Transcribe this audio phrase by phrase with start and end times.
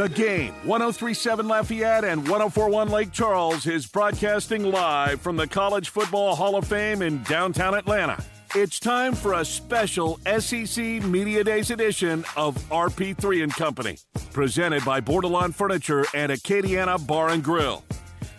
[0.00, 6.36] The game, 1037 Lafayette and 1041 Lake Charles, is broadcasting live from the College Football
[6.36, 8.16] Hall of Fame in downtown Atlanta.
[8.54, 13.98] It's time for a special SEC Media Days edition of RP3 and Company,
[14.32, 17.84] presented by Bordelon Furniture and Acadiana Bar and Grill.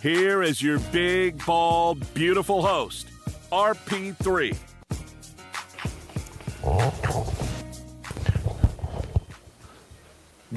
[0.01, 3.07] Here is your big, bald, beautiful host,
[3.51, 4.57] RP3.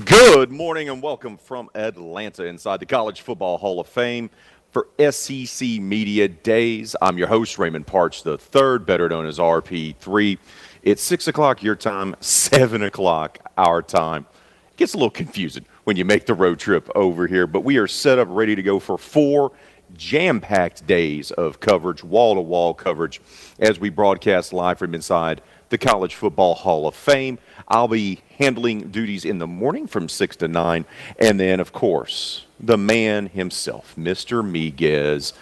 [0.05, 4.29] Good morning and welcome from Atlanta inside the College Football Hall of Fame
[4.71, 6.95] for SEC Media Days.
[7.01, 10.37] I'm your host, Raymond Partsch III, better known as RP3.
[10.83, 14.27] It's 6 o'clock your time, 7 o'clock our time.
[14.73, 17.79] It gets a little confusing when you make the road trip over here, but we
[17.79, 19.53] are set up ready to go for four
[19.97, 23.21] jam packed days of coverage, wall to wall coverage,
[23.59, 27.39] as we broadcast live from inside the College Football Hall of Fame.
[27.69, 30.85] I'll be handling duties in the morning from 6 to 9.
[31.19, 34.43] And then, of course, the man himself, Mr.
[34.45, 35.33] Miguez,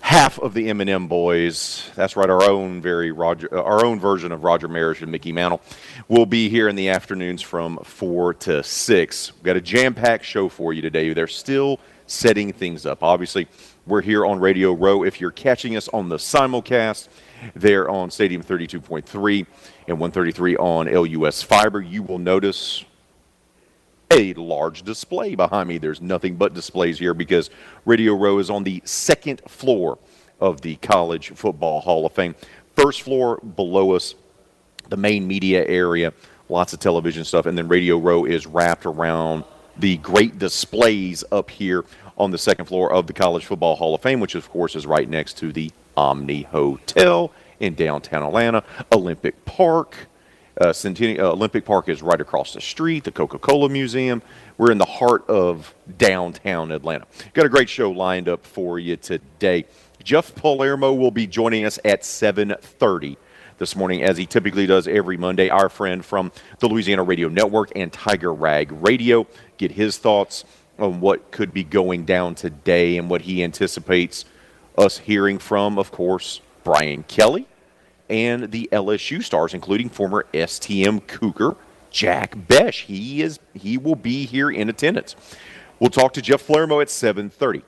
[0.00, 1.90] half of the M&M boys.
[1.94, 5.32] That's right, our own very Roger, uh, our own version of Roger Maris and Mickey
[5.32, 5.60] Mantle
[6.08, 9.32] will be here in the afternoons from 4 to 6.
[9.34, 11.12] We've got a jam-packed show for you today.
[11.12, 13.02] They're still setting things up.
[13.02, 13.46] Obviously,
[13.86, 15.04] we're here on Radio Row.
[15.04, 17.08] If you're catching us on the simulcast,
[17.54, 19.46] there on Stadium 32.3
[19.88, 21.80] and 133 on LUS Fiber.
[21.80, 22.84] You will notice
[24.10, 25.78] a large display behind me.
[25.78, 27.50] There's nothing but displays here because
[27.84, 29.98] Radio Row is on the second floor
[30.40, 32.34] of the College Football Hall of Fame.
[32.76, 34.14] First floor below us,
[34.88, 36.12] the main media area,
[36.48, 39.44] lots of television stuff, and then Radio Row is wrapped around
[39.76, 41.84] the great displays up here
[42.18, 44.86] on the second floor of the College Football Hall of Fame, which of course is
[44.86, 50.08] right next to the Omni Hotel in downtown Atlanta, Olympic Park.
[50.58, 54.22] Uh, uh, Olympic Park is right across the street, the Coca Cola Museum.
[54.56, 57.06] We're in the heart of downtown Atlanta.
[57.34, 59.66] Got a great show lined up for you today.
[60.02, 63.18] Jeff Palermo will be joining us at 7:30
[63.58, 65.50] this morning, as he typically does every Monday.
[65.50, 69.26] Our friend from the Louisiana Radio Network and Tiger Rag Radio.
[69.58, 70.46] Get his thoughts
[70.78, 74.24] on what could be going down today and what he anticipates
[74.80, 77.46] us hearing from, of course, Brian Kelly
[78.08, 81.56] and the LSU stars, including former STM Cougar
[81.90, 82.74] Jack Bech.
[82.74, 85.16] He is he will be here in attendance.
[85.78, 87.62] We'll talk to Jeff Palermo at 7:30.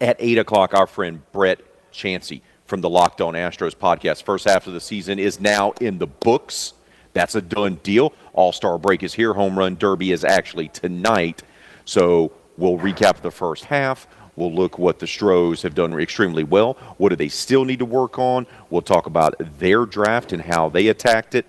[0.00, 1.60] At 8 o'clock, our friend Brett
[1.92, 4.22] Chancey from the Locked On Astros podcast.
[4.22, 6.72] First half of the season is now in the books.
[7.12, 8.14] That's a done deal.
[8.32, 9.34] All Star break is here.
[9.34, 11.42] Home Run Derby is actually tonight.
[11.84, 14.06] So we'll recap the first half.
[14.36, 16.74] We'll look what the Stros have done extremely well.
[16.96, 18.46] What do they still need to work on?
[18.70, 21.46] We'll talk about their draft and how they attacked it.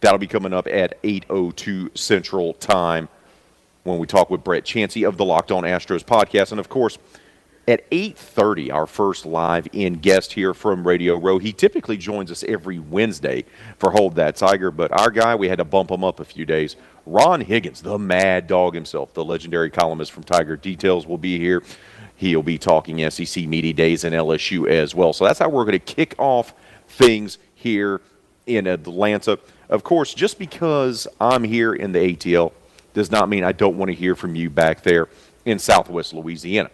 [0.00, 3.08] That'll be coming up at 8:02 Central Time
[3.84, 6.98] when we talk with Brett Chancey of the Locked On Astros podcast, and of course.
[7.70, 11.38] At 8:30, our first live in guest here from Radio Row.
[11.38, 13.44] He typically joins us every Wednesday
[13.78, 16.44] for Hold That Tiger, but our guy, we had to bump him up a few
[16.44, 16.74] days.
[17.06, 21.62] Ron Higgins, the mad dog himself, the legendary columnist from Tiger Details, will be here.
[22.16, 25.12] He'll be talking SEC Media Days and LSU as well.
[25.12, 26.52] So that's how we're going to kick off
[26.88, 28.00] things here
[28.48, 29.38] in Atlanta.
[29.68, 32.50] Of course, just because I'm here in the ATL
[32.94, 35.08] does not mean I don't want to hear from you back there
[35.44, 36.70] in Southwest Louisiana.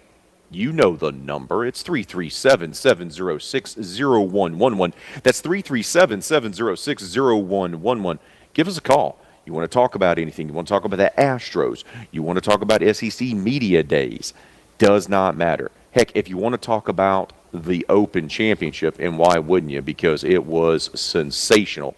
[0.56, 1.66] You know the number.
[1.66, 4.94] It's 337 706 0111.
[5.22, 8.18] That's 337 706 0111.
[8.54, 9.18] Give us a call.
[9.44, 10.48] You want to talk about anything.
[10.48, 11.84] You want to talk about the Astros.
[12.10, 14.32] You want to talk about SEC Media Days.
[14.78, 15.70] Does not matter.
[15.90, 19.82] Heck, if you want to talk about the Open Championship, and why wouldn't you?
[19.82, 21.94] Because it was sensational.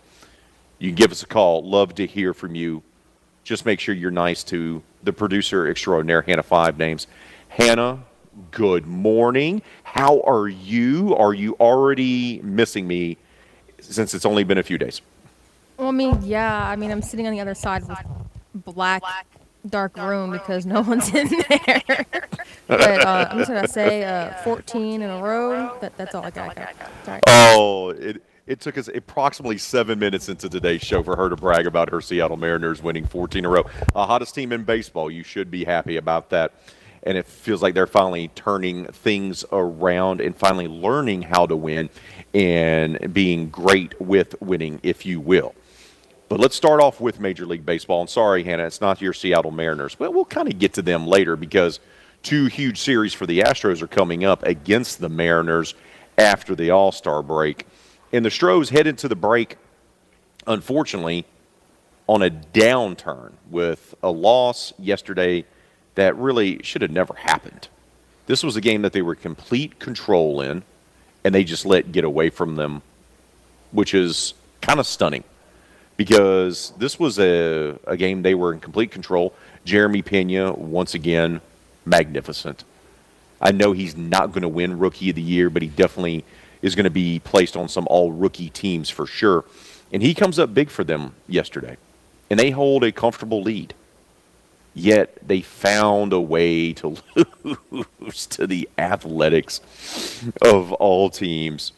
[0.81, 1.63] You can give us a call.
[1.63, 2.83] Love to hear from you.
[3.45, 7.07] Just make sure you're nice to the producer extraordinaire, Hannah Five Names.
[7.49, 8.01] Hannah,
[8.51, 9.63] good morning.
[9.83, 11.15] How are you?
[11.17, 13.17] Are you already missing me
[13.81, 15.01] since it's only been a few days?
[15.77, 16.69] Well, I mean, yeah.
[16.69, 19.03] I mean, I'm sitting on the other side of a black,
[19.69, 21.83] dark room because no one's in there.
[22.67, 25.77] but uh, I'm just gonna say uh, 14 in a row.
[25.81, 26.57] That, that's all I got.
[27.05, 27.21] Sorry.
[27.29, 31.67] Oh, it it took us approximately seven minutes into today's show for her to brag
[31.67, 33.65] about her Seattle Mariners winning 14 in a row.
[33.95, 35.11] Uh, hottest team in baseball.
[35.11, 36.55] You should be happy about that.
[37.03, 41.91] And it feels like they're finally turning things around and finally learning how to win
[42.35, 45.55] and being great with winning, if you will.
[46.29, 48.01] But let's start off with Major League Baseball.
[48.03, 49.99] And sorry, Hannah, it's not your Seattle Mariners.
[49.99, 51.81] Well, we'll kind of get to them later because
[52.23, 55.75] two huge series for the Astros are coming up against the Mariners
[56.19, 57.67] after the All Star break.
[58.13, 59.57] And the Stros head into the break
[60.49, 61.27] unfortunately,
[62.09, 65.45] on a downturn with a loss yesterday
[65.99, 67.67] that really should have never happened.
[68.27, 70.63] This was a game that they were complete control in,
[71.25, 72.83] and they just let get away from them,
[73.73, 75.25] which is kind of stunning
[75.97, 79.35] because this was a, a game they were in complete control.
[79.65, 81.41] Jeremy Pena, once again,
[81.85, 82.63] magnificent.
[83.41, 86.25] I know he's not going to win Rookie of the Year, but he definitely
[86.63, 89.45] is going to be placed on some all rookie teams for sure.
[89.93, 91.77] And he comes up big for them yesterday.
[92.31, 93.75] And they hold a comfortable lead.
[94.75, 96.97] Yet they found a way to
[97.71, 99.61] lose to the athletics
[100.41, 101.73] of all teams.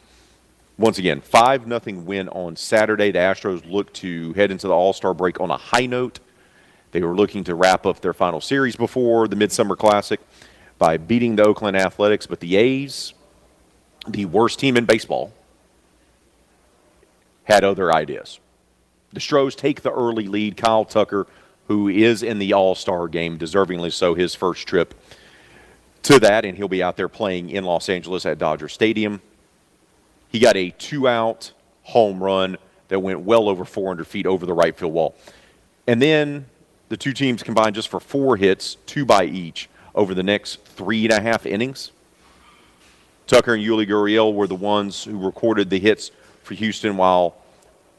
[0.76, 3.10] Once again, 5 nothing win on Saturday.
[3.10, 6.20] The Astros look to head into the All Star break on a high note.
[6.92, 10.20] They were looking to wrap up their final series before the Midsummer Classic
[10.78, 13.12] by beating the Oakland Athletics, but the A's,
[14.08, 15.32] the worst team in baseball,
[17.44, 18.40] had other ideas.
[19.12, 20.56] The Stros take the early lead.
[20.56, 21.26] Kyle Tucker,
[21.70, 24.92] who is in the All Star game, deservingly so, his first trip
[26.02, 29.22] to that, and he'll be out there playing in Los Angeles at Dodger Stadium.
[30.30, 31.52] He got a two out
[31.84, 32.56] home run
[32.88, 35.14] that went well over 400 feet over the right field wall.
[35.86, 36.46] And then
[36.88, 41.04] the two teams combined just for four hits, two by each, over the next three
[41.04, 41.92] and a half innings.
[43.28, 46.10] Tucker and Yuli Gurriel were the ones who recorded the hits
[46.42, 47.36] for Houston, while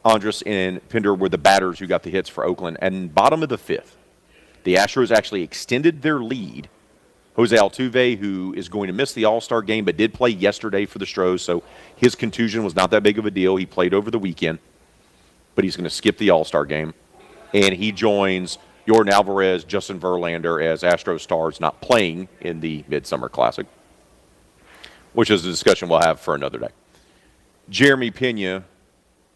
[0.04, 2.78] Andrus and Pinder were the batters who got the hits for Oakland.
[2.82, 3.98] And bottom of the fifth,
[4.64, 6.70] the Astros actually extended their lead.
[7.36, 10.86] Jose Altuve, who is going to miss the All Star game but did play yesterday
[10.86, 11.64] for the Stros, so
[11.96, 13.56] his contusion was not that big of a deal.
[13.56, 14.60] He played over the weekend,
[15.56, 16.94] but he's going to skip the All Star game.
[17.54, 23.30] And he joins Yordan Alvarez, Justin Verlander as Astro stars not playing in the Midsummer
[23.30, 23.66] Classic,
[25.14, 26.70] which is a discussion we'll have for another day.
[27.70, 28.66] Jeremy Pena,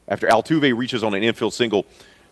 [0.08, 1.86] after Altuve reaches on an infield single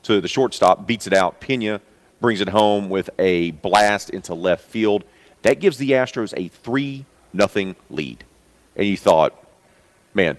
[0.04, 1.40] to the shortstop, beats it out.
[1.40, 1.82] Pena
[2.20, 5.04] brings it home with a blast into left field.
[5.42, 8.24] That gives the Astros a 3 nothing lead.
[8.76, 9.34] And you thought,
[10.14, 10.38] man,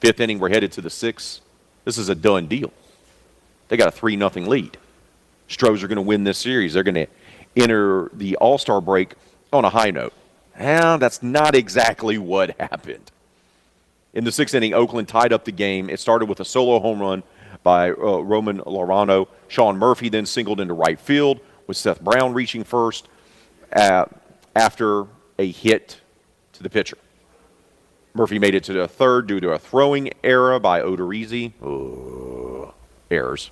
[0.00, 1.40] fifth inning, we're headed to the sixth.
[1.84, 2.72] This is a done deal.
[3.68, 4.76] They got a 3 nothing lead.
[5.48, 6.74] Stros are going to win this series.
[6.74, 7.06] They're going to
[7.56, 9.14] enter the All Star break
[9.52, 10.12] on a high note.
[10.58, 13.10] Well, that's not exactly what happened.
[14.14, 15.90] In the sixth inning, Oakland tied up the game.
[15.90, 17.22] It started with a solo home run
[17.64, 19.26] by uh, Roman Laureano.
[19.48, 23.08] Sean Murphy then singled into right field with Seth Brown reaching first
[23.72, 24.04] uh,
[24.54, 25.06] after
[25.38, 26.00] a hit
[26.52, 26.96] to the pitcher.
[28.14, 31.52] Murphy made it to the third due to a throwing error by Odorizzi.
[33.10, 33.50] errors.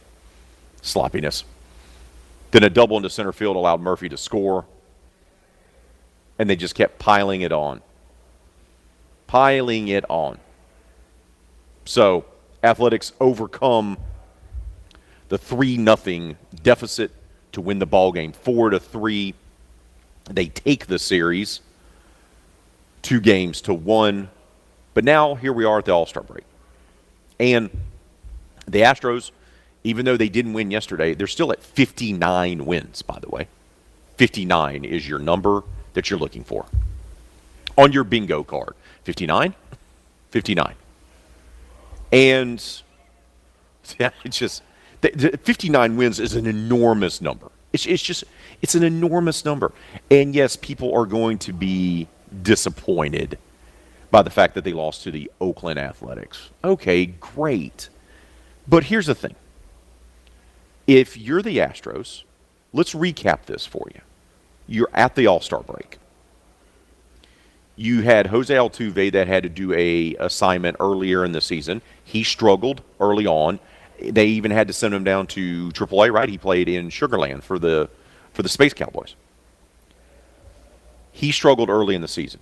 [0.82, 1.44] Sloppiness.
[2.53, 4.65] Then a double into center field allowed Murphy to score.
[6.38, 7.82] And they just kept piling it on.
[9.26, 10.38] Piling it on.
[11.84, 12.25] So,
[12.62, 13.99] Athletics overcome
[15.29, 17.11] the 3 nothing deficit
[17.52, 19.34] to win the ball game 4 to 3.
[20.31, 21.61] They take the series
[23.02, 24.31] 2 games to 1.
[24.94, 26.44] But now here we are at the All-Star break.
[27.40, 27.70] And
[28.69, 29.32] the Astros
[29.84, 33.49] even though they didn't win yesterday, they're still at 59 wins, by the way.
[34.17, 35.62] 59 is your number
[35.94, 36.67] that you're looking for
[37.76, 38.75] on your bingo card.
[39.05, 39.55] 59?
[40.31, 40.75] 59.
[42.13, 42.63] And
[43.99, 44.63] yeah, it's just
[45.01, 47.51] 59 wins is an enormous number.
[47.73, 48.25] It's, it's just,
[48.61, 49.73] it's an enormous number.
[50.11, 52.07] And yes, people are going to be
[52.43, 53.39] disappointed
[54.11, 56.51] by the fact that they lost to the Oakland Athletics.
[56.63, 57.89] Okay, great.
[58.69, 59.35] But here's the thing
[60.87, 62.23] if you're the Astros,
[62.73, 64.01] let's recap this for you.
[64.69, 65.99] You're at the All Star break.
[67.82, 71.82] You had Jose Altuve that had to do a assignment earlier in the season.
[72.05, 73.58] He struggled early on.
[74.01, 76.12] They even had to send him down to AAA.
[76.12, 76.29] Right?
[76.29, 77.91] He played in Sugarland for the
[78.34, 79.17] for the Space Cowboys.
[81.10, 82.39] He struggled early in the season.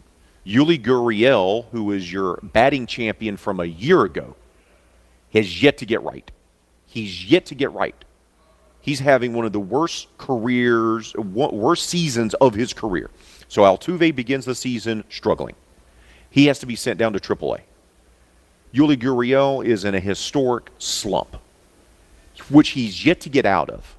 [0.47, 4.37] Yuli Gurriel, who was your batting champion from a year ago,
[5.33, 6.31] has yet to get right.
[6.85, 8.05] He's yet to get right
[8.81, 13.11] he's having one of the worst careers, worst seasons of his career.
[13.51, 15.57] So Altuve begins the season struggling.
[16.31, 17.63] He has to be sent down to AAA.
[18.73, 21.37] Yuli Gurriel is in a historic slump,
[22.49, 23.97] which he's yet to get out of.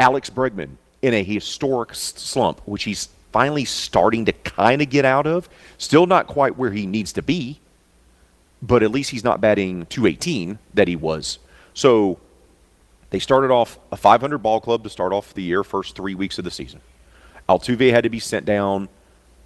[0.00, 5.28] Alex Bregman in a historic slump, which he's finally starting to kind of get out
[5.28, 5.48] of.
[5.78, 7.60] Still not quite where he needs to be,
[8.60, 11.38] but at least he's not batting 218 that he was.
[11.72, 12.18] So
[13.10, 16.36] they started off a 500 ball club to start off the year, first three weeks
[16.38, 16.80] of the season.
[17.48, 18.88] Altuve had to be sent down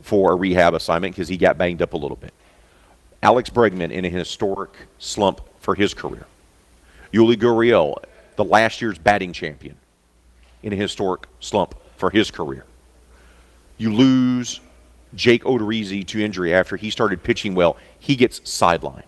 [0.03, 2.33] for a rehab assignment because he got banged up a little bit.
[3.23, 6.27] Alex Bregman in a historic slump for his career.
[7.13, 8.03] Yuli Gurriel,
[8.37, 9.77] the last year's batting champion,
[10.63, 12.65] in a historic slump for his career.
[13.77, 14.61] You lose
[15.15, 17.77] Jake Odorizzi to injury after he started pitching well.
[17.99, 19.03] He gets sidelined.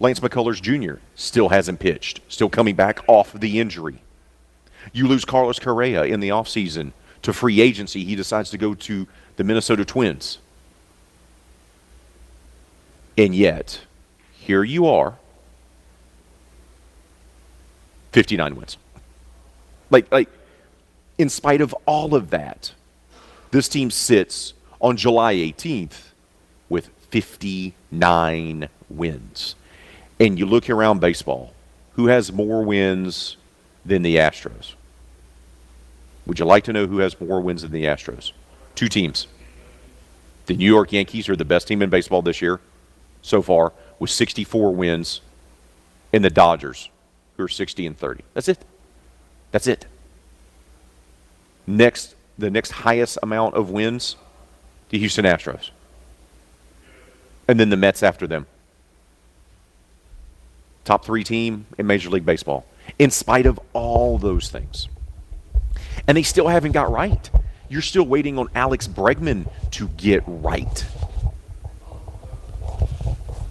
[0.00, 1.00] Lance McCullers Jr.
[1.14, 4.00] still hasn't pitched, still coming back off the injury.
[4.92, 8.04] You lose Carlos Correa in the offseason to free agency.
[8.04, 9.06] He decides to go to
[9.36, 10.38] the Minnesota Twins.
[13.16, 13.80] And yet,
[14.32, 15.18] here you are
[18.12, 18.76] 59 wins.
[19.90, 20.28] Like, like,
[21.18, 22.72] in spite of all of that,
[23.50, 26.12] this team sits on July 18th
[26.68, 29.54] with 59 wins.
[30.20, 31.54] And you look around baseball,
[31.94, 33.36] who has more wins
[33.84, 34.74] than the Astros?
[36.28, 38.32] Would you like to know who has more wins than the Astros?
[38.74, 39.26] Two teams.
[40.44, 42.60] The New York Yankees are the best team in baseball this year
[43.22, 45.22] so far with 64 wins,
[46.12, 46.90] and the Dodgers,
[47.36, 48.24] who are 60 and 30.
[48.34, 48.58] That's it.
[49.50, 49.86] That's it.
[51.66, 54.16] Next, the next highest amount of wins,
[54.90, 55.70] the Houston Astros.
[57.48, 58.46] And then the Mets after them.
[60.84, 62.66] Top three team in Major League Baseball,
[62.98, 64.88] in spite of all those things.
[66.08, 67.30] And they still haven't got right.
[67.68, 70.86] You're still waiting on Alex Bregman to get right.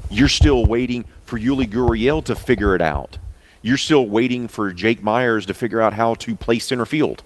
[0.09, 3.19] You're still waiting for Yuli Gurriel to figure it out.
[3.61, 7.21] You're still waiting for Jake Meyers to figure out how to play center field,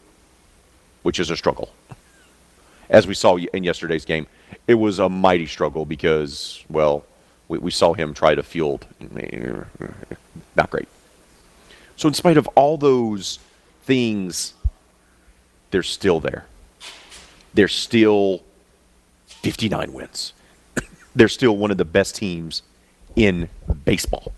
[1.03, 1.69] which is a struggle.
[2.89, 4.27] As we saw in yesterday's game,
[4.67, 7.05] it was a mighty struggle because, well,
[7.47, 8.85] we, we saw him try to field.
[10.57, 10.89] Not great.
[11.95, 13.39] So, in spite of all those
[13.83, 14.55] things,
[15.71, 16.45] they're still there.
[17.53, 18.41] They're still
[19.27, 20.33] 59 wins.
[21.15, 22.61] they're still one of the best teams
[23.15, 23.49] in
[23.85, 24.33] baseball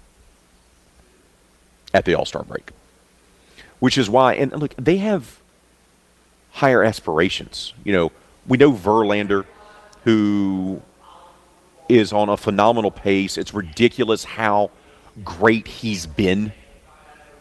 [1.94, 2.72] at the All Star break.
[3.80, 5.40] Which is why, and look, they have
[6.52, 7.74] higher aspirations.
[7.84, 8.12] You know,
[8.48, 9.46] we know Verlander,
[10.04, 10.82] who
[11.90, 13.38] is on a phenomenal pace.
[13.38, 14.72] It's ridiculous how
[15.24, 16.54] great he's been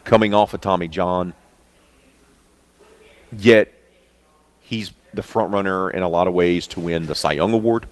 [0.05, 1.33] coming off of Tommy John.
[3.37, 3.73] Yet,
[4.73, 7.87] he's the front runner in a lot of ways to win the Cy Young Award.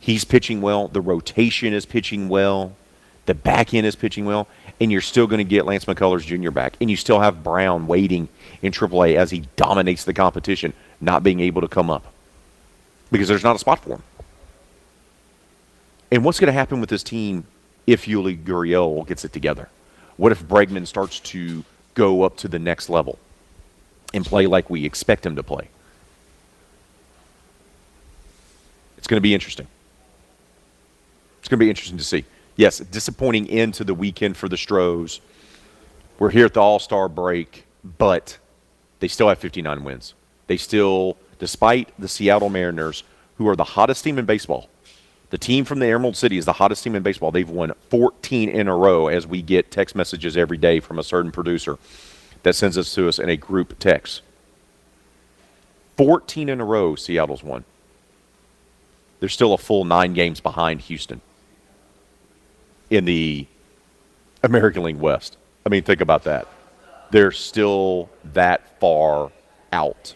[0.00, 0.88] He's pitching well.
[0.88, 2.74] The rotation is pitching well.
[3.26, 4.48] The back end is pitching well.
[4.80, 6.50] And you're still going to get Lance McCullers Jr.
[6.50, 6.76] back.
[6.80, 8.28] And you still have Brown waiting
[8.60, 12.04] in AAA as he dominates the competition, not being able to come up
[13.12, 14.02] because there's not a spot for him.
[16.10, 17.46] And what's going to happen with this team
[17.86, 19.68] if Yuli Gurriel gets it together?
[20.16, 21.64] What if Bregman starts to
[21.94, 23.20] go up to the next level
[24.14, 25.68] and play like we expect him to play?
[28.96, 29.66] It's going to be interesting.
[31.40, 32.24] It's going to be interesting to see.
[32.56, 35.20] Yes, disappointing end to the weekend for the Stros.
[36.18, 37.66] We're here at the All Star break,
[37.98, 38.38] but
[39.00, 40.14] they still have 59 wins.
[40.46, 43.02] They still, despite the Seattle Mariners,
[43.36, 44.70] who are the hottest team in baseball,
[45.28, 47.30] the team from the Emerald City is the hottest team in baseball.
[47.30, 51.02] They've won 14 in a row as we get text messages every day from a
[51.02, 51.76] certain producer
[52.44, 54.22] that sends us to us in a group text.
[55.96, 57.64] 14 in a row, Seattle's won.
[59.18, 61.20] They're still a full nine games behind Houston
[62.90, 63.46] in the
[64.42, 65.36] American League West.
[65.64, 66.46] I mean, think about that.
[67.10, 69.32] They're still that far
[69.72, 70.14] out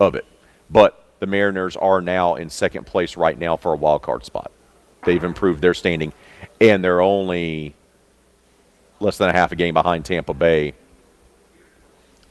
[0.00, 0.24] of it.
[0.70, 4.50] But the Mariners are now in second place right now for a wild card spot.
[5.04, 6.12] They've improved their standing,
[6.60, 7.74] and they're only
[9.02, 10.74] less than a half a game behind Tampa Bay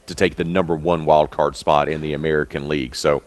[0.06, 2.94] to take the number one wild card spot in the American League.
[2.94, 3.22] So,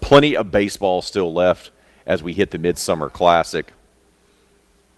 [0.00, 1.70] plenty of baseball still left
[2.06, 3.72] as we hit the Midsummer Classic.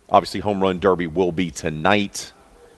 [0.09, 2.33] Obviously, Home Run Derby will be tonight,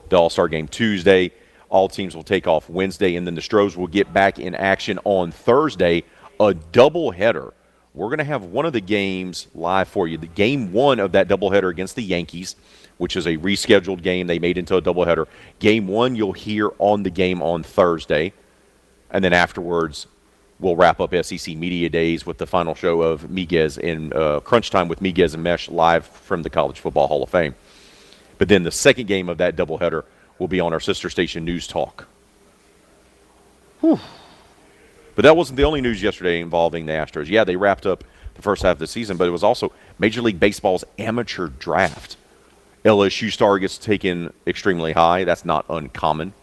[0.08, 1.32] the All Star game Tuesday.
[1.68, 5.00] All teams will take off Wednesday, and then the Stros will get back in action
[5.04, 6.04] on Thursday,
[6.38, 7.52] a doubleheader.
[7.94, 10.16] We're going to have one of the games live for you.
[10.16, 12.54] The game one of that doubleheader against the Yankees,
[12.98, 15.26] which is a rescheduled game they made into a doubleheader.
[15.58, 18.32] Game one, you'll hear on the game on Thursday.
[19.10, 20.06] And then afterwards,
[20.58, 24.70] we'll wrap up SEC Media Days with the final show of Miguez in uh, Crunch
[24.70, 27.54] Time with Miguez and Mesh live from the College Football Hall of Fame.
[28.38, 30.04] But then the second game of that doubleheader
[30.38, 32.06] will be on our sister station News Talk.
[33.80, 34.00] Whew.
[35.14, 37.28] But that wasn't the only news yesterday involving the Astros.
[37.28, 38.02] Yeah, they wrapped up
[38.34, 42.16] the first half of the season, but it was also Major League Baseball's amateur draft.
[42.84, 45.24] LSU star gets taken extremely high.
[45.24, 46.34] That's not uncommon.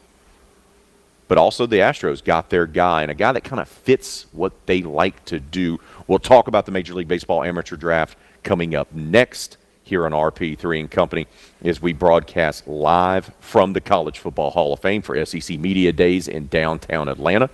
[1.27, 4.51] But also the Astros got their guy, and a guy that kind of fits what
[4.65, 5.79] they like to do.
[6.07, 10.79] We'll talk about the Major League Baseball amateur draft coming up next here on RP3
[10.79, 11.27] and Company
[11.63, 16.27] as we broadcast live from the College Football Hall of Fame for SEC Media Days
[16.27, 17.50] in downtown Atlanta.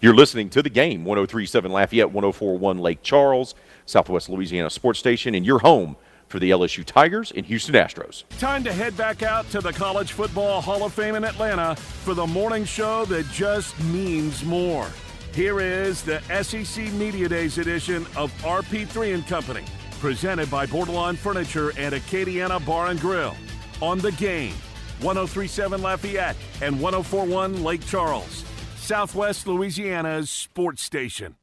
[0.00, 3.54] You're listening to the game 1037 Lafayette, 1041 Lake Charles,
[3.86, 5.96] Southwest Louisiana Sports Station, and your home
[6.32, 8.24] for the LSU Tigers and Houston Astros.
[8.38, 12.14] Time to head back out to the College Football Hall of Fame in Atlanta for
[12.14, 14.88] the morning show that just means more.
[15.34, 19.62] Here is the SEC Media Days edition of RP3 and Company,
[20.00, 23.36] presented by Bordelon Furniture and Acadiana Bar and Grill.
[23.82, 24.54] On the game,
[25.00, 28.42] 1037 Lafayette and 1041 Lake Charles,
[28.76, 31.36] Southwest Louisiana's sports station.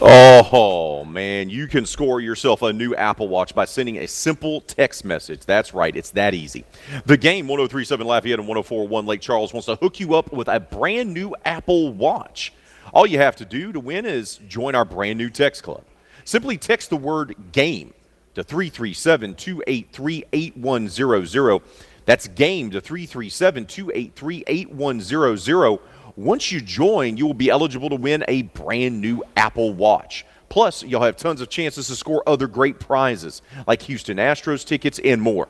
[0.00, 5.04] Oh, man, you can score yourself a new Apple Watch by sending a simple text
[5.04, 5.40] message.
[5.44, 6.64] That's right, it's that easy.
[7.06, 10.60] The game 1037 Lafayette and 1041 Lake Charles wants to hook you up with a
[10.60, 12.52] brand new Apple Watch.
[12.92, 15.82] All you have to do to win is join our brand new text club.
[16.24, 17.92] Simply text the word game
[18.36, 21.60] to 337 283 8100.
[22.04, 25.80] That's game to 337 283 8100
[26.18, 30.26] once you join, you will be eligible to win a brand new Apple Watch.
[30.48, 34.98] Plus, you'll have tons of chances to score other great prizes like Houston Astros tickets
[35.04, 35.46] and more.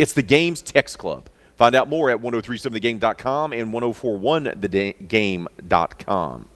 [0.00, 1.28] It's the Games Text Club.
[1.56, 6.48] Find out more at 1037thegame.com and 1041thegame.com.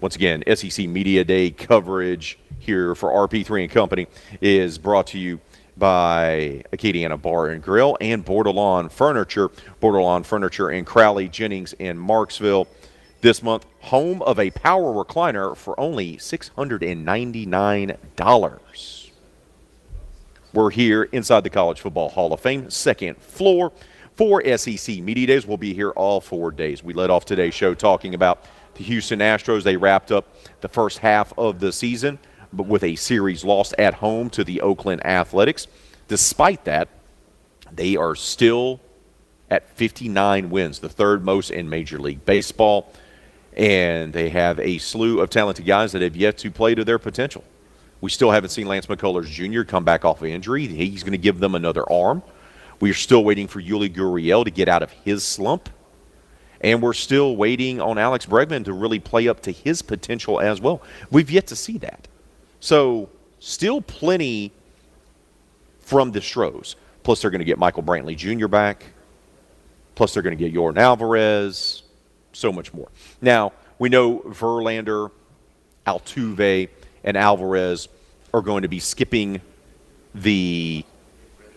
[0.00, 4.08] Once again, SEC Media Day coverage here for RP3 and Company
[4.40, 5.40] is brought to you
[5.80, 9.48] by Acadiana Bar and Grill and Bordelon Furniture.
[9.82, 12.68] Bordelon Furniture in Crowley, Jennings, and Marksville.
[13.22, 19.10] This month, home of a power recliner for only $699.
[20.52, 23.72] We're here inside the College Football Hall of Fame, second floor.
[24.16, 26.82] For SEC Media Days, we'll be here all four days.
[26.84, 28.44] We led off today's show talking about
[28.74, 29.62] the Houston Astros.
[29.62, 30.26] They wrapped up
[30.60, 32.18] the first half of the season
[32.52, 35.66] but with a series lost at home to the Oakland Athletics.
[36.08, 36.88] Despite that,
[37.72, 38.80] they are still
[39.50, 42.92] at 59 wins, the third most in Major League Baseball.
[43.56, 46.98] And they have a slew of talented guys that have yet to play to their
[46.98, 47.44] potential.
[48.00, 49.62] We still haven't seen Lance McCullers Jr.
[49.62, 50.66] come back off of injury.
[50.66, 52.22] He's going to give them another arm.
[52.80, 55.68] We are still waiting for Yuli Gurriel to get out of his slump.
[56.62, 60.60] And we're still waiting on Alex Bregman to really play up to his potential as
[60.60, 60.82] well.
[61.10, 62.08] We've yet to see that.
[62.60, 64.52] So still plenty
[65.80, 66.76] from the Stros.
[67.02, 68.46] Plus, they're going to get Michael Brantley Jr.
[68.46, 68.84] back.
[69.94, 71.82] Plus, they're going to get Yordan Alvarez.
[72.32, 72.88] So much more.
[73.20, 75.10] Now, we know Verlander,
[75.86, 76.68] Altuve,
[77.02, 77.88] and Alvarez
[78.32, 79.40] are going to be skipping
[80.14, 80.84] the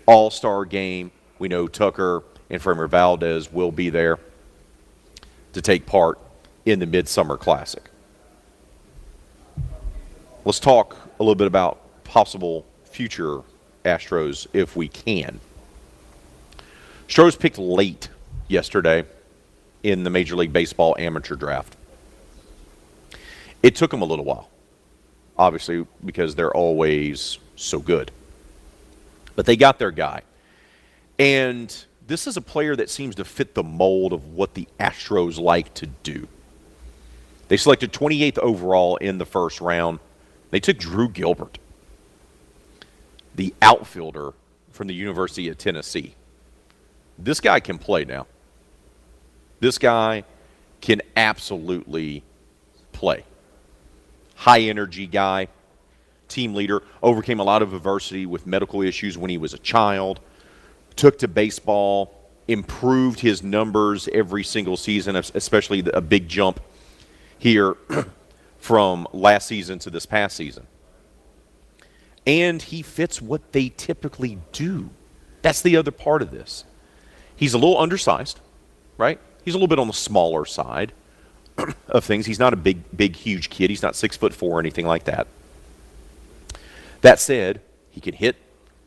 [0.07, 1.11] All Star game.
[1.37, 4.17] We know Tucker and Framber Valdez will be there
[5.51, 6.17] to take part
[6.65, 7.89] in the Midsummer Classic
[10.45, 13.41] let's talk a little bit about possible future
[13.85, 15.39] Astros if we can.
[17.07, 18.09] Stros picked late
[18.47, 19.05] yesterday
[19.83, 21.75] in the Major League Baseball amateur draft.
[23.61, 24.49] It took them a little while,
[25.37, 28.11] obviously, because they're always so good.
[29.35, 30.21] But they got their guy.
[31.17, 31.73] And
[32.07, 35.73] this is a player that seems to fit the mold of what the Astros like
[35.75, 36.27] to do.
[37.47, 39.99] They selected 28th overall in the first round.
[40.53, 41.57] They took Drew Gilbert,
[43.33, 44.33] the outfielder
[44.69, 46.13] from the University of Tennessee.
[47.17, 48.27] This guy can play now.
[49.61, 50.25] This guy
[50.79, 52.21] can absolutely
[52.91, 53.25] play.
[54.35, 55.47] High energy guy,
[56.27, 60.19] team leader, overcame a lot of adversity with medical issues when he was a child,
[60.95, 62.13] took to baseball,
[62.47, 66.59] improved his numbers every single season, especially a big jump
[67.39, 67.75] here
[68.63, 70.65] from last season to this past season.
[72.25, 74.89] And he fits what they typically do.
[75.41, 76.63] That's the other part of this.
[77.35, 78.39] He's a little undersized,
[78.97, 79.19] right?
[79.43, 80.93] He's a little bit on the smaller side
[81.89, 82.25] of things.
[82.25, 83.69] He's not a big, big, huge kid.
[83.69, 85.27] He's not six foot four or anything like that.
[87.01, 87.59] That said,
[87.91, 88.37] he can hit,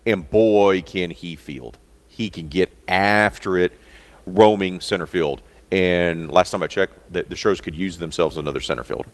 [0.06, 1.76] and boy, can he field.
[2.08, 3.78] He can get after it,
[4.24, 5.42] roaming center field.
[5.70, 9.04] And last time I checked, the, the Stros could use themselves another center field.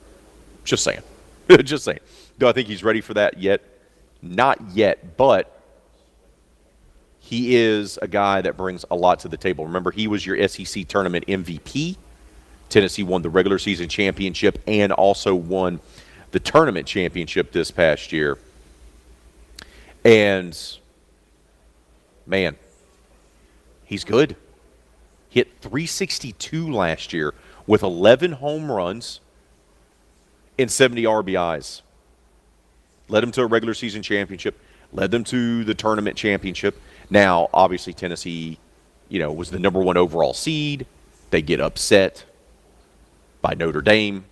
[0.65, 1.03] Just saying.
[1.65, 2.01] Just saying.
[2.39, 3.63] Do I think he's ready for that yet?
[4.21, 5.61] Not yet, but
[7.19, 9.65] he is a guy that brings a lot to the table.
[9.67, 11.97] Remember, he was your SEC tournament MVP.
[12.69, 15.81] Tennessee won the regular season championship and also won
[16.31, 18.39] the tournament championship this past year.
[20.05, 20.59] And
[22.27, 22.57] man,
[23.85, 24.37] he's good.
[25.29, 27.35] Hit 362 last year
[27.67, 29.21] with 11 home runs
[30.59, 31.83] and 70 RBIs.
[33.09, 34.59] Led them to a regular season championship,
[34.93, 36.81] led them to the tournament championship.
[37.11, 38.59] Now, obviously, Tennessee,
[39.09, 40.87] you know, was the number one overall seed.
[41.31, 42.25] They get upset
[43.41, 44.25] by Notre Dame,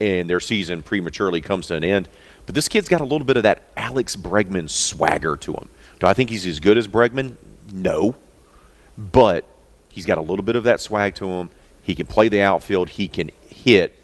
[0.00, 2.08] and their season prematurely comes to an end.
[2.46, 5.68] But this kid's got a little bit of that Alex Bregman swagger to him.
[6.00, 7.36] Do I think he's as good as Bregman?
[7.72, 8.16] No.
[8.98, 9.44] But
[9.88, 11.50] he's got a little bit of that swag to him.
[11.82, 14.01] He can play the outfield, he can hit,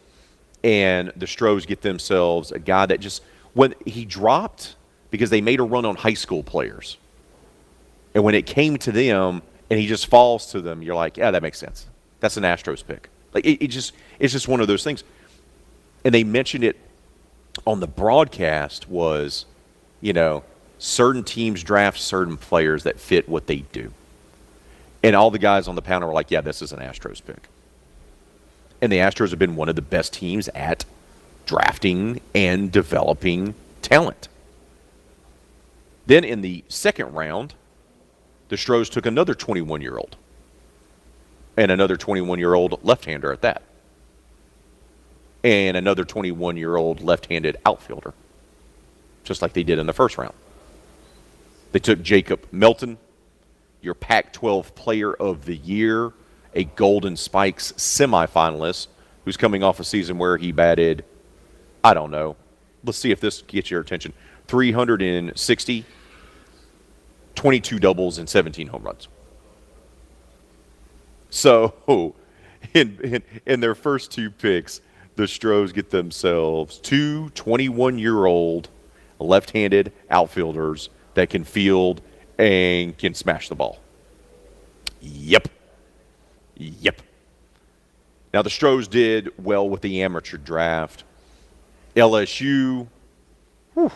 [0.64, 3.22] and the Stros get themselves a guy that just
[3.54, 4.76] when he dropped
[5.10, 6.96] because they made a run on high school players.
[8.14, 11.30] And when it came to them and he just falls to them, you're like, yeah,
[11.30, 11.86] that makes sense.
[12.20, 13.08] That's an Astros pick.
[13.32, 15.04] Like it, it just it's just one of those things.
[16.04, 16.76] And they mentioned it
[17.66, 19.46] on the broadcast was,
[20.00, 20.44] you know,
[20.78, 23.92] certain teams draft certain players that fit what they do.
[25.02, 27.48] And all the guys on the panel were like, yeah, this is an Astros pick.
[28.80, 30.84] And the Astros have been one of the best teams at
[31.46, 34.28] drafting and developing talent.
[36.06, 37.54] Then in the second round,
[38.48, 40.16] the Stros took another 21 year old
[41.56, 43.62] and another 21 year old left hander at that,
[45.42, 48.14] and another 21 year old left handed outfielder,
[49.24, 50.34] just like they did in the first round.
[51.72, 52.96] They took Jacob Melton,
[53.82, 56.12] your Pac 12 player of the year,
[56.54, 58.88] a Golden Spikes semifinalist
[59.24, 61.04] who's coming off a season where he batted,
[61.84, 62.36] I don't know.
[62.84, 64.12] Let's see if this gets your attention.
[64.46, 65.84] 360
[67.34, 69.06] 22 doubles and 17 home runs.
[71.30, 72.14] So,
[72.74, 74.80] in, in, in their first two picks,
[75.14, 78.68] the Stros get themselves two 21 year old
[79.20, 82.00] left handed outfielders that can field
[82.38, 83.80] and can smash the ball.
[85.00, 85.48] Yep.
[86.58, 87.02] Yep.
[88.34, 91.04] Now, the Stros did well with the amateur draft.
[91.96, 92.86] LSU,
[93.74, 93.90] whew,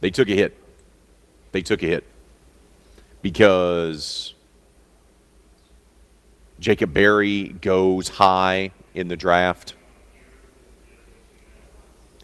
[0.00, 0.56] they took a hit
[1.52, 2.04] they took a hit
[3.22, 4.34] because
[6.60, 9.74] Jacob Berry goes high in the draft.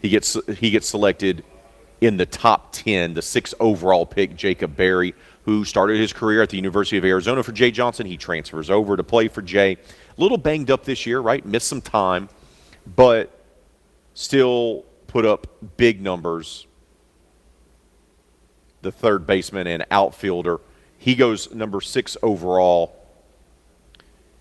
[0.01, 1.45] He gets he gets selected
[2.01, 5.15] in the top 10, the sixth overall pick, Jacob Berry,
[5.45, 8.07] who started his career at the University of Arizona for Jay Johnson.
[8.07, 9.73] He transfers over to play for Jay.
[9.73, 11.45] A little banged up this year, right?
[11.45, 12.29] Missed some time,
[12.97, 13.45] but
[14.15, 16.67] still put up big numbers
[18.85, 20.61] the third baseman and outfielder.
[20.99, 22.95] He goes number six overall,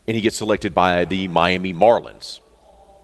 [0.08, 2.39] and he gets selected by the Miami Marlins.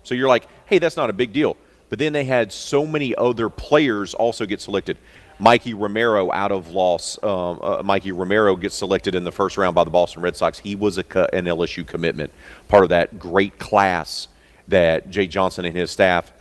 [0.04, 1.58] So you're like, hey, that's not a big deal.
[1.90, 4.98] But then they had so many other players also get selected.
[5.40, 7.18] Mikey Romero out of loss.
[7.24, 10.60] Um, uh, Mikey Romero gets selected in the first round by the Boston Red Sox.
[10.60, 12.32] He was a, an LSU commitment,
[12.68, 14.28] part of that great class
[14.68, 16.32] that Jay Johnson and his staff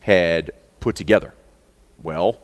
[0.00, 1.34] had put together.
[2.02, 2.40] Well,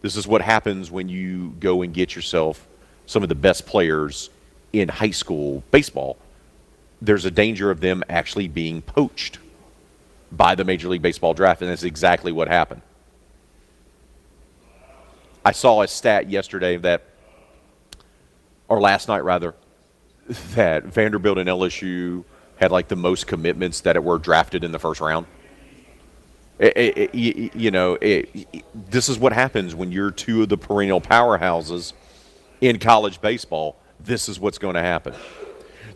[0.00, 2.66] this is what happens when you go and get yourself
[3.06, 4.30] some of the best players
[4.72, 6.16] in high school baseball.
[7.02, 9.38] There's a danger of them actually being poached
[10.32, 12.82] by the Major League Baseball draft, and that's exactly what happened.
[15.44, 17.02] I saw a stat yesterday that,
[18.68, 19.54] or last night rather,
[20.54, 22.24] that Vanderbilt and LSU
[22.56, 25.26] had like the most commitments that were drafted in the first round.
[26.58, 27.98] It, it, it, you know,
[28.74, 31.92] this is what happens when you're two of the perennial powerhouses
[32.60, 33.76] in college baseball.
[34.00, 35.14] This is what's going to happen.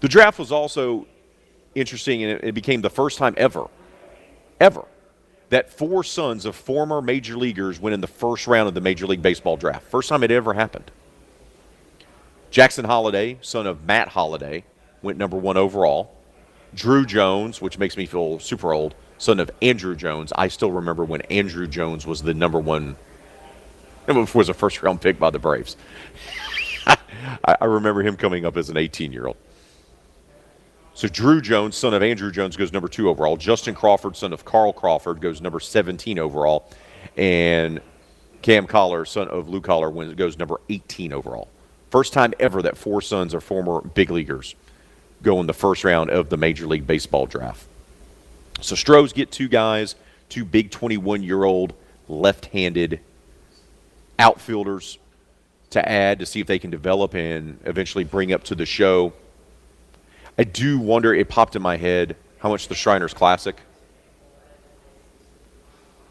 [0.01, 1.07] The draft was also
[1.75, 3.69] interesting, and it became the first time ever,
[4.61, 4.85] ever,
[5.51, 9.07] that four sons of former major leaguers went in the first round of the Major
[9.07, 9.87] League Baseball draft.
[9.87, 10.91] First time it ever happened.
[12.51, 14.65] Jackson Holliday, son of Matt Holliday,
[15.03, 16.15] went number one overall.
[16.75, 20.33] Drew Jones, which makes me feel super old, son of Andruw Jones.
[20.37, 22.97] I still remember when Andruw Jones was the number one,
[24.35, 25.77] was a first round pick by the Braves.
[27.45, 29.37] I remember him coming up as an 18 year old.
[30.99, 33.37] So Drew Jones, son of Andruw Jones, goes number two overall.
[33.37, 36.69] Justin Crawford, son of Carl Crawford, goes number 17 overall.
[37.17, 37.81] And
[38.43, 41.47] Cam Collier, son of Lou Collier, wins, goes number 18 overall.
[41.93, 44.57] First time ever that four sons of former big leaguers
[45.23, 47.65] go in the first round of the Major League Baseball draft.
[48.61, 49.95] So Stros get two guys,
[50.29, 51.75] two big 21 year old
[52.09, 52.99] left handed
[54.19, 54.99] outfielders
[55.71, 59.13] to add to see if they can develop and eventually bring up to the show.
[60.39, 63.61] I do wonder, it popped in my head how much the Shriners Classic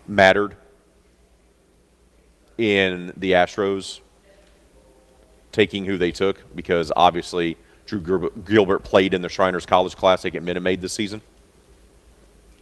[0.06, 0.56] mattered
[2.58, 4.02] in the Astros
[5.52, 10.44] taking who they took because obviously Drew Gilbert played in the Shriners College Classic at
[10.44, 11.22] Minute Maid this season.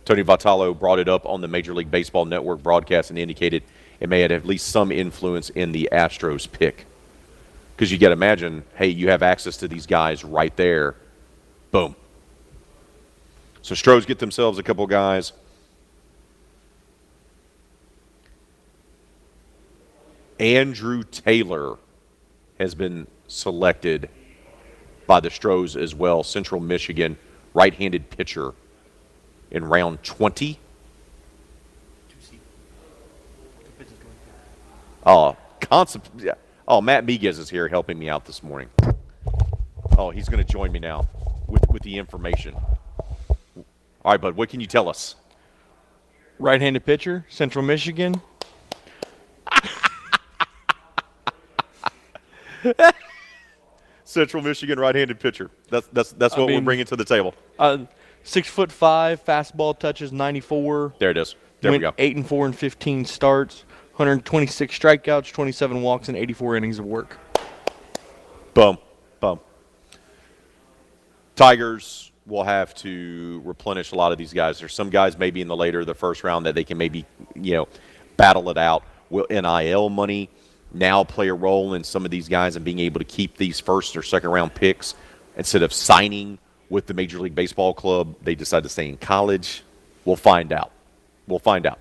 [0.05, 3.63] Tony Vitello brought it up on the Major League Baseball Network broadcast and indicated
[3.99, 6.85] it may have at least some influence in the Astros pick.
[7.75, 10.95] Because you got to imagine, hey, you have access to these guys right there.
[11.71, 11.95] Boom.
[13.61, 15.33] So Stros get themselves a couple guys.
[20.39, 21.77] Andrew Taylor
[22.59, 24.07] has been selected
[25.07, 26.21] by the Stros as well.
[26.23, 27.17] Central Michigan
[27.55, 28.53] right handed pitcher
[29.49, 30.59] in round 20.
[35.07, 36.09] Oh, concept.
[36.67, 38.69] Oh, Matt Miguez is here helping me out this morning.
[39.97, 41.07] Oh, he's going to join me now
[41.47, 42.55] with, with the information.
[42.55, 45.15] All right, bud, what can you tell us?
[46.37, 48.21] Right handed pitcher, Central Michigan.
[54.03, 55.51] Central Michigan right-handed pitcher.
[55.69, 57.35] That's that's that's what mean, we're bringing to the table.
[57.59, 57.79] Uh,
[58.23, 60.95] six foot five, fastball touches 94.
[60.99, 61.35] There it is.
[61.61, 61.93] There we go.
[61.97, 67.17] Eight and four and 15 starts, 126 strikeouts, 27 walks, and 84 innings of work.
[68.53, 68.77] Boom,
[69.19, 69.39] boom.
[71.35, 74.59] Tigers will have to replenish a lot of these guys.
[74.59, 77.53] There's some guys maybe in the later the first round that they can maybe you
[77.53, 77.67] know
[78.17, 78.83] battle it out.
[79.09, 80.29] Will NIL money
[80.73, 83.59] now play a role in some of these guys and being able to keep these
[83.59, 84.95] first or second round picks
[85.37, 86.37] instead of signing
[86.69, 88.15] with the Major League Baseball club?
[88.23, 89.63] They decide to stay in college.
[90.03, 90.71] We'll find out.
[91.27, 91.79] We'll find out.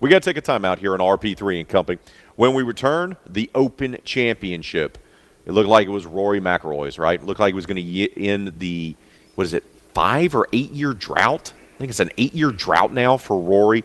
[0.00, 1.98] We got to take a time out here on RP3 and Company.
[2.36, 4.98] When we return, the Open Championship.
[5.46, 7.20] It looked like it was Rory McIlroy's, right?
[7.20, 8.94] It looked like it was going to end the,
[9.34, 11.52] what is it, five or eight year drought?
[11.74, 13.84] I think it's an eight year drought now for Rory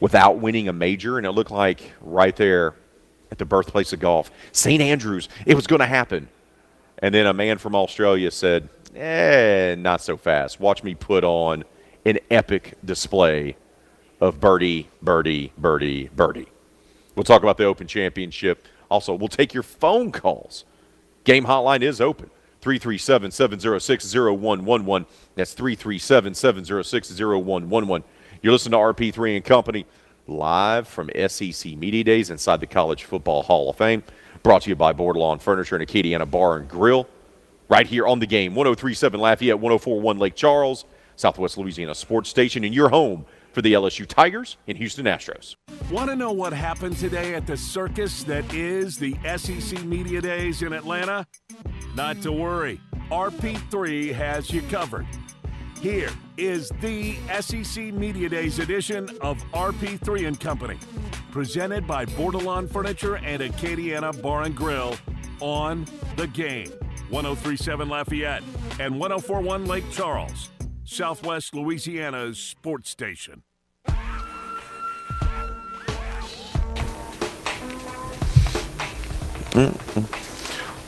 [0.00, 1.18] without winning a major.
[1.18, 2.74] And it looked like right there
[3.30, 4.30] at the birthplace of golf.
[4.52, 4.80] St.
[4.80, 6.28] Andrews, it was going to happen.
[6.98, 10.60] And then a man from Australia said, eh, not so fast.
[10.60, 11.64] Watch me put on
[12.04, 13.56] an epic display
[14.20, 16.46] of birdie, birdie, birdie, birdie.
[17.16, 18.66] We'll talk about the Open Championship.
[18.88, 20.64] Also, we'll take your phone calls.
[21.24, 22.30] Game hotline is open.
[22.60, 25.06] 337 706 0111.
[25.34, 28.04] That's 337 706 0111.
[28.40, 29.86] You're listening to RP3 and Company
[30.26, 34.02] live from SEC Media Days inside the College Football Hall of Fame.
[34.42, 37.08] Brought to you by Bordelon Furniture and Acadiana Bar and Grill.
[37.68, 40.84] Right here on the game, 1037 Lafayette, 1041 Lake Charles,
[41.16, 45.56] Southwest Louisiana Sports Station, in your home for the LSU Tigers and Houston Astros.
[45.90, 50.62] Want to know what happened today at the circus that is the SEC Media Days
[50.62, 51.26] in Atlanta?
[51.94, 55.06] Not to worry, RP3 has you covered.
[55.80, 60.78] Here is the SEC Media Days edition of RP3 and Company,
[61.30, 64.94] presented by Bordelon Furniture and Acadiana Bar and Grill
[65.40, 65.86] on
[66.16, 66.72] the game.
[67.10, 68.42] 1037 Lafayette
[68.80, 70.48] and 1041 Lake Charles,
[70.84, 73.42] Southwest Louisiana's sports station.
[79.52, 80.04] Mm-hmm.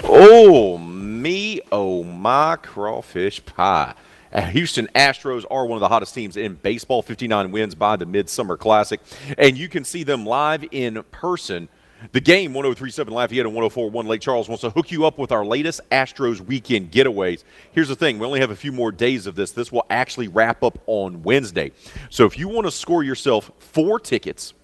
[0.05, 3.95] Oh, me, oh, my crawfish pie.
[4.33, 8.07] Uh, Houston Astros are one of the hottest teams in baseball, 59 wins by the
[8.07, 9.01] Midsummer Classic.
[9.39, 11.69] And you can see them live in person.
[12.13, 15.45] The game, 1037 Lafayette and 1041 Lake Charles, wants to hook you up with our
[15.45, 17.45] latest Astros weekend getaways.
[17.73, 19.53] Here's the thing we only have a few more days of this.
[19.53, 21.73] This will actually wrap up on Wednesday.
[22.11, 24.55] So if you want to score yourself four tickets,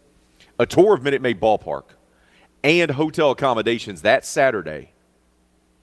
[0.58, 1.84] a tour of Minute Maid Ballpark,
[2.62, 4.92] and hotel accommodations that Saturday,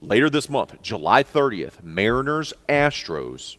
[0.00, 3.56] later this month, July 30th, Mariners Astros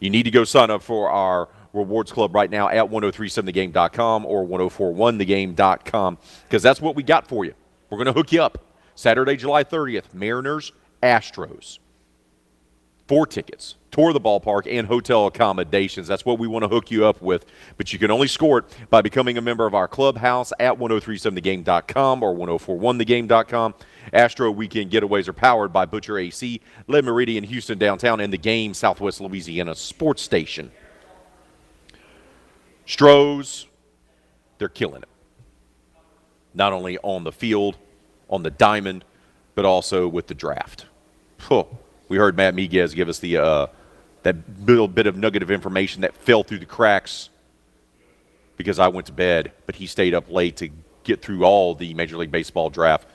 [0.00, 1.48] you need to go sign up for our
[1.78, 7.54] rewards club right now at 1037thegame.com or 1041thegame.com because that's what we got for you.
[7.90, 8.64] We're going to hook you up.
[8.94, 11.78] Saturday, July 30th, Mariners, Astros.
[13.06, 16.06] Four tickets, tour the ballpark, and hotel accommodations.
[16.06, 17.46] That's what we want to hook you up with.
[17.78, 22.22] But you can only score it by becoming a member of our clubhouse at 1037thegame.com
[22.22, 23.74] or 1041thegame.com.
[24.12, 28.74] Astro Weekend Getaways are powered by Butcher AC, Le Meridien, Houston downtown, and the game
[28.74, 30.70] Southwest Louisiana Sports Station.
[32.88, 33.66] Stros,
[34.56, 35.08] they're killing it.
[36.54, 37.76] Not only on the field,
[38.30, 39.04] on the diamond,
[39.54, 40.86] but also with the draft.
[42.08, 43.66] We heard Matt Miguez give us the uh,
[44.22, 47.28] that little bit of nugget of information that fell through the cracks
[48.56, 50.70] because I went to bed, but he stayed up late to
[51.04, 53.06] get through all the Major League Baseball draft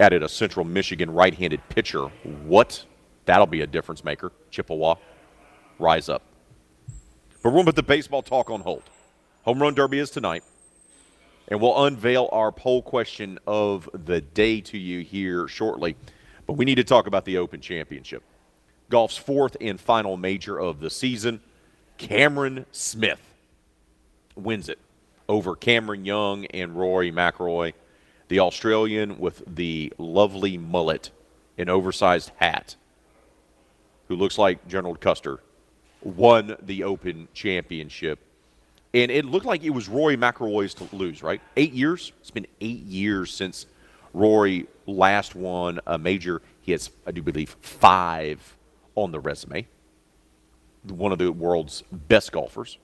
[0.00, 2.04] added a Central Michigan right handed pitcher.
[2.46, 2.82] What?
[3.26, 4.32] That'll be a difference maker.
[4.50, 4.94] Chippewa,
[5.78, 6.22] rise up.
[7.42, 8.84] But we'll put the baseball talk on hold.
[9.48, 10.44] Home Run Derby is tonight.
[11.50, 15.96] And we'll unveil our poll question of the day to you here shortly.
[16.46, 18.22] But we need to talk about the Open Championship.
[18.90, 21.40] golf's fourth and final major of the season.
[21.96, 23.22] Cameron Smith
[24.36, 24.80] wins it
[25.30, 27.72] over Cameron Young and Rory McIlroy.
[28.28, 31.10] The Australian with the lovely mullet
[31.56, 32.76] and oversized hat,
[34.08, 35.40] who looks like General Custer,
[36.02, 38.18] won the Open Championship.
[38.94, 41.40] And it looked like it was Rory McIlroy's to lose, right?
[41.56, 42.12] Eight years.
[42.20, 43.66] It's been eight years since
[44.14, 46.40] Rory last won a major.
[46.62, 48.56] He has, I do believe, five
[48.94, 49.66] on the resume.
[50.84, 52.78] One of the world's best golfers.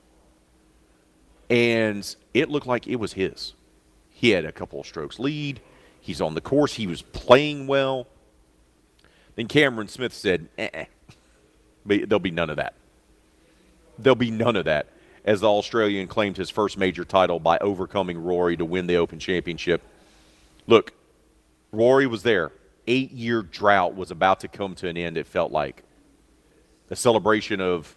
[1.48, 3.54] And it looked like it was his.
[4.10, 5.60] He had a couple of strokes lead.
[6.00, 6.74] He's on the course.
[6.74, 8.06] He was playing well.
[9.36, 10.84] Then Cameron Smith said, eh,
[11.86, 12.74] there'll be none of that.
[13.98, 14.88] There'll be none of that
[15.24, 19.18] as the Australian claimed his first major title by overcoming Rory to win the Open
[19.18, 19.82] Championship.
[20.66, 20.92] Look,
[21.72, 22.52] Rory was there.
[22.86, 25.82] Eight year drought was about to come to an end, it felt like.
[26.90, 27.96] A celebration of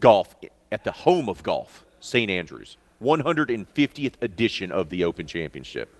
[0.00, 0.34] golf
[0.72, 2.30] at the home of golf, St.
[2.30, 2.78] Andrews.
[3.02, 5.94] 150th edition of the Open Championship.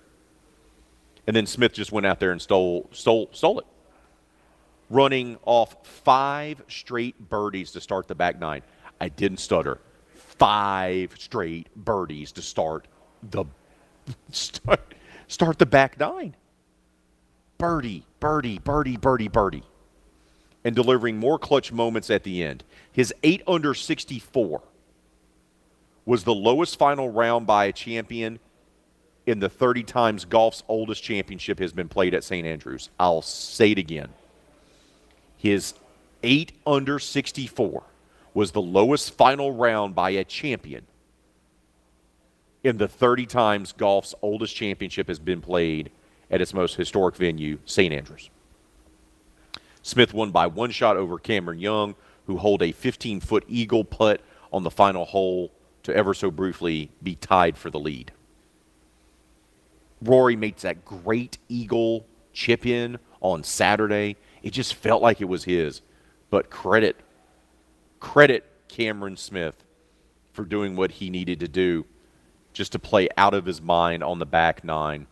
[1.27, 3.65] And then Smith just went out there and stole stole stole it.
[4.89, 8.61] Running off five straight birdies to start the back nine.
[8.99, 9.79] I didn't stutter.
[10.37, 12.87] Five straight birdies to start
[13.21, 13.45] the
[14.31, 14.93] start,
[15.27, 16.35] start the back nine.
[17.57, 19.63] Birdie, birdie, birdie, birdie, birdie.
[20.63, 22.63] And delivering more clutch moments at the end.
[22.91, 24.61] His 8 under 64
[26.05, 28.39] was the lowest final round by a champion
[29.25, 32.45] in the 30 times golf's oldest championship has been played at St.
[32.45, 32.89] Andrews.
[32.99, 34.09] I'll say it again.
[35.37, 35.73] His
[36.23, 37.83] 8 under 64
[38.35, 40.85] was the lowest final round by a champion
[42.65, 45.91] in the 30 times golf's oldest championship has been played
[46.31, 47.93] at its most historic venue, St.
[47.93, 48.31] Andrews.
[49.83, 51.95] Smith won by one shot over Cameron Young,
[52.25, 54.19] who holed a 15 foot eagle putt
[54.51, 55.51] on the final hole
[55.83, 58.11] to ever so briefly be tied for the lead.
[60.01, 64.17] Rory makes that great eagle chip in on Saturday.
[64.41, 65.83] It just felt like it was his.
[66.31, 66.99] But credit,
[68.05, 69.65] credit Cameron Smith
[70.31, 71.85] for doing what he needed to do
[72.53, 75.07] just to play out of his mind on the back nine.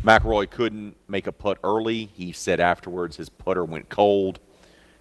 [0.00, 2.04] McIlroy couldn't make a putt early.
[2.04, 4.40] He said afterwards his putter went cold.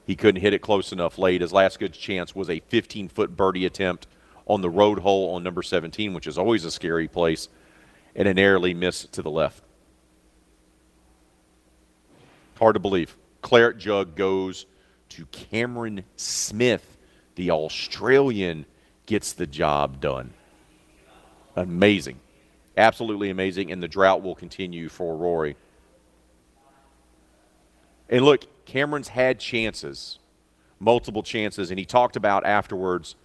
[0.08, 1.42] He couldn't hit it close enough late.
[1.42, 4.08] His last good chance was a 15 foot birdie attempt
[4.48, 7.50] on the road hole on number 17, which is always a scary place,
[8.16, 9.62] and a narrowly miss to the left.
[12.58, 13.18] Hard to believe.
[13.42, 14.66] Claret Jug goes
[15.10, 16.98] to Cameron Smith.
[17.36, 18.66] The Australian
[19.06, 20.34] gets the job done.
[21.56, 22.20] Amazing.
[22.78, 23.72] Absolutely amazing.
[23.72, 25.56] And the drought will continue for Rory.
[28.10, 30.20] And look, Cameron's had chances,
[30.80, 33.16] multiple chances, and he talked about afterwards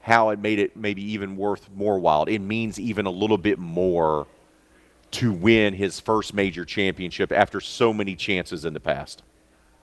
[0.00, 2.24] how it made it maybe even worth more while.
[2.24, 4.26] It means even a little bit more
[5.12, 9.22] to win his first major championship after so many chances in the past.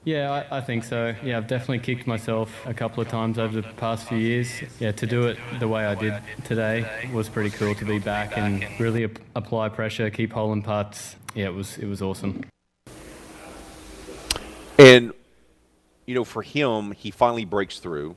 [0.03, 1.13] Yeah, I, I, think so.
[1.23, 4.49] Yeah, I've definitely kicked myself a couple of times over the past few years.
[4.79, 8.35] Yeah, to do it the way I did today was pretty cool to be back
[8.35, 11.17] and really ap- apply pressure, keep holding putts.
[11.35, 12.43] Yeah, it was it was awesome.
[14.79, 15.13] And
[16.07, 18.15] you know, for him, he finally breaks through.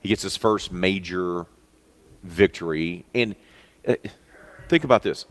[0.00, 1.46] He gets his first major
[2.24, 3.36] victory, and
[3.86, 3.94] uh,
[4.68, 5.24] think about this: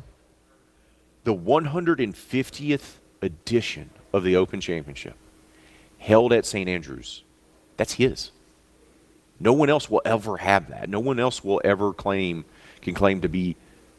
[1.25, 5.17] the 150th edition of the Open Championship
[6.05, 6.69] held at St.
[6.69, 7.23] Andrews,
[7.77, 8.31] that's his.
[9.39, 10.87] No one else will ever have that.
[10.87, 12.45] No one else will ever claim
[12.81, 13.55] can claim to be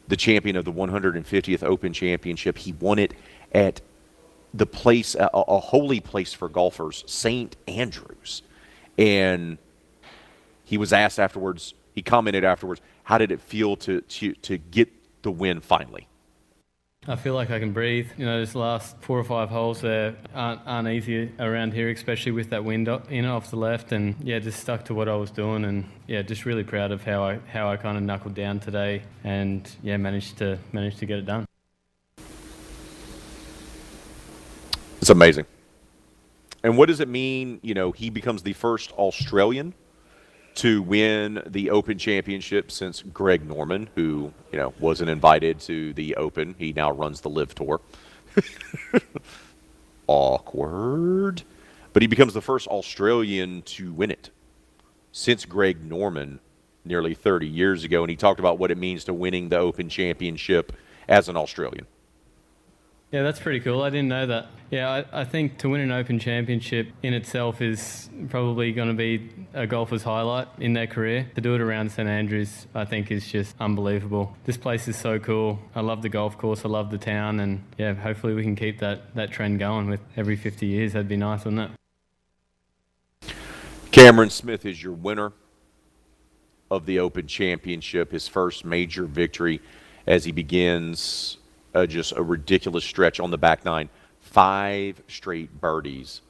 [0.09, 2.57] the champion of the 150th Open Championship.
[2.57, 3.13] He won it
[3.53, 3.81] at
[4.55, 7.57] the place, a, a holy place for golfers, St.
[7.67, 8.43] Andrews.
[8.97, 9.59] And
[10.65, 14.89] he was asked afterwards, he commented afterwards, how did it feel to, to, to get
[15.23, 16.07] the win finally?
[17.09, 18.09] I feel like I can breathe.
[18.17, 22.33] You know, this last four or five holes there aren't, aren't easy around here, especially
[22.33, 23.93] with that wind in off the left.
[23.93, 27.05] And yeah, just stuck to what I was doing, and yeah, just really proud of
[27.05, 31.07] how I how I kind of knuckled down today, and yeah, managed to managed to
[31.07, 31.47] get it done.
[35.01, 35.47] It's amazing.
[36.65, 37.61] And what does it mean?
[37.63, 39.75] You know, he becomes the first Australian
[40.57, 46.17] to win the Open Championship since Greg Norman, who you know wasn't invited to the
[46.17, 46.55] Open.
[46.59, 47.81] He now runs the LIV Tour.
[50.07, 51.43] Awkward,
[51.93, 54.31] but he becomes the first Australian to win it
[55.13, 56.41] since Greg Norman
[56.85, 59.89] nearly 30 years ago, and he talked about what it means to winning the Open
[59.89, 60.73] Championship
[61.09, 61.87] as an Australian.
[63.13, 63.83] Yeah, that's pretty cool.
[63.83, 64.47] I didn't know that.
[64.69, 68.95] Yeah, I, I think to win an Open Championship in itself is probably going to
[68.95, 71.31] be a golfer's highlight in their career.
[71.37, 74.37] To do it around St Andrews, I think, is just unbelievable.
[74.45, 75.61] This place is so cool.
[75.77, 76.65] I love the golf course.
[76.65, 80.01] I love the town, and yeah, hopefully we can keep that that trend going with
[80.17, 80.95] every 50 years.
[80.95, 81.71] That'd be nice, wouldn't
[83.23, 83.33] it?
[83.93, 85.33] Cameron Smith is your winner
[86.73, 89.61] of the Open Championship, his first major victory
[90.09, 91.39] as he begins
[91.77, 93.91] uh, just a ridiculous stretch on the back nine.
[94.21, 96.23] Five straight birdies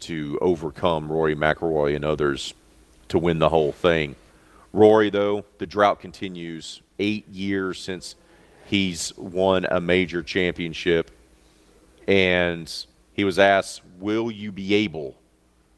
[0.00, 2.54] to overcome Rory McIlroy and others
[3.08, 4.14] to win the whole thing.
[4.72, 6.82] Rory, though, the drought continues.
[6.98, 8.14] Eight years since
[8.66, 11.10] he's won a major championship.
[12.06, 12.72] And
[13.12, 15.16] he was asked, Will you be able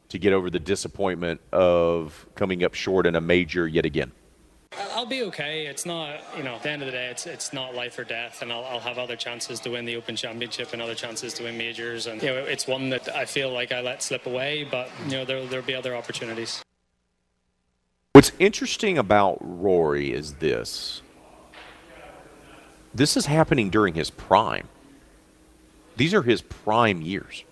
[0.09, 4.11] to get over the disappointment of coming up short in a major yet again?
[4.99, 5.65] I'll be okay.
[5.65, 8.03] It's not, you know, at the end of the day, it's it's not life or
[8.03, 11.33] death, and I'll, I'll have other chances to win the Open Championship and other chances
[11.35, 14.25] to win majors, and you know, it's one that I feel like I let slip
[14.25, 16.61] away, but you know, there there'll be other opportunities.
[18.13, 21.01] What's interesting about Rory is this.
[22.93, 24.67] This is happening during his prime.
[25.95, 27.45] These are his prime years.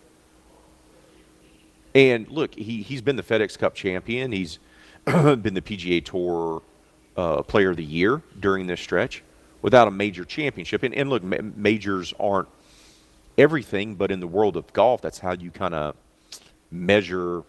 [1.95, 4.31] And look, he, he's been the FedEx Cup champion.
[4.31, 4.59] He's
[5.05, 6.61] been the PGA Tour
[7.17, 9.23] uh, Player of the Year during this stretch
[9.61, 10.83] without a major championship.
[10.83, 12.47] And, and look, ma- majors aren't
[13.37, 15.95] everything, but in the world of golf, that's how you kind of
[16.71, 17.43] measure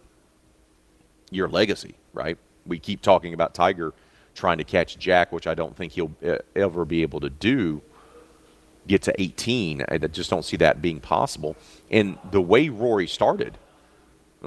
[1.30, 2.38] your legacy, right?
[2.66, 3.92] We keep talking about Tiger
[4.34, 7.82] trying to catch Jack, which I don't think he'll uh, ever be able to do.
[8.86, 11.56] Get to 18, I just don't see that being possible.
[11.90, 13.58] And the way Rory started,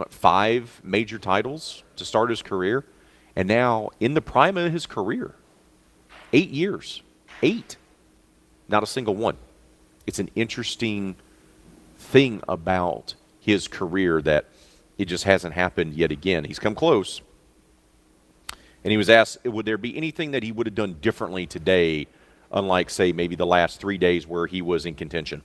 [0.10, 2.84] five major titles to start his career,
[3.36, 5.36] and now in the prime of his career,
[6.34, 7.02] eight years,
[7.42, 7.78] eight,
[8.68, 9.38] not a single one.
[10.08, 11.16] It's an interesting
[11.98, 14.46] thing about his career that
[14.98, 16.44] it just hasn't happened yet again.
[16.44, 17.22] He's come close.
[18.84, 22.08] And he was asked, would there be anything that he would have done differently today,
[22.52, 25.44] unlike, say, maybe the last three days where he was in contention?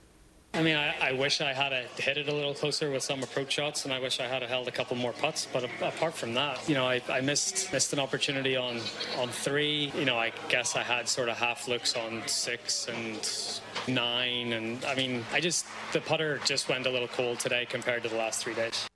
[0.53, 3.53] I mean, I, I wish I had hit it a little closer with some approach
[3.53, 5.47] shots, and I wish I had held a couple more putts.
[5.53, 8.79] But apart from that, you know, I, I missed missed an opportunity on
[9.19, 9.91] on three.
[9.95, 14.83] You know, I guess I had sort of half looks on six and nine, and
[14.85, 18.17] I mean, I just the putter just went a little cold today compared to the
[18.17, 18.87] last three days.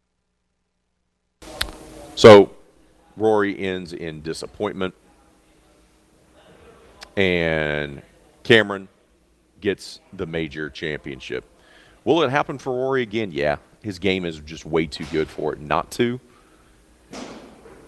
[2.16, 2.52] So,
[3.16, 4.95] Rory ends in disappointment,
[7.16, 8.02] and
[8.43, 8.88] Cameron
[9.62, 11.45] gets the major championship.
[12.03, 13.32] Will it happen for Rory again?
[13.32, 13.57] Yeah.
[13.84, 16.20] His game is just way too good for it not to.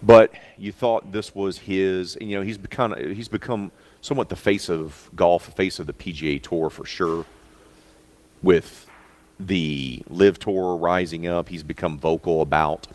[0.02, 3.72] But you thought this was his, and you know, he's become he's become
[4.02, 7.26] somewhat the face of golf, the face of the PGA Tour for sure.
[8.42, 8.86] With
[9.40, 12.88] the LIV Tour rising up, he's become vocal about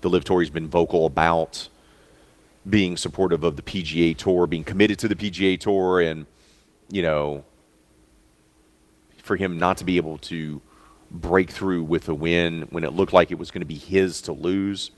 [0.00, 0.40] the LIV Tour.
[0.40, 1.68] He's been vocal about
[2.68, 6.26] being supportive of the PGA Tour, being committed to the PGA Tour, and
[6.88, 7.44] you know,
[9.24, 10.60] for him not to be able to
[11.10, 14.20] break through with a win when it looked like it was going to be his
[14.20, 14.90] to lose.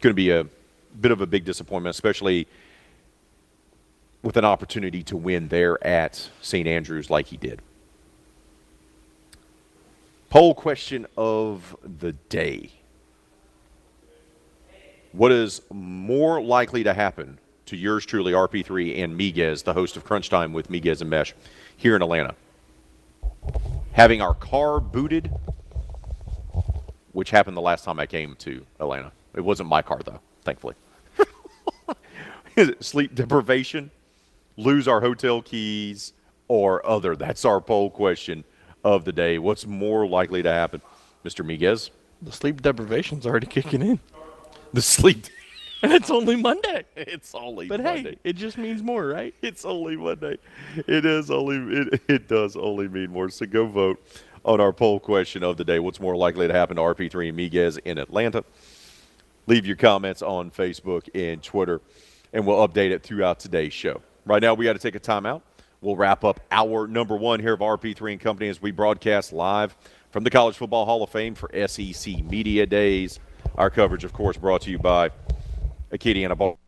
[0.00, 0.46] Going to be a
[1.00, 2.46] bit of a big disappointment, especially
[4.22, 6.68] with an opportunity to win there at St.
[6.68, 7.60] Andrews like he did.
[10.30, 12.70] Poll question of the day.
[15.10, 20.04] What is more likely to happen to yours truly, RP3 and Miguez, the host of
[20.04, 21.34] Crunch Time with Miguez and Mesh,
[21.76, 22.36] here in Atlanta?
[23.92, 25.30] Having our car booted,
[27.12, 29.12] which happened the last time I came to Atlanta.
[29.34, 30.74] It wasn't my car, though, thankfully.
[32.80, 33.90] Sleep deprivation,
[34.56, 36.12] lose our hotel keys,
[36.48, 37.16] or other?
[37.16, 38.44] That's our poll question
[38.84, 39.38] of the day.
[39.38, 40.82] What's more likely to happen,
[41.24, 41.44] Mr.
[41.44, 41.90] Miguez?
[42.20, 44.00] The sleep deprivation's already kicking in.
[44.72, 45.26] The sleep.
[45.84, 46.84] And it's only Monday.
[46.94, 47.82] It's only Monday.
[47.82, 48.10] But Monday.
[48.10, 49.34] hey, it just means more, right?
[49.42, 50.38] It's only Monday.
[50.76, 53.28] It is only it, it does only mean more.
[53.30, 54.00] So go vote
[54.44, 55.80] on our poll question of the day.
[55.80, 58.44] What's more likely to happen to RP3 and Miguez in Atlanta?
[59.48, 61.80] Leave your comments on Facebook and Twitter,
[62.32, 64.00] and we'll update it throughout today's show.
[64.24, 65.42] Right now, we got to take a timeout.
[65.80, 69.76] We'll wrap up our number one here of RP3 and Company as we broadcast live
[70.12, 73.18] from the College Football Hall of Fame for SEC Media Days.
[73.56, 75.10] Our coverage, of course, brought to you by
[75.92, 76.58] Acadiana Ball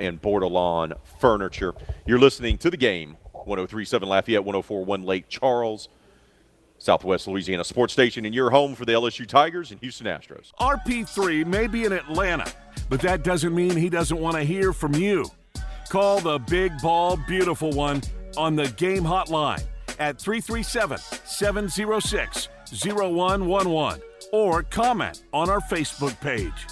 [0.00, 1.74] and Bordelon Furniture.
[2.06, 5.88] You're listening to the game, 1037 Lafayette, 1041 Lake Charles,
[6.78, 10.50] Southwest Louisiana Sports Station, and your home for the LSU Tigers and Houston Astros.
[10.58, 12.50] RP3 may be in Atlanta,
[12.88, 15.26] but that doesn't mean he doesn't want to hear from you.
[15.88, 18.02] Call the big ball, beautiful one
[18.36, 19.62] on the game hotline
[19.98, 24.02] at 337 706 0111
[24.32, 26.66] or comment on our Facebook page.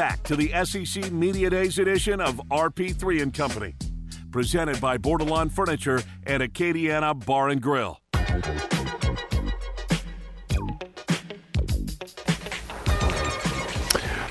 [0.00, 3.74] Back to the SEC Media Days edition of RP3 and Company,
[4.30, 8.00] presented by Bordelon Furniture and Acadiana Bar and Grill.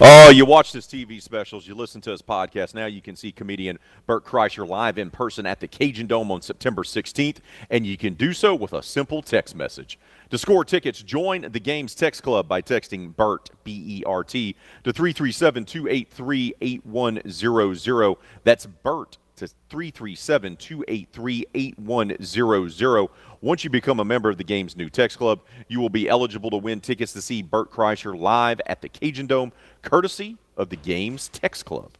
[0.01, 2.73] Oh, you watch his TV specials, you listen to his podcast.
[2.73, 3.77] Now you can see comedian
[4.07, 7.39] Bert Kreischer live in person at the Cajun Dome on September 16th,
[7.69, 9.99] and you can do so with a simple text message.
[10.29, 14.55] To score tickets, join the game's text club by texting BERT, B E R T,
[14.85, 18.15] to 337 283 8100.
[18.45, 23.09] That's BERT to 337 283 8100.
[23.41, 26.49] Once you become a member of the game's new text club, you will be eligible
[26.49, 30.75] to win tickets to see Bert Kreischer live at the Cajun Dome, courtesy of the
[30.75, 31.91] game's text club.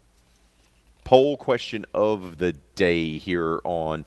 [1.06, 4.06] Poll question of the day here on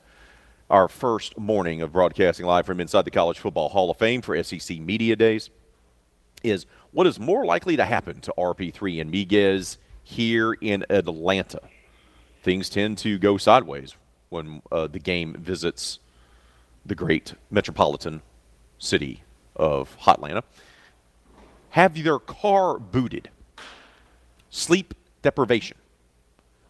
[0.69, 4.41] our first morning of broadcasting live from inside the College Football Hall of Fame for
[4.43, 5.49] SEC Media Days
[6.43, 11.61] is what is more likely to happen to RP3 and Miguez here in Atlanta?
[12.43, 13.95] Things tend to go sideways
[14.29, 15.99] when uh, the game visits
[16.85, 18.21] the great metropolitan
[18.77, 19.23] city
[19.55, 20.43] of Hotlanta.
[21.71, 23.29] Have their car booted,
[24.49, 25.77] sleep deprivation,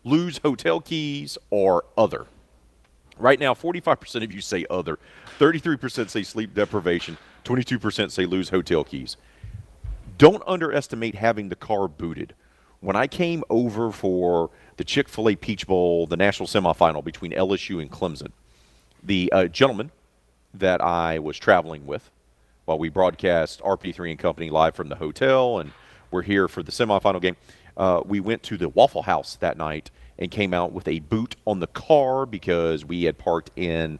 [0.04, 2.28] lose hotel keys, or other.
[3.18, 4.98] Right now, 45% of you say other,
[5.40, 9.18] 33% say sleep deprivation, 22% say lose hotel keys.
[10.18, 12.34] Don't underestimate having the car booted.
[12.80, 17.32] When I came over for the Chick fil A Peach Bowl, the national semifinal between
[17.32, 18.32] LSU and Clemson,
[19.02, 19.92] the uh, gentleman
[20.54, 22.10] that I was traveling with
[22.66, 25.72] while we broadcast RP3 and Company live from the hotel, and
[26.12, 27.36] we're here for the semifinal game.
[27.76, 29.90] Uh, we went to the Waffle House that night
[30.20, 34.00] and came out with a boot on the car because we had parked in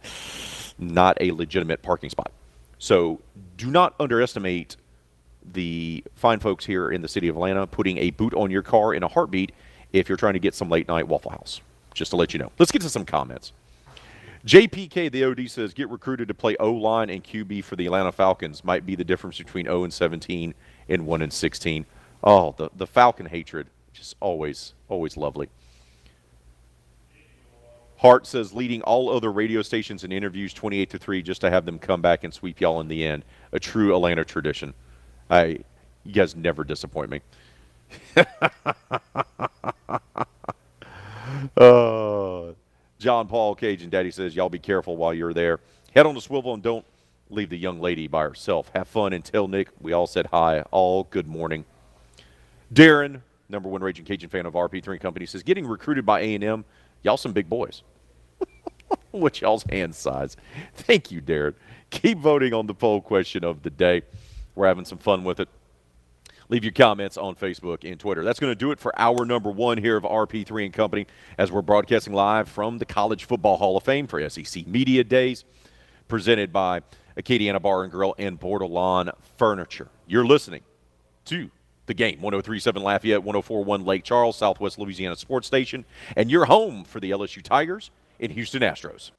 [0.78, 2.32] not a legitimate parking spot.
[2.78, 3.20] So
[3.58, 4.78] do not underestimate
[5.52, 8.94] the fine folks here in the city of Atlanta putting a boot on your car
[8.94, 9.52] in a heartbeat
[9.92, 11.62] if you're trying to get some late night Waffle House.
[11.94, 12.52] Just to let you know.
[12.58, 13.52] Let's get to some comments.
[14.46, 18.12] JPK, the OD says, get recruited to play O line and QB for the Atlanta
[18.12, 18.64] Falcons.
[18.64, 20.54] Might be the difference between 0 and 17
[20.90, 21.86] and 1 and 16.
[22.24, 25.48] Oh, the, the Falcon hatred, just always, always lovely.
[27.98, 31.66] Hart says, leading all other radio stations in interviews 28 to 3 just to have
[31.66, 33.24] them come back and sweep y'all in the end.
[33.54, 34.74] A true Atlanta tradition.
[35.30, 35.60] I,
[36.04, 37.22] you guys never disappoint me.
[41.56, 42.52] uh,
[43.04, 45.60] John Paul Cajun Daddy says, Y'all be careful while you're there.
[45.94, 46.86] Head on the swivel and don't
[47.30, 48.72] leave the young lady by herself.
[48.74, 50.62] Have fun and tell Nick we all said hi.
[50.72, 51.66] All good morning.
[52.74, 56.64] Darren, number one Raging Cajun fan of RP3 Company, says, Getting recruited by A&M,
[57.02, 57.84] y'all some big boys.
[59.12, 60.38] What's y'all's hand size?
[60.74, 61.56] Thank you, Darren.
[61.90, 64.04] Keep voting on the poll question of the day.
[64.56, 65.50] We're having some fun with it
[66.54, 68.24] leave your comments on Facebook and Twitter.
[68.24, 71.52] That's going to do it for our number one here of RP3 and Company as
[71.52, 75.46] we're broadcasting live from the College Football Hall of Fame for SEC Media Days,
[76.08, 76.82] presented by
[77.18, 79.90] Acadiana Bar and Grill and Bordelon Furniture.
[80.06, 80.62] You're listening
[81.26, 81.50] to
[81.88, 85.86] the game 1037 Lafayette, 1041 Lake Charles, Southwest Louisiana Sports Station,
[86.16, 87.90] and you're home for the LSU Tigers
[88.20, 89.10] in Houston Astros.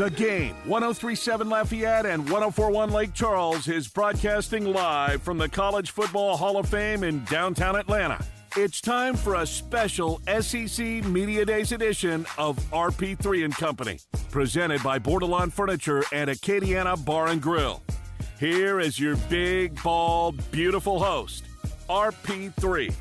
[0.00, 6.38] The game, 1037 Lafayette and 1041 Lake Charles, is broadcasting live from the College Football
[6.38, 8.18] Hall of Fame in downtown Atlanta.
[8.56, 13.98] It's time for a special SEC Media Days edition of RP3 and Company,
[14.30, 17.82] presented by Bordelon Furniture and Acadiana Bar and Grill.
[18.38, 21.44] Here is your big, bald, beautiful host,
[21.90, 22.94] RP3.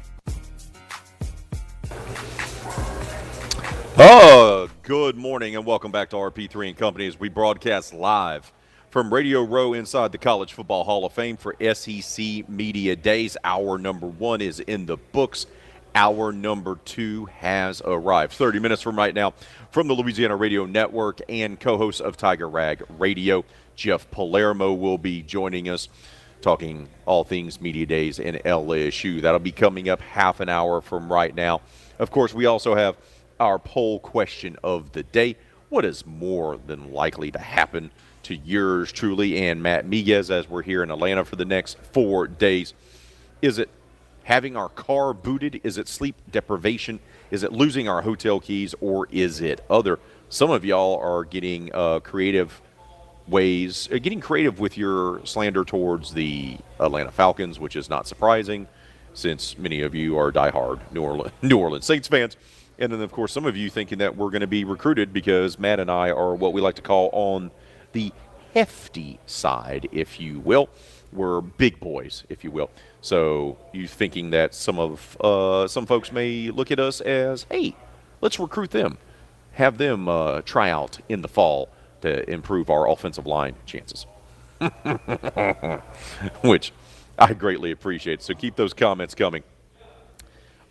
[4.01, 8.49] Oh, good morning and welcome back to RP3 and Company as we broadcast live
[8.91, 13.35] from Radio Row inside the College Football Hall of Fame for SEC Media Days.
[13.43, 15.47] Hour number one is in the books.
[15.95, 18.31] Hour number two has arrived.
[18.31, 19.33] 30 minutes from right now
[19.69, 23.43] from the Louisiana Radio Network and co host of Tiger Rag Radio,
[23.75, 25.89] Jeff Palermo, will be joining us
[26.39, 29.21] talking all things Media Days in LSU.
[29.21, 31.59] That'll be coming up half an hour from right now.
[31.99, 32.95] Of course, we also have
[33.39, 35.35] our poll question of the day.
[35.69, 37.91] What is more than likely to happen
[38.23, 42.27] to yours truly and Matt Miguez as we're here in Atlanta for the next four
[42.27, 42.73] days?
[43.41, 43.69] Is it
[44.23, 45.61] having our car booted?
[45.63, 46.99] Is it sleep deprivation?
[47.31, 48.75] Is it losing our hotel keys?
[48.81, 49.99] Or is it other?
[50.29, 52.61] Some of y'all are getting uh, creative
[53.27, 58.67] ways, uh, getting creative with your slander towards the Atlanta Falcons, which is not surprising.
[59.13, 62.37] since many of you are diehard New Orleans, New Orleans Saints fans.
[62.79, 65.59] And then, of course, some of you thinking that we're going to be recruited because
[65.59, 67.51] Matt and I are what we like to call on
[67.91, 68.13] the
[68.53, 70.69] hefty side, if you will.
[71.11, 72.71] We're big boys, if you will.
[73.01, 77.75] So you thinking that some of uh, some folks may look at us as, hey,
[78.21, 78.97] let's recruit them,
[79.53, 81.69] have them uh, try out in the fall
[82.01, 84.05] to improve our offensive line chances.
[86.41, 86.71] Which
[87.17, 88.21] I greatly appreciate.
[88.21, 89.43] So keep those comments coming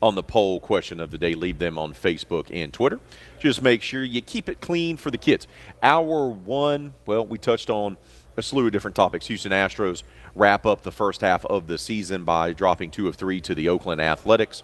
[0.01, 1.35] on the poll question of the day.
[1.35, 3.01] Leave them on Facebook and Twitter.
[3.39, 5.47] Just make sure you keep it clean for the kids.
[5.83, 7.97] Hour one, well, we touched on
[8.37, 9.27] a slew of different topics.
[9.27, 10.03] Houston Astros
[10.35, 13.69] wrap up the first half of the season by dropping two of three to the
[13.69, 14.63] Oakland Athletics.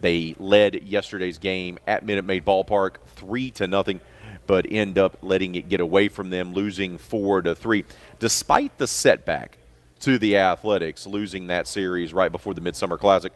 [0.00, 4.00] They led yesterday's game at Minute Maid Ballpark three to nothing,
[4.46, 7.84] but end up letting it get away from them, losing four to three.
[8.18, 9.58] Despite the setback
[10.00, 13.32] to the Athletics, losing that series right before the Midsummer Classic,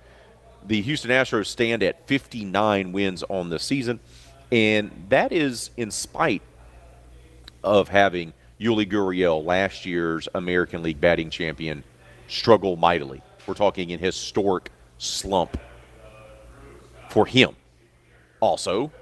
[0.67, 4.01] the Houston Astros stand at 59 wins on the season,
[4.51, 6.43] and that is in spite
[7.63, 11.83] of having Yuli Gurriel, last year's American League batting champion,
[12.29, 13.23] struggle mightily.
[13.47, 15.59] We're talking an historic slump
[17.09, 17.57] for him.
[18.41, 18.93] Also,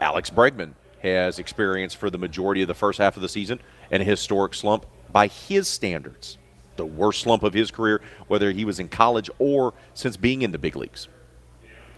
[0.00, 4.00] Alex Bregman has experienced for the majority of the first half of the season an
[4.00, 6.38] historic slump by his standards
[6.78, 10.52] the worst slump of his career, whether he was in college or since being in
[10.52, 11.08] the big leagues.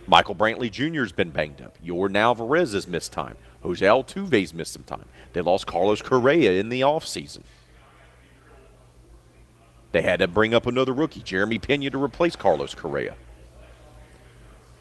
[0.08, 1.02] Michael Brantley Jr.
[1.02, 1.78] has been banged up.
[1.84, 3.36] Yordan Alvarez has missed time.
[3.62, 5.04] Jose Altuve's missed some time.
[5.32, 7.42] They lost Carlos Correa in the offseason.
[9.92, 13.14] They had to bring up another rookie, Jeremy Pena, to replace Carlos Correa.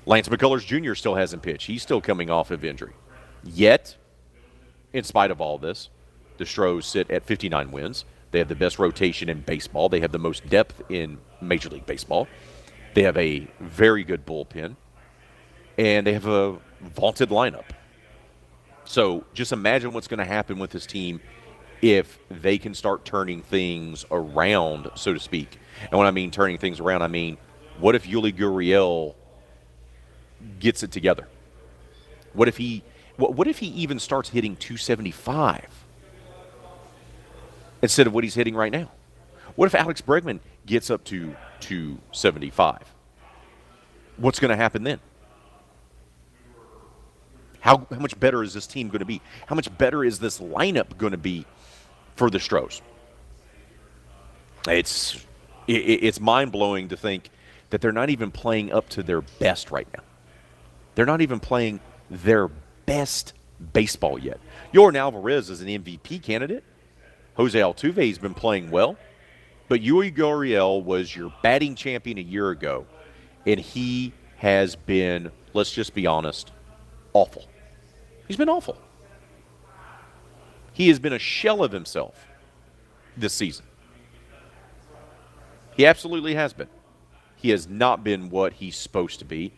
[0.06, 0.96] Lance McCullers Jr.
[0.96, 1.68] still hasn't pitched.
[1.68, 2.94] He's still coming off of injury.
[3.44, 3.98] Yet,
[4.94, 5.90] in spite of all this,
[6.38, 8.06] the Stros sit at 59 wins.
[8.32, 9.90] They have the best rotation in baseball.
[9.90, 12.28] They have the most depth in Major League Baseball.
[12.94, 14.76] They have a very good bullpen.
[15.78, 17.66] And they have a vaunted lineup.
[18.86, 21.22] So just imagine what's going to happen with this team
[21.82, 25.58] if they can start turning things around, so to speak.
[25.90, 27.38] And when I mean turning things around, I mean
[27.80, 29.16] what if Yuli Gurriel
[30.60, 31.28] gets it together?
[32.34, 32.84] What if he
[33.16, 35.79] what if he even starts hitting 275?
[37.82, 38.92] Instead of what he's hitting right now?
[39.56, 42.94] What if Alex Bregman gets up to 275?
[44.18, 45.00] What's going to happen then?
[47.62, 49.22] How, how much better is this team going to be?
[49.48, 51.46] How much better is this lineup going to be
[52.16, 52.82] for the Stros?
[54.68, 55.26] It's
[55.68, 57.30] it, it's mind blowing to think
[57.70, 60.04] that they're not even playing up to their best right now.
[60.96, 62.48] They're not even playing their
[62.86, 63.34] best
[63.74, 64.40] baseball yet.
[64.74, 66.64] Yordan Alvarez is an MVP candidate.
[67.36, 68.98] Jose Altuve has been playing well,
[69.68, 72.86] but Yuli Gurriel was your batting champion a year ago,
[73.46, 76.52] and he has been, let's just be honest,
[77.14, 77.46] awful.
[78.28, 78.78] He's been awful.
[80.74, 82.26] He has been a shell of himself
[83.18, 83.66] this season.
[85.76, 86.70] He absolutely has been.
[87.36, 89.54] He has not been what he's supposed to be,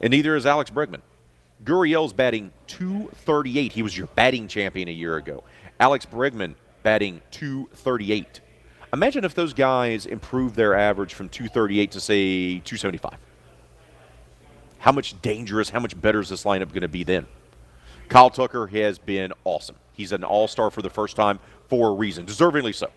[0.00, 1.02] and neither is Alex Bregman.
[1.62, 3.72] Gurriel's batting 238.
[3.72, 5.44] He was your batting champion a year ago.
[5.80, 8.40] Alex Bregman batting 238.
[8.92, 13.18] Imagine if those guys improved their average from 238 to, say, 275.
[14.78, 17.26] How much dangerous, how much better is this lineup going to be then?
[18.08, 19.76] Kyle Tucker has been awesome.
[19.94, 22.90] He's an all star for the first time for a reason, deservingly so.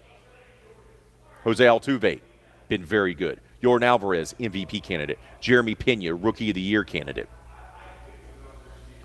[1.44, 2.20] Jose Altuve,
[2.68, 3.40] been very good.
[3.64, 5.18] Yordan Alvarez, MVP candidate.
[5.40, 7.30] Jeremy Pena, Rookie of the Year candidate.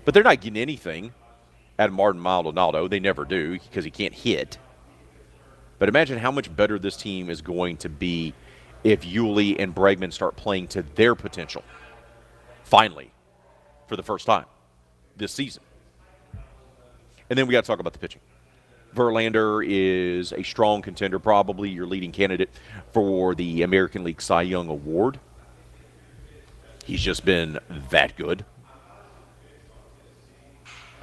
[0.05, 1.13] But they're not getting anything
[1.79, 2.87] of Martin Maldonado.
[2.87, 4.57] They never do because he can't hit.
[5.79, 8.33] But imagine how much better this team is going to be
[8.83, 11.63] if Yuli and Bregman start playing to their potential.
[12.63, 13.11] Finally,
[13.87, 14.45] for the first time
[15.17, 15.63] this season.
[17.29, 18.21] And then we got to talk about the pitching.
[18.95, 22.49] Verlander is a strong contender, probably your leading candidate
[22.91, 25.19] for the American League Cy Young Award.
[26.85, 27.59] He's just been
[27.89, 28.45] that good.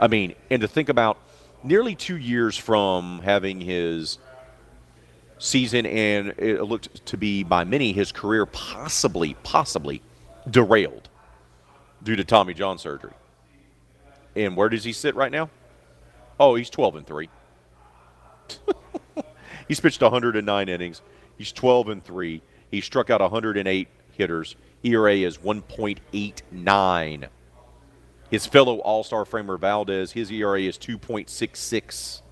[0.00, 1.18] I mean, and to think about
[1.62, 4.18] nearly two years from having his
[5.38, 10.02] season and it looked to be by many his career possibly, possibly
[10.48, 11.08] derailed
[12.02, 13.12] due to Tommy John surgery.
[14.36, 15.50] And where does he sit right now?
[16.38, 17.28] Oh, he's 12 and 3.
[19.68, 21.02] he's pitched 109 innings.
[21.36, 22.40] He's 12 and 3.
[22.70, 24.56] He struck out 108 hitters.
[24.82, 27.28] ERA is 1.89.
[28.30, 32.22] His fellow All Star Framber Valdez, his ERA is 2.66.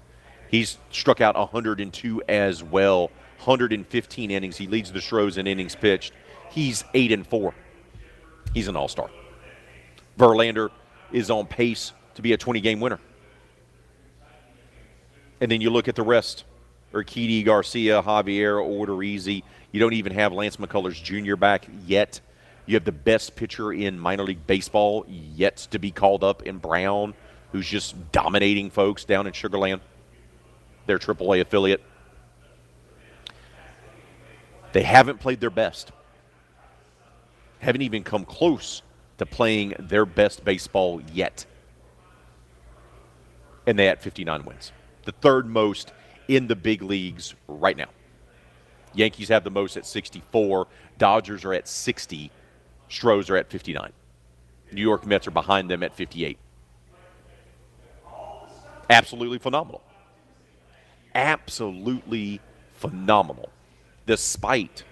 [0.48, 4.56] He's struck out 102 as well, 115 innings.
[4.56, 6.12] He leads the Stros in innings pitched.
[6.50, 7.54] He's eight and four.
[8.54, 9.10] He's an all star.
[10.18, 10.70] Verlander
[11.12, 13.00] is on pace to be a 20 game winner.
[15.40, 16.44] And then you look at the rest
[16.92, 19.42] Urquidy, Garcia, Javier, Odorizzi.
[19.72, 21.36] You don't even have Lance McCullers Jr.
[21.36, 22.20] back yet.
[22.68, 26.58] You have the best pitcher in minor league baseball yet to be called up in
[26.58, 27.14] Brown,
[27.50, 29.80] who's just dominating folks down in Sugarland,
[30.84, 31.82] their AAA affiliate.
[34.72, 35.92] They haven't played their best.
[37.60, 38.82] Haven't even come close
[39.16, 41.46] to playing their best baseball yet.
[43.66, 44.72] And they had 59 wins.
[45.06, 45.90] The third most
[46.28, 47.88] in the big leagues right now.
[48.92, 50.66] Yankees have the most at 64.
[50.98, 52.30] Dodgers are at 60.
[52.88, 53.92] Stros are at 59.
[54.72, 56.38] New York Mets are behind them at 58.
[58.90, 59.82] Absolutely phenomenal.
[61.14, 62.40] Absolutely
[62.74, 63.50] phenomenal.
[64.06, 64.84] Despite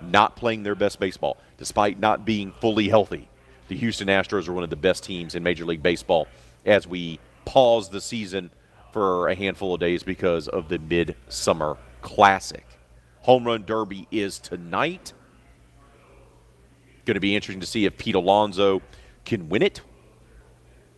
[0.00, 3.28] not playing their best baseball, despite not being fully healthy,
[3.68, 6.26] the Houston Astros are one of the best teams in Major League Baseball
[6.66, 8.50] as we pause the season
[8.92, 12.66] for a handful of days because of the Midsummer Classic.
[13.22, 15.12] Home Run Derby is tonight.
[17.04, 18.82] Going to be interesting to see if Pete Alonso
[19.24, 19.80] can win it.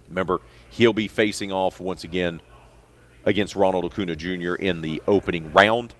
[0.09, 0.41] Remember,
[0.71, 2.41] he'll be facing off once again
[3.25, 4.55] against Ronald Acuna Jr.
[4.55, 5.95] in the opening round.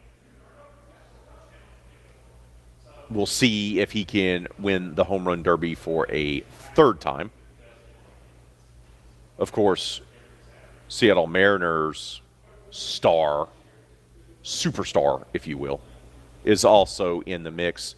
[3.11, 6.41] We'll see if he can win the home run derby for a
[6.75, 7.31] third time.
[9.39, 10.01] Of course,
[10.89, 12.21] Seattle Mariners
[12.71, 13.49] star,
[14.43, 15.81] superstar, if you will,
[16.45, 17.97] is also in the mix.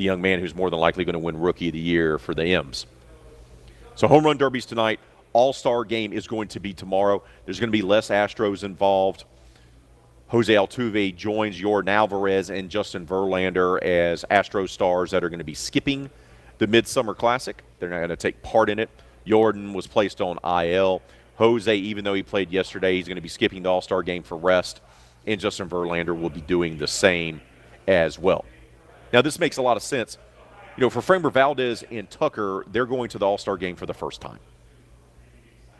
[0.00, 2.32] The young man who's more than likely going to win Rookie of the Year for
[2.32, 2.86] the M's.
[3.96, 4.98] So, home run derbies tonight.
[5.34, 7.22] All star game is going to be tomorrow.
[7.44, 9.24] There's going to be less Astros involved.
[10.28, 15.44] Jose Altuve joins Yordan Alvarez and Justin Verlander as Astro stars that are going to
[15.44, 16.08] be skipping
[16.56, 17.62] the Midsummer Classic.
[17.78, 18.88] They're not going to take part in it.
[19.26, 21.02] Jordan was placed on IL.
[21.36, 24.22] Jose, even though he played yesterday, he's going to be skipping the All Star game
[24.22, 24.80] for rest,
[25.26, 27.42] and Justin Verlander will be doing the same
[27.86, 28.46] as well.
[29.12, 30.18] Now, this makes a lot of sense.
[30.76, 33.86] You know, for Framber Valdez and Tucker, they're going to the All Star game for
[33.86, 34.38] the first time.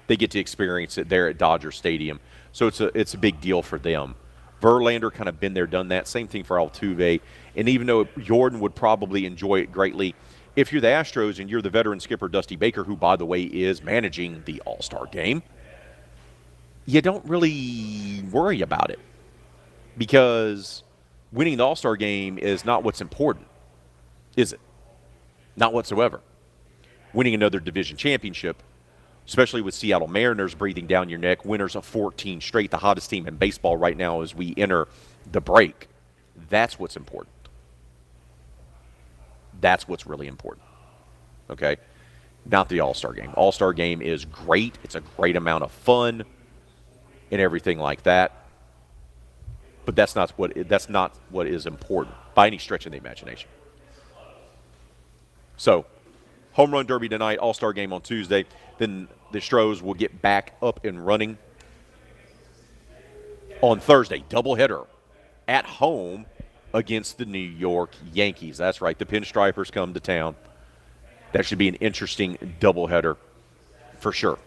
[0.08, 2.18] They get to experience it there at Dodger Stadium,
[2.50, 4.16] so it's a it's a big deal for them.
[4.60, 6.06] Verlander kind of been there, done that.
[6.06, 7.20] Same thing for Altuve.
[7.56, 10.14] And even though Yordan would probably enjoy it greatly,
[10.56, 13.42] if you're the Astros and you're the veteran skipper Dusty Baker, who, by the way,
[13.42, 15.42] is managing the All Star game,
[16.86, 18.98] you don't really worry about it
[19.96, 20.82] because
[21.32, 23.46] winning the All Star game is not what's important,
[24.36, 24.60] is it?
[25.56, 26.20] Not whatsoever.
[27.12, 28.62] Winning another division championship,
[29.26, 33.26] especially with Seattle Mariners breathing down your neck, winners of 14 straight, the hottest team
[33.26, 34.88] in baseball right now as we enter
[35.30, 35.88] the break.
[36.48, 37.34] That's what's important.
[39.60, 40.64] That's what's really important.
[41.50, 41.76] Okay?
[42.46, 43.32] Not the All Star game.
[43.34, 46.24] All Star game is great, it's a great amount of fun
[47.30, 48.39] and everything like that.
[49.90, 53.50] But that's not what that's not what is important by any stretch of the imagination.
[55.56, 55.84] So,
[56.52, 58.44] home run derby tonight, All Star game on Tuesday.
[58.78, 61.38] Then the Stros will get back up and running
[63.62, 64.22] on Thursday.
[64.28, 64.86] Doubleheader
[65.48, 66.26] at home
[66.72, 68.58] against the New York Yankees.
[68.58, 68.96] That's right.
[68.96, 70.36] The Pinstripers come to town.
[71.32, 73.16] That should be an interesting doubleheader
[73.98, 74.38] for sure.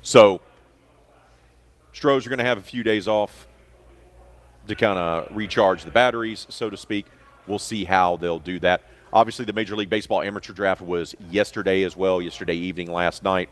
[0.00, 0.40] So,
[1.92, 3.46] Stros are going to have a few days off
[4.70, 7.06] to kind of recharge the batteries, so to speak.
[7.46, 8.82] We'll see how they'll do that.
[9.12, 13.50] Obviously, the Major League Baseball amateur draft was yesterday as well, yesterday evening, last night.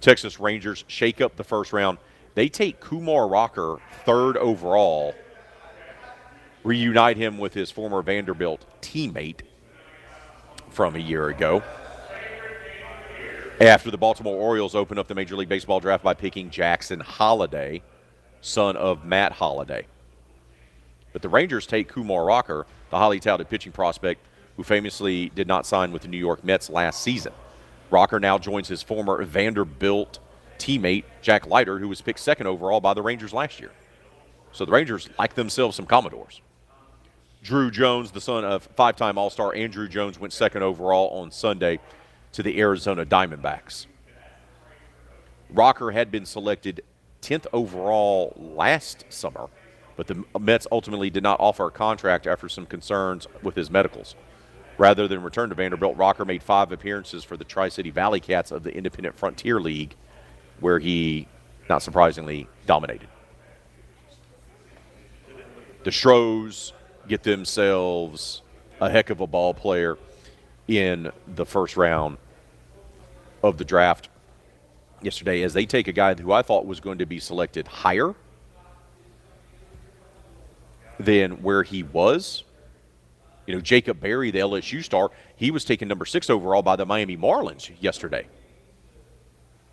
[0.00, 1.98] Texas Rangers shake up the first round.
[2.34, 5.14] They take Kumar Rocker third overall,
[6.64, 9.42] reunite him with his former Vanderbilt teammate
[10.70, 11.62] from a year ago.
[13.60, 17.82] After the Baltimore Orioles opened up the Major League Baseball draft by picking Jackson Holliday,
[18.40, 19.86] son of Matt Holliday.
[21.12, 24.24] But the Rangers take Kumar Rocker, the highly touted pitching prospect
[24.56, 27.32] who famously did not sign with the New York Mets last season.
[27.90, 30.18] Rocker now joins his former Vanderbilt
[30.58, 33.70] teammate, Jack Leiter, who was picked second overall by the Rangers last year.
[34.52, 36.40] So the Rangers like themselves some Commodores.
[37.42, 41.30] Drew Jones, the son of five time All Star Andruw Jones, went second overall on
[41.30, 41.80] Sunday
[42.32, 43.86] to the Arizona Diamondbacks.
[45.50, 46.82] Rocker had been selected
[47.20, 49.48] 10th overall last summer,
[50.04, 54.16] but the Mets ultimately did not offer a contract after some concerns with his medicals.
[54.76, 58.50] Rather than return to Vanderbilt, Rocker made five appearances for the Tri City Valley Cats
[58.50, 59.94] of the Independent Frontier League,
[60.58, 61.28] where he,
[61.68, 63.08] not surprisingly, dominated.
[65.84, 66.72] The Stros
[67.06, 68.42] get themselves
[68.80, 69.98] a heck of a ball player
[70.66, 72.18] in the first round
[73.42, 74.08] of the draft
[75.00, 78.14] yesterday as they take a guy who I thought was going to be selected higher
[81.04, 82.44] than where he was.
[83.46, 86.86] You know, Jacob Berry, the LSU star, he was taken number six overall by the
[86.86, 88.26] Miami Marlins yesterday.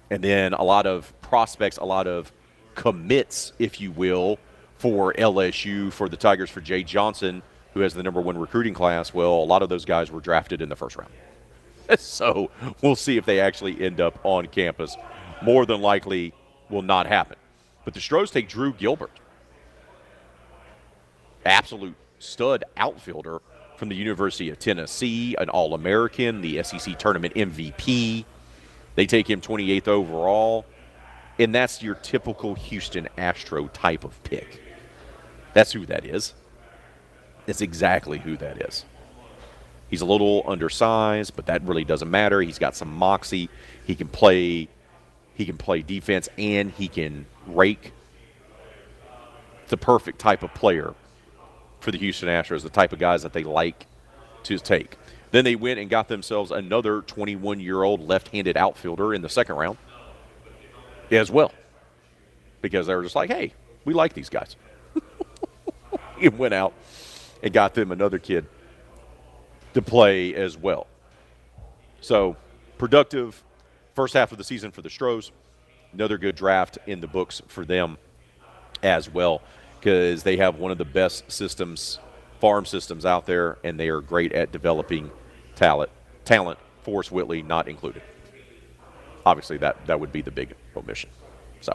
[0.09, 2.31] And then a lot of prospects, a lot of
[2.73, 4.39] commits, if you will,
[4.77, 9.13] for LSU, for the Tigers, for Jay Johnson, who has the number one recruiting class.
[9.13, 11.11] Well, a lot of those guys were drafted in the first round.
[11.99, 12.49] so
[12.81, 14.95] we'll see if they actually end up on campus.
[15.41, 16.33] More than likely
[16.69, 17.37] will not happen.
[17.85, 19.11] But the Stros take Drew Gilbert,
[21.45, 23.41] absolute stud outfielder
[23.77, 28.25] from the University of Tennessee, an All American, the SEC tournament MVP.
[28.95, 30.65] They take him 28th overall,
[31.39, 34.61] and that's your typical Houston Astro type of pick.
[35.53, 36.33] That's who that is.
[37.45, 38.85] That's exactly who that is.
[39.89, 42.41] He's a little undersized, but that really doesn't matter.
[42.41, 43.49] He's got some moxie.
[43.85, 44.67] He can play
[45.35, 47.93] he can play defense and he can rake.
[49.69, 50.93] The perfect type of player
[51.79, 53.85] for the Houston Astros, the type of guys that they like
[54.43, 54.97] to take.
[55.31, 59.29] Then they went and got themselves another 21 year old left handed outfielder in the
[59.29, 59.77] second round
[61.11, 61.51] as well.
[62.61, 63.53] Because they were just like, hey,
[63.85, 64.55] we like these guys.
[66.19, 66.73] he went out
[67.41, 68.45] and got them another kid
[69.73, 70.87] to play as well.
[72.01, 72.35] So,
[72.77, 73.43] productive
[73.93, 75.31] first half of the season for the Stros.
[75.93, 77.97] Another good draft in the books for them
[78.83, 79.41] as well
[79.79, 81.99] because they have one of the best systems,
[82.39, 85.09] farm systems out there, and they are great at developing
[85.55, 85.89] talent.
[86.25, 88.01] Talent, Forrest Whitley not included.
[89.25, 91.09] Obviously, that, that would be the big omission.
[91.61, 91.73] So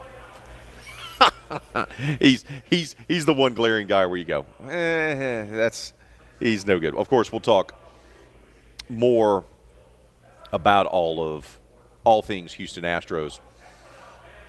[2.19, 5.93] he's he's he's the one glaring guy where you go, eh, that's
[6.39, 6.95] he's no good.
[6.95, 7.73] Of course, we'll talk
[8.89, 9.45] more
[10.51, 11.59] about all of
[12.03, 13.39] all things Houston Astros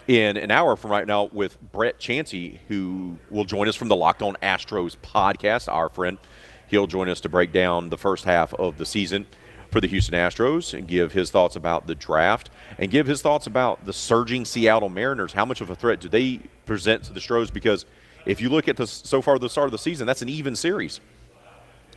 [0.09, 3.97] in an hour from right now with Brett Chancey, who will join us from the
[3.97, 5.73] Locked On Astros podcast.
[5.73, 6.19] Our friend,
[6.69, 9.27] he'll join us to break down the first half of the season
[9.71, 13.47] for the Houston Astros and give his thoughts about the draft and give his thoughts
[13.47, 15.33] about the surging Seattle Mariners.
[15.33, 17.51] How much of a threat do they present to the Stros?
[17.51, 17.85] Because
[18.27, 20.55] if you look at the so far the start of the season, that's an even
[20.55, 21.01] series.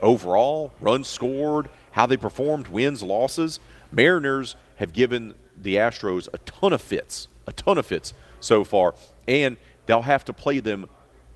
[0.01, 3.59] Overall, runs scored, how they performed, wins, losses.
[3.91, 8.95] Mariners have given the Astros a ton of fits, a ton of fits so far,
[9.27, 10.87] and they'll have to play them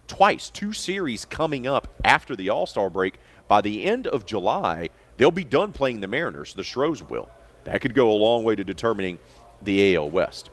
[0.08, 3.20] twice, two series coming up after the All Star break.
[3.48, 6.54] By the end of July, they'll be done playing the Mariners.
[6.54, 7.30] The Stros will.
[7.66, 9.20] That could go a long way to determining
[9.62, 10.50] the AL West.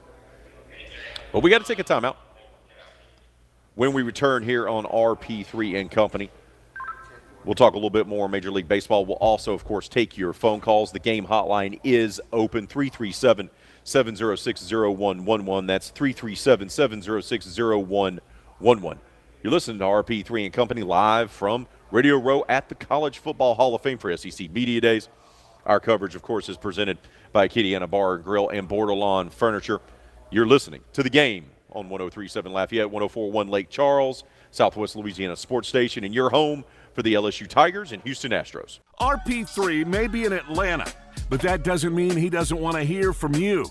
[1.32, 2.16] But we got to take a timeout.
[3.74, 6.30] When we return here on RP3 and Company,
[7.44, 9.06] we'll talk a little bit more Major League Baseball.
[9.06, 10.92] We'll also, of course, take your phone calls.
[10.92, 13.48] The game hotline is open 337
[13.84, 15.66] 706 0111.
[15.66, 19.00] That's 337 706 0111.
[19.42, 23.74] You're listening to RP3 and Company live from Radio Row at the College Football Hall
[23.74, 25.08] of Fame for SEC Media Days.
[25.66, 26.98] Our coverage, of course, is presented
[27.32, 29.80] by Acadiana Bar and Grill and Bordelon Furniture.
[30.30, 36.04] You're listening to the game on 1037 Lafayette, 1041 Lake Charles, Southwest Louisiana Sports Station,
[36.04, 38.80] and your home for the LSU Tigers and Houston Astros.
[39.00, 40.90] RP3 may be in Atlanta,
[41.30, 43.64] but that doesn't mean he doesn't want to hear from you.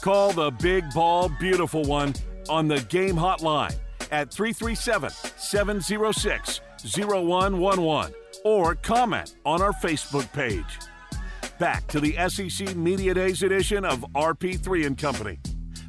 [0.00, 2.14] Call the big ball beautiful one
[2.48, 3.74] on the game hotline
[4.10, 10.78] at 337 706 0111 or comment on our Facebook page.
[11.58, 15.38] Back to the SEC Media Days edition of RP3 and Company,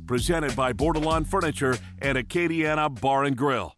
[0.05, 3.74] presented by Bordelon Furniture and Acadiana Bar and Grill.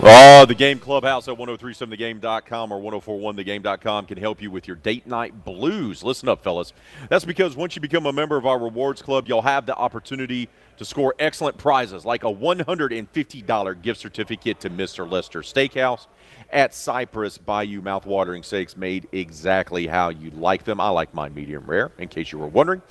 [0.00, 5.44] Oh, the Game Clubhouse at 1037thegame.com or 1041thegame.com can help you with your date night
[5.44, 6.04] blues.
[6.04, 6.72] Listen up, fellas.
[7.08, 10.48] That's because once you become a member of our rewards club, you'll have the opportunity
[10.76, 15.10] to score excellent prizes like a $150 gift certificate to Mr.
[15.10, 16.06] Lester Steakhouse
[16.50, 20.80] at Cypress Bayou mouthwatering steaks made exactly how you like them.
[20.80, 22.82] I like mine medium rare, in case you were wondering.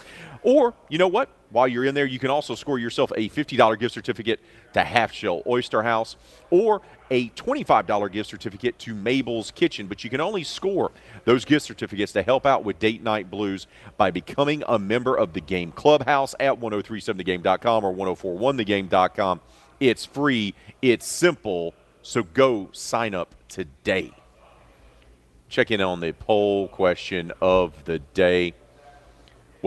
[0.41, 1.29] Or, you know what?
[1.49, 4.39] While you're in there, you can also score yourself a $50 gift certificate
[4.73, 6.17] to Half Shell Oyster House
[6.49, 9.87] or a $25 gift certificate to Mabel's Kitchen.
[9.87, 10.91] But you can only score
[11.23, 15.33] those gift certificates to help out with Date Night Blues by becoming a member of
[15.33, 19.41] the Game Clubhouse at 1037thegame.com or 1041thegame.com.
[19.79, 24.11] It's free, it's simple, so go sign up today.
[25.49, 28.53] Check in on the poll question of the day.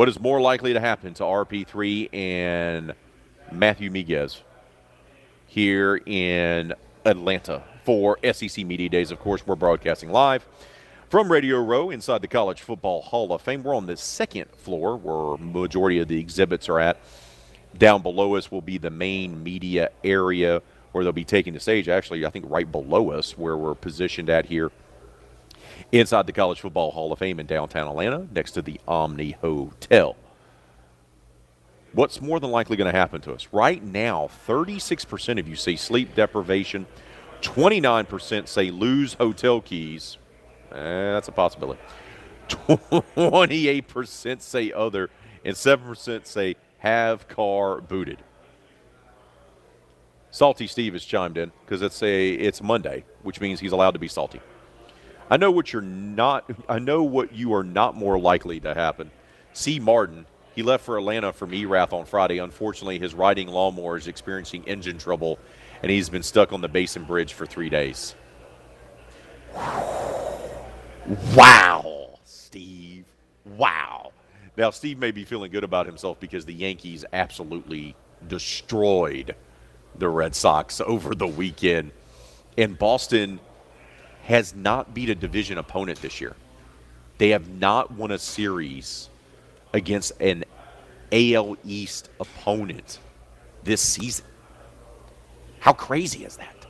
[0.01, 2.94] What is more likely to happen to RP3 and
[3.53, 4.40] Matthew Miguez
[5.46, 6.72] here in
[7.05, 9.11] Atlanta for SEC Media Days.
[9.11, 10.46] Of course, we're broadcasting live
[11.11, 13.62] from Radio Row inside the College Football Hall of Fame.
[13.62, 16.96] We're on the second floor where majority of the exhibits are at.
[17.76, 21.90] Down below us will be the main media area where they'll be taking the stage.
[21.90, 24.72] Actually, I think right below us where we're positioned at here
[25.93, 30.16] inside the College Football Hall of Fame in downtown Atlanta next to the Omni Hotel.
[31.93, 33.49] What's more than likely going to happen to us?
[33.51, 36.86] Right now, 36% of you say sleep deprivation,
[37.43, 40.16] 29% say lose hotel keys.
[40.70, 40.76] Eh,
[41.12, 41.80] that's a possibility.
[42.49, 45.11] 28% say other,
[45.45, 48.22] and 7% say have car booted.
[50.30, 53.99] Salty Steve has chimed in because it's a it's Monday, which means he's allowed to
[53.99, 54.41] be salty.
[55.31, 56.51] I know what you're not.
[56.68, 59.11] I know what you are not more likely to happen.
[59.53, 59.78] C.
[59.78, 60.26] Martin,
[60.57, 62.39] he left for Atlanta from Erath on Friday.
[62.39, 65.39] Unfortunately, his riding lawnmower is experiencing engine trouble,
[65.83, 68.16] and he's been stuck on the Basin Bridge for three days.
[71.35, 73.05] Wow, Steve.
[73.57, 74.12] Wow.
[74.57, 77.95] Now, Steve may be feeling good about himself because the Yankees absolutely
[78.26, 79.35] destroyed
[79.97, 81.93] the Red Sox over the weekend.
[82.59, 83.41] And Boston
[84.24, 86.36] has not beat a division opponent this year.
[87.18, 89.10] They have not won a series
[89.72, 90.44] against an
[91.12, 92.98] AL East opponent
[93.62, 94.24] this season.
[95.58, 96.66] How crazy is that?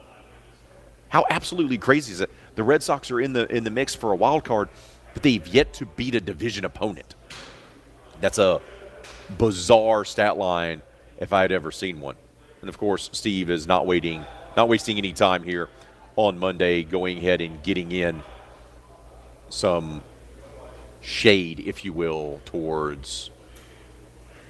[1.09, 2.31] How absolutely crazy is it?
[2.55, 4.69] The Red Sox are in the in the mix for a wild card,
[5.15, 7.15] but they've yet to beat a division opponent.
[8.21, 8.61] That's a
[9.39, 10.83] bizarre stat line
[11.19, 12.17] if I had ever seen one.
[12.61, 14.25] And of course, Steve is not waiting,
[14.57, 15.69] not wasting any time here
[16.21, 18.23] on Monday, going ahead and getting in
[19.49, 20.03] some
[21.01, 23.31] shade, if you will, towards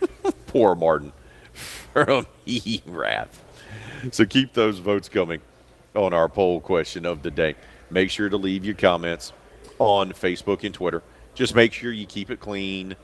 [0.49, 1.12] poor Martin
[1.53, 3.45] from Erath.
[4.11, 5.41] So keep those votes coming
[5.95, 7.55] on our poll question of the day.
[7.89, 9.33] Make sure to leave your comments
[9.79, 11.05] on Facebook and Twitter.
[11.35, 12.97] Just make sure you keep it clean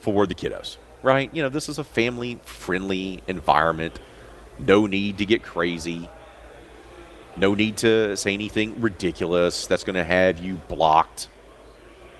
[0.00, 1.28] for the kiddos, right?
[1.34, 4.00] You know, this is a family friendly environment.
[4.58, 6.08] No need to get crazy.
[7.36, 11.28] No need to say anything ridiculous that's going to have you blocked.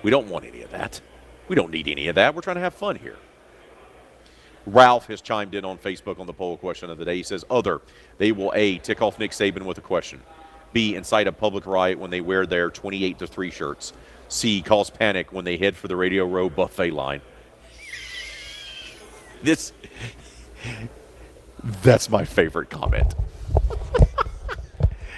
[0.02, 1.00] We don't want any of that.
[1.48, 2.34] We don't need any of that.
[2.34, 3.16] We're trying to have fun here.
[4.66, 7.16] Ralph has chimed in on Facebook on the poll question of the day.
[7.16, 7.80] He says, Other,
[8.18, 10.20] they will A, tick off Nick Saban with a question.
[10.72, 13.92] B, incite a public riot when they wear their 28 to 3 shirts.
[14.28, 17.20] C, cause panic when they head for the Radio Row buffet line.
[19.42, 19.72] This,
[21.82, 23.14] that's my favorite comment.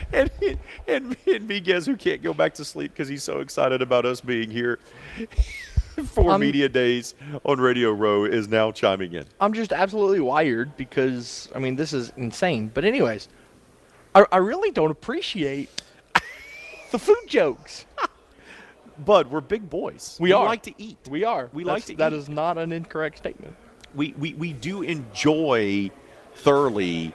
[0.13, 4.05] and, and, and Miguez, who can't go back to sleep because he's so excited about
[4.07, 4.79] us being here
[6.07, 9.25] for Um, media days on Radio Row, is now chiming in.
[9.41, 12.71] I'm just absolutely wired because I mean this is insane.
[12.73, 13.29] But anyways,
[14.15, 15.83] I, I really don't appreciate
[16.93, 17.87] the food jokes.
[19.05, 20.17] Bud, we're big boys.
[20.21, 20.47] We are.
[20.47, 20.97] like to eat.
[21.11, 21.51] We are.
[21.53, 22.17] We That's- like to That eat.
[22.19, 23.55] is not an incorrect statement.
[23.95, 25.91] we, we, we do enjoy
[26.37, 27.13] thoroughly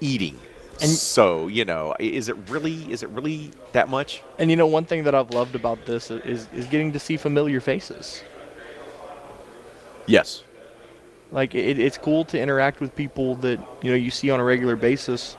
[0.00, 0.38] eating.
[0.82, 4.22] And- so, you know, is it really is it really that much?
[4.38, 7.16] And you know, one thing that I've loved about this is is getting to see
[7.16, 8.22] familiar faces.
[10.06, 10.42] Yes.
[11.32, 14.44] Like it, it's cool to interact with people that you know you see on a
[14.44, 15.36] regular basis.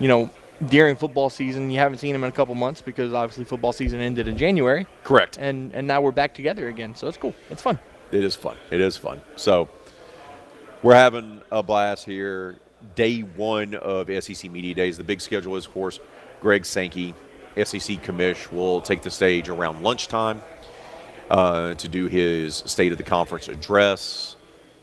[0.00, 0.30] You know,
[0.68, 4.00] during football season, you haven't seen them in a couple months because obviously football season
[4.00, 5.38] ended in January, Correct.
[5.38, 6.94] and and now we're back together again.
[6.94, 7.34] So it's cool.
[7.50, 7.78] It's fun.
[8.12, 8.56] It is fun.
[8.70, 9.20] It is fun.
[9.36, 9.68] So
[10.82, 12.56] we're having a blast here.
[12.94, 14.96] Day one of SEC Media Days.
[14.96, 16.00] The big schedule is, of course,
[16.40, 17.14] Greg Sankey,
[17.56, 20.42] SEC commish, will take the stage around lunchtime
[21.30, 24.36] uh, to do his State of the Conference address,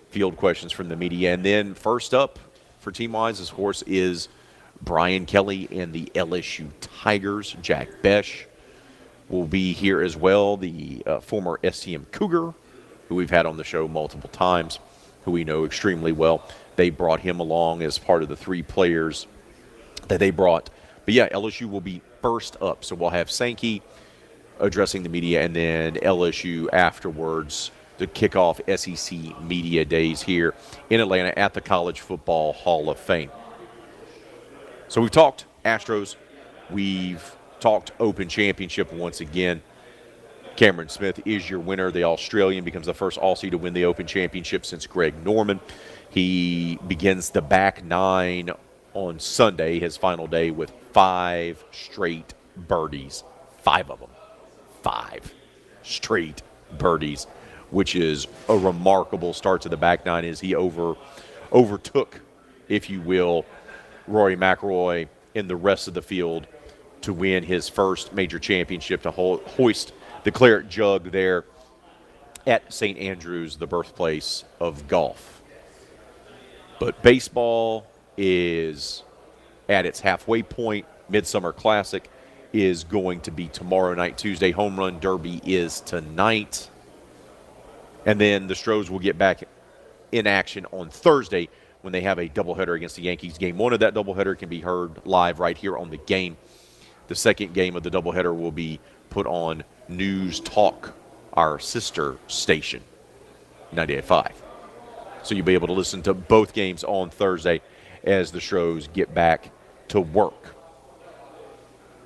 [0.10, 1.34] field questions from the media.
[1.34, 2.40] And then first up
[2.80, 4.30] for Team Wise, of course, is
[4.82, 7.56] Brian Kelly and the LSU Tigers.
[7.62, 8.48] Jack Bech
[9.28, 12.54] will be here as well, the uh, former STM Cougar,
[13.08, 14.80] who we've had on the show multiple times,
[15.24, 16.44] who we know extremely well.
[16.80, 19.28] They brought him along as part of the three players
[20.08, 20.70] that they brought.
[21.04, 22.86] But yeah, LSU will be first up.
[22.86, 23.82] So we'll have Sankey
[24.62, 30.54] addressing the media and then LSU afterwards to kick off SEC Media Days here
[30.90, 33.30] in Atlanta at the College Football Hall of Fame.
[34.88, 36.16] So we've talked Astros.
[36.70, 39.62] We've talked Open Championship once again.
[40.56, 41.92] Cameron Smith is your winner.
[41.92, 45.60] The Australian becomes the first Aussie to win the Open Championship since Greg Norman.
[46.10, 48.50] He begins the back nine
[48.94, 53.24] on Sunday, his final day, with five straight birdies.
[53.62, 54.10] Five of them.
[54.82, 55.34] Five
[55.84, 56.42] straight
[56.78, 57.26] birdies,
[57.70, 60.26] which is a remarkable start to the back nine.
[60.26, 60.96] Is he over
[61.52, 62.22] overtook,
[62.68, 63.46] if you will,
[64.08, 66.48] Rory McIlroy in the rest of the field
[67.02, 69.94] to win his first major championship to ho- hoist
[70.24, 71.46] the claret jug there
[72.46, 72.98] at St.
[72.98, 75.39] Andrews, the birthplace of golf.
[76.80, 77.86] But baseball
[78.18, 79.04] is
[79.68, 80.86] at its halfway point.
[81.10, 82.10] Midsummer Classic
[82.54, 84.18] is going to be tomorrow night.
[84.18, 86.70] Tuesday Home Run Derby is tonight.
[88.06, 89.44] And then the Stros will get back
[90.12, 91.50] in action on Thursday
[91.82, 93.38] when they have a doubleheader against the Yankees.
[93.38, 96.38] Game one of that doubleheader can be heard live right here on the game.
[97.08, 100.94] The second game of the doubleheader will be put on News Talk,
[101.34, 102.82] our sister station,
[103.74, 104.49] 98.5.
[105.30, 107.62] So you'll be able to listen to both games on Thursday
[108.04, 109.52] as the Stros get back
[109.90, 110.56] to work.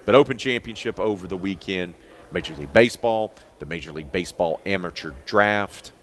[0.03, 1.93] But Open Championship over the weekend,
[2.33, 5.93] Major League Baseball, the Major League Baseball Amateur Draft.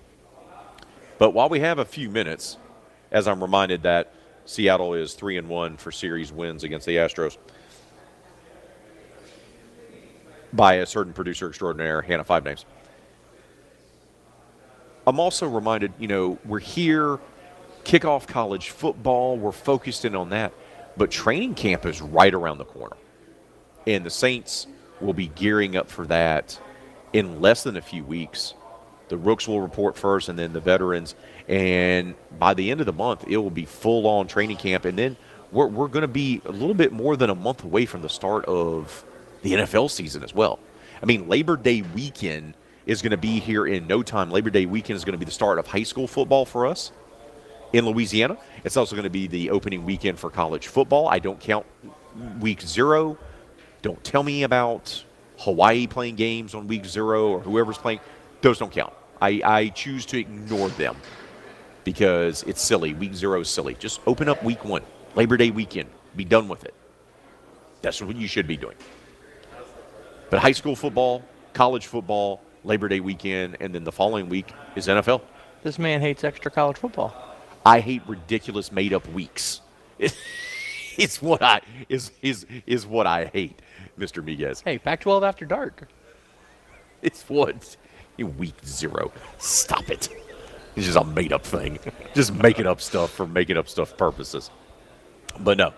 [1.18, 2.56] But while we have a few minutes,
[3.12, 4.14] as I'm reminded that
[4.46, 7.36] Seattle is 3 and 1 for series wins against the Astros
[10.54, 12.64] by a certain producer extraordinaire, Hannah Five Names.
[15.10, 17.18] I'm also reminded, you know, we're here,
[17.82, 20.52] kickoff college football, we're focused in on that,
[20.96, 22.96] but training camp is right around the corner.
[23.88, 24.68] And the Saints
[25.00, 26.60] will be gearing up for that
[27.12, 28.54] in less than a few weeks.
[29.08, 31.16] The Rooks will report first, and then the veterans.
[31.48, 34.84] And by the end of the month, it will be full on training camp.
[34.84, 35.16] And then
[35.50, 38.08] we're, we're going to be a little bit more than a month away from the
[38.08, 39.04] start of
[39.42, 40.60] the NFL season as well.
[41.02, 42.54] I mean, Labor Day weekend
[42.86, 44.30] is going to be here in no time.
[44.30, 46.92] Labor Day weekend is going to be the start of high school football for us
[47.72, 48.36] in Louisiana.
[48.64, 51.08] It's also going to be the opening weekend for college football.
[51.08, 51.66] I don't count
[52.40, 53.18] week zero.
[53.82, 55.04] Don't tell me about
[55.38, 58.00] Hawaii playing games on week zero or whoever's playing.
[58.40, 58.92] Those don't count.
[59.20, 60.96] I, I choose to ignore them
[61.84, 62.94] because it's silly.
[62.94, 63.74] Week zero is silly.
[63.74, 64.82] Just open up week one,
[65.14, 65.88] Labor Day weekend.
[66.16, 66.74] Be done with it.
[67.82, 68.76] That's what you should be doing.
[70.28, 71.22] But high school football,
[71.52, 75.22] college football, Labor Day weekend, and then the following week is NFL.
[75.62, 77.14] This man hates extra college football.
[77.64, 79.60] I hate ridiculous made up weeks.
[79.98, 83.60] it's what I is is is what I hate,
[83.98, 84.24] Mr.
[84.24, 84.62] Miguez.
[84.64, 85.88] Hey, Pac-12 after dark.
[87.02, 87.76] It's what
[88.18, 89.12] week zero.
[89.38, 90.08] Stop it.
[90.76, 91.78] It's just a made up thing.
[92.14, 94.50] just making up stuff for making up stuff purposes.
[95.38, 95.72] But no,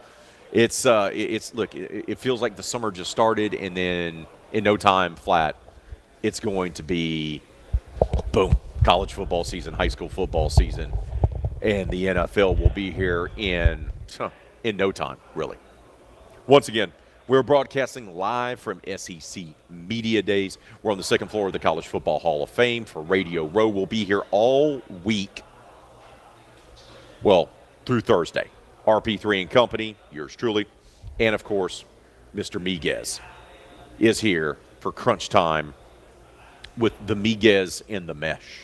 [0.53, 1.75] it's uh, it's look.
[1.75, 5.57] It, it feels like the summer just started, and then in no time flat,
[6.23, 7.43] it's going to be
[8.33, 8.57] boom.
[8.85, 10.93] College football season, high school football season,
[11.61, 13.91] and the NFL will be here in
[14.65, 15.57] in no time, really.
[16.47, 16.93] Once again,
[17.29, 20.59] we're broadcasting live from SEC Media Days.
[20.83, 23.69] We're on the second floor of the College Football Hall of Fame for Radio Row.
[23.69, 25.43] We'll be here all week.
[27.23, 27.49] Well,
[27.87, 28.49] through Thursday.
[28.87, 30.67] RP3 and Company, yours truly,
[31.21, 31.85] and of course,
[32.35, 32.61] Mr.
[32.61, 33.21] Miguez
[34.01, 35.73] is here for crunch time
[36.77, 38.61] with the Miguez in the mesh.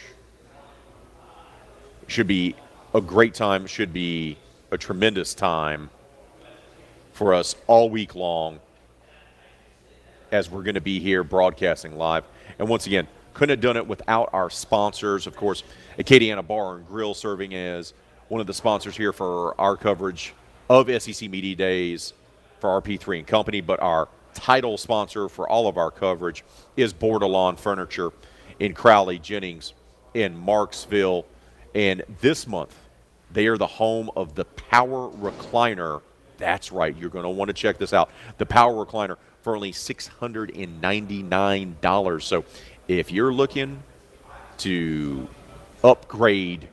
[2.07, 2.55] Should be
[2.95, 4.39] a great time, should be
[4.71, 5.91] a tremendous time
[7.13, 8.61] for us all week long
[10.31, 12.25] as we're going to be here broadcasting live.
[12.59, 15.27] And once again, couldn't have done it without our sponsors.
[15.27, 15.63] Of course,
[15.99, 17.95] Acadiana Bar and Grill serving as
[18.29, 20.35] one of the sponsors here for our coverage
[20.69, 22.13] of SEC Media Days
[22.61, 24.09] for RP3 and Company, but our
[24.39, 26.45] title sponsor for all of our coverage
[26.77, 28.13] is Bordelon Furniture
[28.61, 29.75] in Crowley, Jennings,
[30.15, 31.25] in Marksville.
[31.75, 32.77] And this month,
[33.33, 36.03] they are the home of the Power Recliner.
[36.39, 36.97] That's right.
[36.97, 38.11] You're going to want to check this out.
[38.39, 42.23] The Power Recliner for only $699.
[42.23, 42.45] So
[42.87, 43.83] if you're looking
[44.59, 45.27] to
[45.83, 46.69] upgrade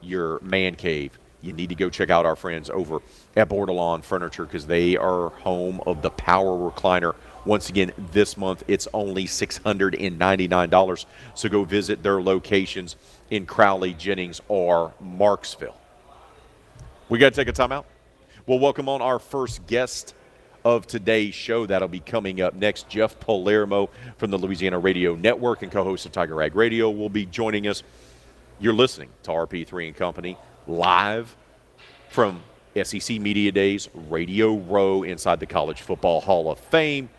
[0.00, 3.00] your man cave, you need to go check out our friends over
[3.36, 7.14] at Bordelon Furniture because they are home of the Power Recliner.
[7.44, 11.06] Once again, this month it's only $699.
[11.34, 12.96] So go visit their locations
[13.30, 15.74] in Crowley, Jennings, or Marksville.
[17.08, 17.84] We got to take a timeout.
[18.46, 20.14] We'll welcome on our first guest
[20.64, 21.66] of today's show.
[21.66, 22.88] That'll be coming up next.
[22.88, 27.08] Jeff Palermo from the Louisiana Radio Network and co host of Tiger Rag Radio will
[27.08, 27.82] be joining us.
[28.60, 30.36] You're listening to RP3 and Company
[30.66, 31.34] live
[32.08, 32.42] from
[32.82, 37.10] SEC Media Days, Radio Row inside the College Football Hall of Fame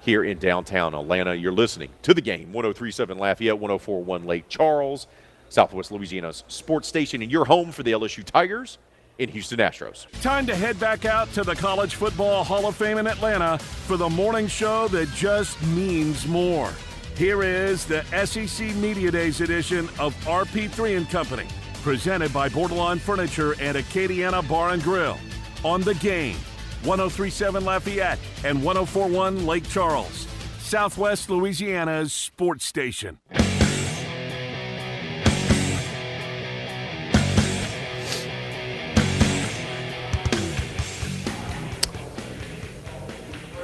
[0.00, 1.34] here in downtown Atlanta.
[1.34, 5.06] You're listening to the game 1037 Lafayette, 1041 Lake Charles,
[5.48, 8.78] Southwest Louisiana's sports station, and your home for the LSU Tigers
[9.18, 10.06] in Houston Astros.
[10.20, 13.96] Time to head back out to the College Football Hall of Fame in Atlanta for
[13.96, 16.72] the morning show that just means more.
[17.16, 21.46] Here is the SEC Media Days edition of RP3 and Company,
[21.86, 25.16] Presented by Bordelon Furniture and Acadiana Bar and Grill.
[25.64, 26.34] On the game,
[26.82, 30.26] 1037 Lafayette and 1041 Lake Charles,
[30.58, 33.20] Southwest Louisiana's sports station.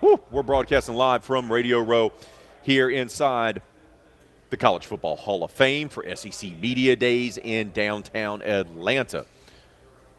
[0.00, 2.12] Whew, we're broadcasting live from Radio Row
[2.62, 3.62] here inside
[4.50, 9.24] the College Football Hall of Fame for SEC Media Days in downtown Atlanta.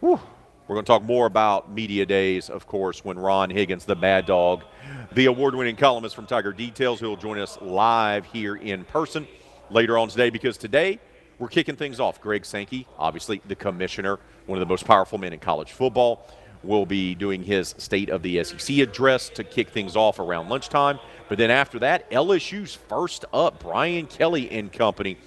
[0.02, 0.20] Whew.
[0.68, 4.26] We're going to talk more about media days, of course, when Ron Higgins, the Mad
[4.26, 4.64] Dog,
[5.12, 9.28] the award winning columnist from Tiger Details, who will join us live here in person
[9.70, 11.00] later on today because today
[11.38, 12.20] we're kicking things off.
[12.20, 14.18] Greg Sankey, obviously the commissioner,
[14.48, 16.28] one of the most powerful men in college football,
[16.64, 20.98] will be doing his State of the SEC address to kick things off around lunchtime.
[21.30, 25.18] But then after that, LSU's first up, Brian Kelly and company,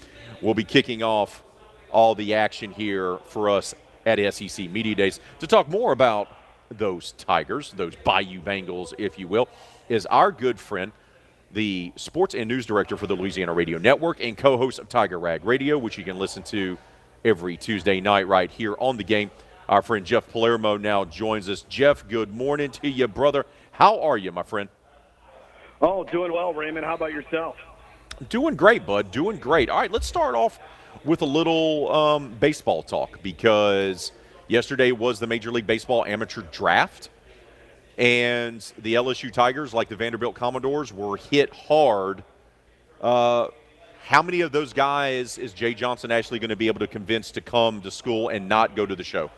[0.42, 1.44] will be kicking off
[1.92, 3.72] all the action here for us
[4.06, 5.20] at SEC Media Days.
[5.40, 6.28] To talk more about
[6.70, 9.48] those Tigers, those Bayou Bengals, if you will,
[9.88, 10.92] is our good friend,
[11.52, 15.18] the sports and news director for the Louisiana Radio Network and co host of Tiger
[15.18, 16.76] Rag Radio, which you can listen to
[17.24, 19.30] every Tuesday night right here on the game.
[19.68, 21.62] Our friend Jeff Palermo now joins us.
[21.62, 23.46] Jeff, good morning to you, brother.
[23.72, 24.68] How are you, my friend?
[25.80, 26.84] Oh, doing well, Raymond.
[26.84, 27.56] How about yourself?
[28.28, 29.10] Doing great, bud.
[29.10, 29.70] Doing great.
[29.70, 30.58] All right, let's start off
[31.04, 34.12] with a little um, baseball talk because
[34.48, 37.10] yesterday was the Major League Baseball amateur draft.
[37.96, 42.24] And the LSU Tigers, like the Vanderbilt Commodores, were hit hard.
[43.00, 43.48] Uh,
[44.04, 47.30] how many of those guys is Jay Johnson actually going to be able to convince
[47.32, 49.30] to come to school and not go to the show?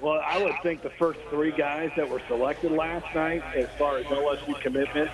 [0.00, 3.98] Well, I would think the first three guys that were selected last night, as far
[3.98, 5.10] as LSU commitment,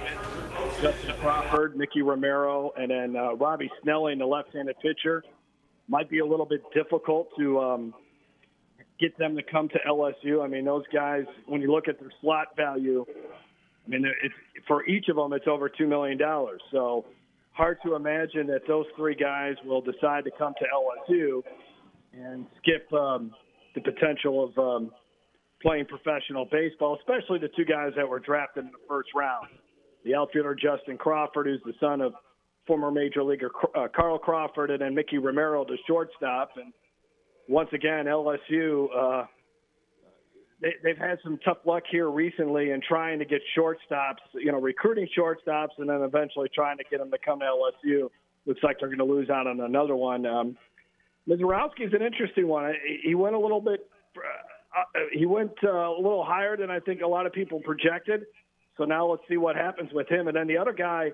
[0.80, 5.24] Justin Crawford, Mickey Romero, and then uh, Robbie Snelling, the left-handed pitcher,
[5.88, 7.94] might be a little bit difficult to um,
[8.98, 10.44] get them to come to LSU.
[10.44, 13.04] I mean, those guys, when you look at their slot value,
[13.86, 14.34] I mean, it's,
[14.66, 16.18] for each of them, it's over $2 million.
[16.72, 17.04] So
[17.52, 20.64] hard to imagine that those three guys will decide to come to
[21.12, 21.42] LSU
[22.12, 23.32] and skip um,
[23.74, 24.90] the potential of um,
[25.62, 29.46] playing professional baseball, especially the two guys that were drafted in the first round.
[30.04, 32.14] The outfielder Justin Crawford, who's the son of
[32.66, 36.50] former major leaguer uh, Carl Crawford, and then Mickey Romero, the shortstop.
[36.56, 36.72] And
[37.48, 39.26] once again, LSU, uh,
[40.60, 44.60] they, they've had some tough luck here recently in trying to get shortstops, you know,
[44.60, 48.08] recruiting shortstops, and then eventually trying to get them to come to LSU.
[48.46, 50.24] Looks like they're going to lose out on another one.
[50.24, 50.56] Um,
[51.28, 52.72] is an interesting one.
[53.02, 53.88] He went a little bit.
[54.16, 58.22] Uh, he went uh, a little higher than I think a lot of people projected.
[58.76, 60.28] So now let's see what happens with him.
[60.28, 61.10] And then the other guy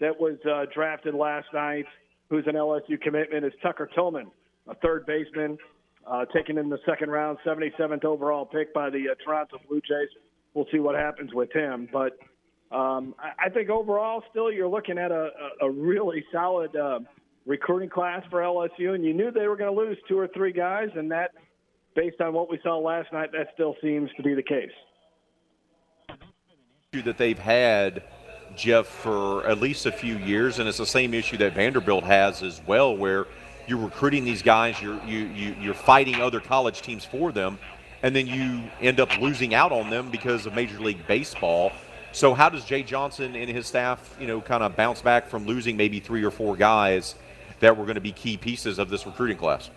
[0.00, 1.86] that was uh, drafted last night,
[2.30, 4.30] who's an LSU commitment, is Tucker Tillman,
[4.68, 5.58] a third baseman,
[6.06, 10.08] uh, taken in the second round, 77th overall pick by the uh, Toronto Blue Jays.
[10.52, 11.88] We'll see what happens with him.
[11.92, 12.18] But
[12.74, 15.30] um, I, I think overall, still, you're looking at a,
[15.60, 17.00] a, really solid uh,
[17.46, 20.52] recruiting class for LSU, and you knew they were going to lose two or three
[20.52, 21.32] guys, and that,
[21.94, 24.70] based on what we saw last night, that still seems to be the case.
[27.04, 28.04] That they've had
[28.56, 32.42] Jeff, for at least a few years, and it's the same issue that Vanderbilt has
[32.42, 33.26] as well, where
[33.66, 37.58] you're recruiting these guys, you're you, you you're fighting other college teams for them,
[38.02, 41.72] and then you end up losing out on them because of Major League Baseball.
[42.12, 45.46] So how does Jay Johnson and his staff, you know, kind of bounce back from
[45.46, 47.16] losing maybe three or four guys
[47.60, 49.70] that were going to be key pieces of this recruiting class?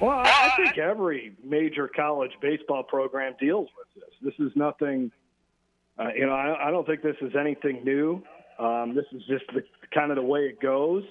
[0.00, 4.14] Well, I think every major college baseball program deals with this.
[4.22, 5.10] This is nothing
[5.98, 8.22] uh, you know, I, I don't think this is anything new.
[8.58, 9.62] Um, this is just the
[9.92, 11.04] kind of the way it goes.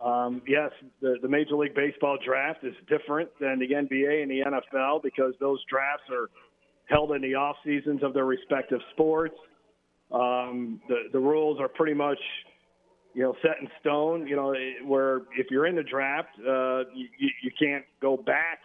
[0.00, 0.70] Um, yes,
[1.00, 5.32] the, the Major League Baseball draft is different than the NBA and the NFL because
[5.40, 6.28] those drafts are
[6.84, 9.34] held in the off seasons of their respective sports.
[10.12, 12.18] Um, the the rules are pretty much,
[13.14, 14.26] you know, set in stone.
[14.26, 14.54] You know,
[14.84, 17.08] where if you're in the draft, uh, you,
[17.42, 18.60] you can't go back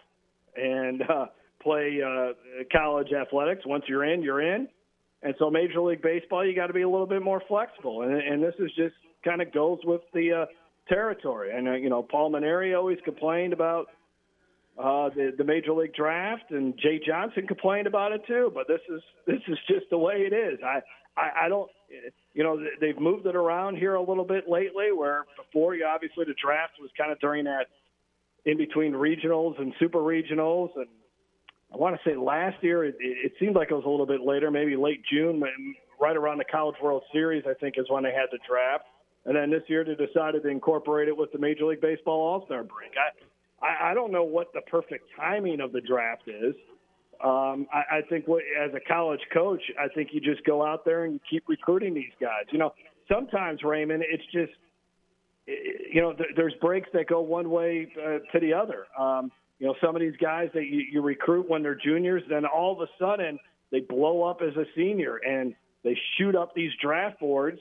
[0.54, 1.26] and uh,
[1.60, 2.32] play uh,
[2.70, 3.62] college athletics.
[3.66, 4.68] Once you're in, you're in.
[5.22, 8.02] And so, Major League Baseball, you got to be a little bit more flexible.
[8.02, 8.94] And, and this is just
[9.24, 10.46] kind of goes with the uh,
[10.88, 11.56] territory.
[11.56, 13.86] And uh, you know, Paul Mainieri always complained about
[14.78, 18.50] uh, the the Major League Draft, and Jay Johnson complained about it too.
[18.54, 20.58] But this is this is just the way it is.
[20.64, 20.80] I
[21.16, 21.70] I, I don't.
[22.32, 24.92] You know, they've moved it around here a little bit lately.
[24.92, 27.66] Where before, you obviously the draft was kind of during that
[28.44, 30.86] in between regionals and super regionals, and
[31.72, 34.20] I want to say last year it, it seemed like it was a little bit
[34.20, 35.42] later, maybe late June,
[36.00, 37.44] right around the College World Series.
[37.48, 38.84] I think is when they had the draft.
[39.24, 42.44] And then this year they decided to incorporate it with the Major League Baseball All
[42.46, 42.92] Star break.
[42.96, 46.54] I, I, I don't know what the perfect timing of the draft is.
[47.22, 50.84] Um, I, I think what, as a college coach, I think you just go out
[50.84, 52.46] there and keep recruiting these guys.
[52.50, 52.72] You know,
[53.08, 54.52] sometimes Raymond, it's just
[55.46, 58.86] you know there's breaks that go one way uh, to the other.
[58.98, 59.30] Um,
[59.62, 62.72] you know, some of these guys that you, you recruit when they're juniors, then all
[62.72, 63.38] of a sudden
[63.70, 67.60] they blow up as a senior and they shoot up these draft boards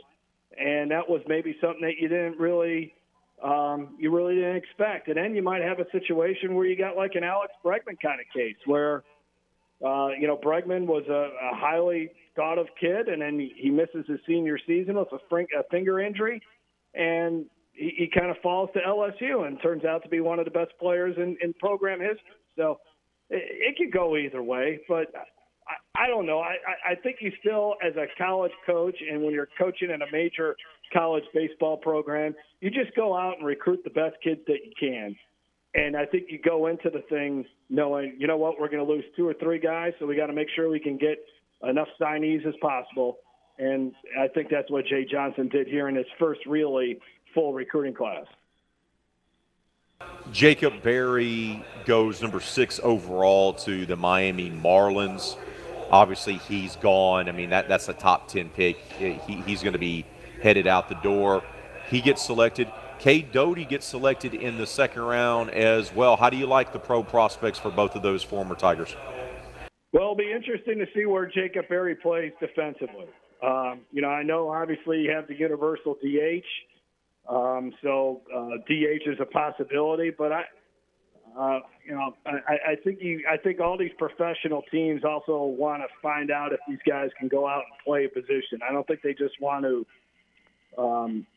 [0.60, 2.96] and that was maybe something that you didn't really
[3.44, 5.10] um, you really didn't expect.
[5.10, 8.20] And then you might have a situation where you got like an Alex Bregman kind
[8.20, 9.04] of case where
[9.86, 14.06] uh, you know Bregman was a, a highly thought of kid, and then he, misses
[14.08, 16.42] his senior season with a, fring, a finger injury,
[16.96, 17.46] and
[17.82, 20.52] he, he kind of falls to LSU and turns out to be one of the
[20.52, 22.22] best players in, in program history.
[22.56, 22.80] So
[23.30, 25.12] it, it could go either way, but
[25.68, 26.40] I, I don't know.
[26.40, 26.56] I,
[26.92, 30.56] I think you still, as a college coach, and when you're coaching in a major
[30.94, 35.16] college baseball program, you just go out and recruit the best kids that you can.
[35.74, 38.92] And I think you go into the thing knowing, you know what, we're going to
[38.92, 41.18] lose two or three guys, so we got to make sure we can get
[41.68, 43.18] enough signees as possible.
[43.58, 47.00] And I think that's what Jay Johnson did here in his first really
[47.34, 48.26] full recruiting class.
[50.32, 55.36] Jacob Berry goes number six overall to the Miami Marlins.
[55.90, 57.28] Obviously, he's gone.
[57.28, 58.78] I mean, that, that's a top 10 pick.
[58.98, 59.14] He,
[59.46, 60.06] he's going to be
[60.42, 61.44] headed out the door.
[61.90, 62.72] He gets selected.
[63.00, 66.16] Cade Doughty gets selected in the second round as well.
[66.16, 68.96] How do you like the pro prospects for both of those former Tigers?
[69.92, 73.08] Well, it'll be interesting to see where Jacob Berry plays defensively.
[73.44, 76.46] Um, you know, I know obviously you have the universal DH,
[77.30, 80.44] um, so uh, DH is a possibility, but I,
[81.38, 85.82] uh, you know, I, I think you, I think all these professional teams also want
[85.82, 88.60] to find out if these guys can go out and play a position.
[88.68, 89.86] I don't think they just want to
[90.78, 91.28] um,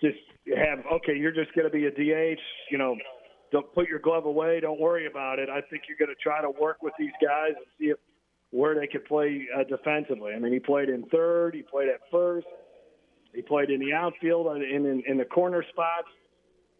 [0.00, 0.18] just
[0.56, 2.40] have okay, you're just going to be a DH.
[2.70, 2.96] You know,
[3.50, 4.60] don't put your glove away.
[4.60, 5.48] Don't worry about it.
[5.48, 7.98] I think you're going to try to work with these guys and see if
[8.50, 10.32] where they could play uh, defensively.
[10.32, 12.46] I mean, he played in third, he played at first,
[13.34, 16.08] he played in the outfield and in, in, the corner spots.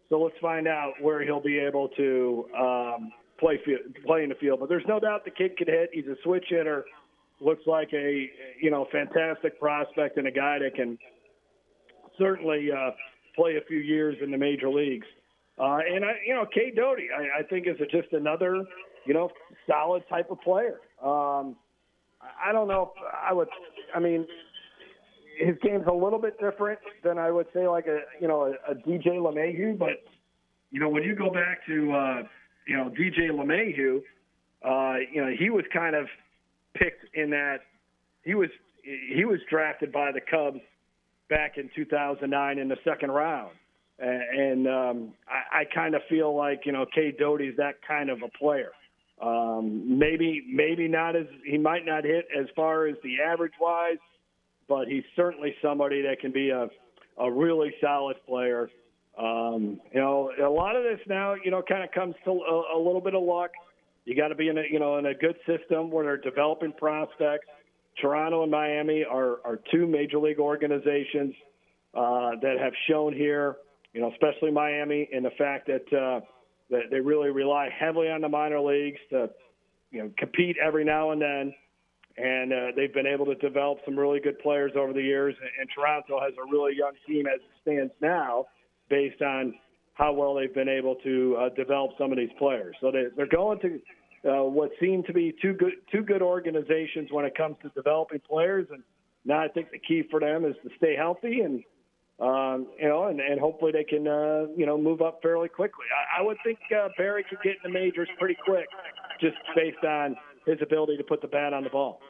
[0.09, 3.59] So let's find out where he'll be able to um, play
[4.05, 4.59] play in the field.
[4.59, 5.89] But there's no doubt the kid could hit.
[5.93, 6.85] He's a switch hitter.
[7.41, 8.29] Looks like a
[8.61, 10.97] you know fantastic prospect and a guy that can
[12.17, 12.91] certainly uh,
[13.35, 15.07] play a few years in the major leagues.
[15.57, 18.63] Uh, and I, you know, Cade Doughty, I, I think is just another,
[19.05, 19.29] you know,
[19.67, 20.79] solid type of player.
[21.01, 21.55] Um,
[22.21, 23.47] I don't know if I would.
[23.93, 24.25] I mean,
[25.37, 28.71] his game's a little bit different than I would say like a you know a,
[28.71, 30.03] a DJ LeMahieu, but
[30.71, 32.23] you know when you go back to uh,
[32.67, 34.01] you know DJ LeMahieu,
[34.63, 36.07] uh, you know he was kind of
[36.73, 37.57] picked in that
[38.23, 38.49] he was
[38.83, 40.59] he was drafted by the Cubs
[41.29, 43.51] back in 2009 in the second round,
[43.99, 48.21] and um, I, I kind of feel like you know Cade Doughty's that kind of
[48.21, 48.71] a player.
[49.21, 53.97] Um, maybe maybe not as he might not hit as far as the average wise
[54.67, 56.67] but he's certainly somebody that can be a,
[57.17, 58.69] a really solid player.
[59.17, 62.77] Um, you know, a lot of this now, you know, kind of comes to a,
[62.77, 63.51] a little bit of luck.
[64.05, 66.73] You got to be in a, you know, in a good system where they're developing
[66.73, 67.47] prospects.
[68.01, 71.33] Toronto and Miami are, are two major league organizations
[71.93, 73.55] uh, that have shown here,
[73.93, 76.19] you know, especially Miami, in the fact that uh,
[76.69, 79.29] that they really rely heavily on the minor leagues to,
[79.91, 81.53] you know, compete every now and then
[82.17, 85.35] and uh, they've been able to develop some really good players over the years.
[85.59, 88.45] And Toronto has a really young team as it stands now,
[88.89, 89.53] based on
[89.95, 92.75] how well they've been able to uh, develop some of these players.
[92.79, 93.79] So they, they're going to
[94.29, 98.21] uh, what seem to be two good two good organizations when it comes to developing
[98.27, 98.67] players.
[98.71, 98.81] And
[99.25, 101.63] now I think the key for them is to stay healthy and.
[102.17, 105.83] Um, you know, and, and hopefully they can, uh, you know, move up fairly quickly.
[105.91, 108.67] I, I would think uh, Berry could get in the majors pretty quick,
[109.19, 112.01] just based on his ability to put the bat on the ball.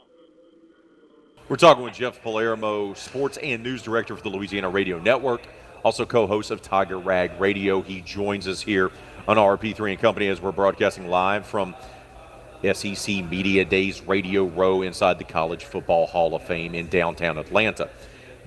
[1.47, 5.41] We're talking with Jeff Palermo, sports and news director for the Louisiana Radio Network,
[5.83, 7.81] also co-host of Tiger Rag Radio.
[7.81, 8.91] He joins us here
[9.27, 11.75] on RP3 and Company as we're broadcasting live from
[12.73, 17.89] SEC Media Days Radio Row inside the College Football Hall of Fame in downtown Atlanta.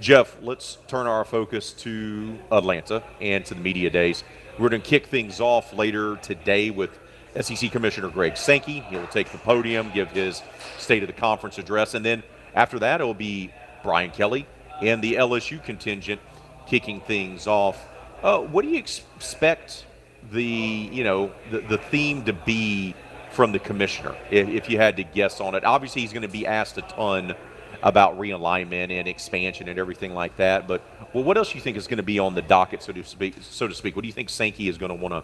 [0.00, 4.24] Jeff, let's turn our focus to Atlanta and to the Media Days.
[4.58, 6.98] We're going to kick things off later today with
[7.40, 8.80] SEC Commissioner Greg Sankey.
[8.80, 10.42] He'll take the podium, give his
[10.78, 12.22] State of the Conference address, and then
[12.54, 13.52] after that, it will be
[13.82, 14.46] Brian Kelly
[14.82, 16.20] and the LSU contingent
[16.66, 17.86] kicking things off.
[18.22, 19.86] Uh, what do you expect
[20.32, 22.94] the you know the, the theme to be
[23.30, 25.64] from the commissioner if, if you had to guess on it?
[25.64, 27.34] Obviously, he's going to be asked a ton
[27.82, 30.66] about realignment and expansion and everything like that.
[30.66, 30.82] But
[31.12, 33.04] well, what else do you think is going to be on the docket, so to
[33.04, 33.36] speak?
[33.40, 35.22] So to speak, what do you think Sankey is going to want to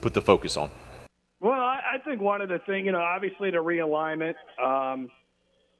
[0.00, 0.70] put the focus on?
[1.44, 5.10] Well, I, I think one of the things, you know, obviously the realignment, um,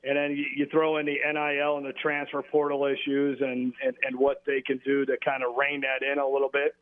[0.04, 3.94] and then you, you throw in the NIL and the transfer portal issues and, and,
[4.06, 6.74] and what they can do to kind of rein that in a little bit.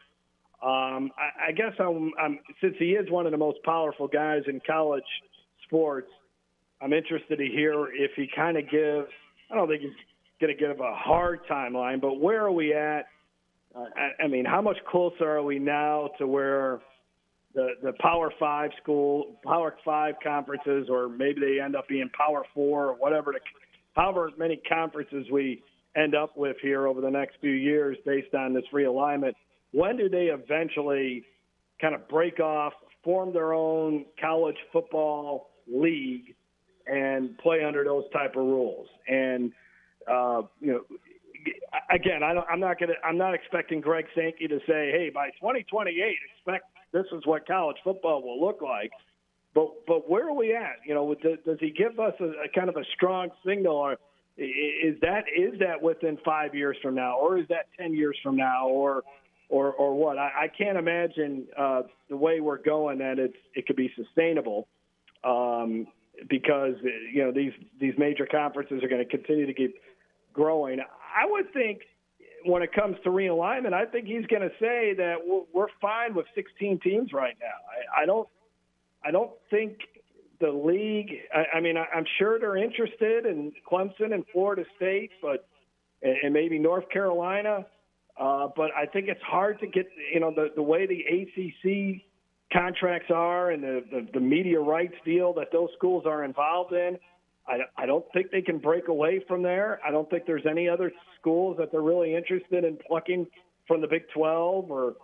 [0.65, 4.43] Um, I, I guess I'm, I'm, since he is one of the most powerful guys
[4.49, 5.05] in college
[5.65, 6.11] sports,
[6.81, 9.07] I'm interested to hear if he kind of gives.
[9.49, 9.93] I don't think he's
[10.41, 13.03] going to give a hard timeline, but where are we at?
[13.77, 16.81] Uh, I, I mean, how much closer are we now to where
[17.55, 22.45] the the Power Five school, Power Five conferences, or maybe they end up being Power
[22.55, 23.41] Four or whatever, the,
[23.95, 25.63] however many conferences we
[25.97, 29.33] end up with here over the next few years based on this realignment.
[29.73, 31.25] When do they eventually
[31.81, 32.73] kind of break off,
[33.05, 36.35] form their own college football league,
[36.87, 38.89] and play under those type of rules?
[39.09, 39.53] And
[40.11, 40.81] uh, you know,
[41.91, 42.95] again, I am not going to.
[43.05, 47.77] I'm not expecting Greg Sankey to say, "Hey, by 2028, expect this is what college
[47.85, 48.91] football will look like."
[49.55, 50.77] But but where are we at?
[50.87, 53.93] You know, does, he give us a, a kind of a strong signal, or
[54.39, 58.37] is that is that within five years from now, or is that 10 years from
[58.37, 59.03] now, or
[59.49, 60.19] or or what?
[60.19, 64.69] I, I can't imagine uh, the way we're going that it's it could be sustainable.
[65.23, 65.87] Um,
[66.29, 66.75] because
[67.13, 69.77] you know these these major conferences are going to continue to keep
[70.33, 70.81] growing.
[70.81, 71.83] I would think
[72.45, 75.17] when it comes to realignment, I think he's going to say that
[75.53, 77.99] we're fine with 16 teams right now.
[77.99, 78.29] I, I don't,
[79.05, 79.79] I don't think
[80.41, 81.11] the league.
[81.35, 85.47] I, I mean, I, I'm sure they're interested in Clemson and Florida State, but
[86.03, 87.65] and maybe North Carolina.
[88.19, 92.03] Uh, but I think it's hard to get, you know, the the way the ACC
[92.53, 96.99] contracts are and the, the the media rights deal that those schools are involved in.
[97.47, 99.81] I, I don't think they can break away from there.
[99.87, 103.27] I don't think there's any other schools that they're really interested in plucking
[103.67, 104.95] from the Big 12 or,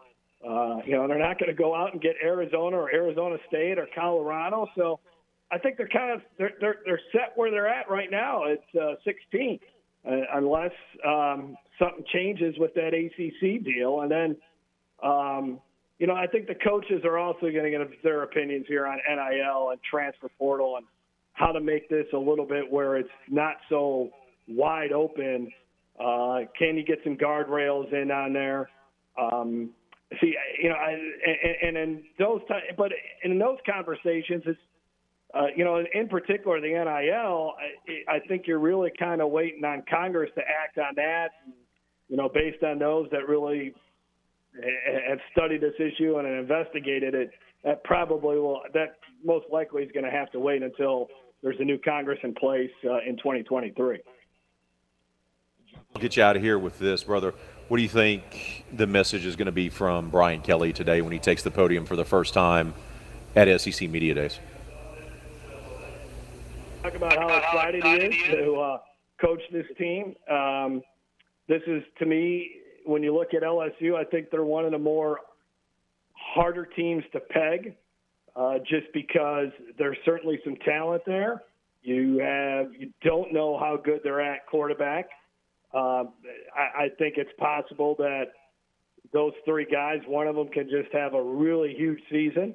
[0.47, 3.79] uh, you know, they're not going to go out and get Arizona or Arizona State
[3.79, 4.69] or Colorado.
[4.77, 5.01] So
[5.51, 8.45] I think they're kind of they're they're, they're set where they're at right now.
[8.45, 9.59] It's uh, 16,
[10.07, 10.73] uh, unless
[11.07, 14.37] um, something changes with that ACC deal, and then.
[15.01, 15.61] Um,
[15.99, 18.99] you know, I think the coaches are also going to get their opinions here on
[19.09, 20.87] NIL and transfer portal and
[21.39, 24.11] how to make this a little bit where it's not so
[24.49, 25.51] wide open.
[25.99, 28.69] Uh, can you get some guardrails in on there?
[29.21, 29.71] Um,
[30.21, 32.93] see, you know, I, and, and in those, t- but
[33.25, 34.59] in those conversations, it's
[35.35, 37.53] uh, you know, in particular the NIL.
[38.09, 41.29] I, I think you're really kind of waiting on Congress to act on that.
[42.09, 43.75] You know, based on those that really
[45.09, 47.31] have studied this issue and investigated it,
[47.63, 48.63] that probably will.
[48.73, 51.09] That most likely is going to have to wait until
[51.43, 54.01] there's a new Congress in place uh, in 2023.
[55.95, 57.35] I'll get you out of here with this, brother.
[57.69, 61.13] What do you think the message is going to be from Brian Kelly today when
[61.13, 62.75] he takes the podium for the first time
[63.37, 64.39] at SEC Media Days?
[66.83, 68.79] Talk about how excited he is to uh,
[69.21, 70.15] coach this team.
[70.31, 70.83] Um,
[71.47, 72.51] this is, to me,
[72.85, 75.21] when you look at LSU, I think they're one of the more
[76.15, 77.75] harder teams to peg
[78.39, 79.49] uh, just because
[79.79, 81.43] there's certainly some talent there.
[81.83, 85.09] You have you don't know how good they're at quarterback.
[85.75, 86.05] Uh,
[86.57, 88.27] I, I think it's possible that
[89.13, 92.55] those three guys, one of them can just have a really huge season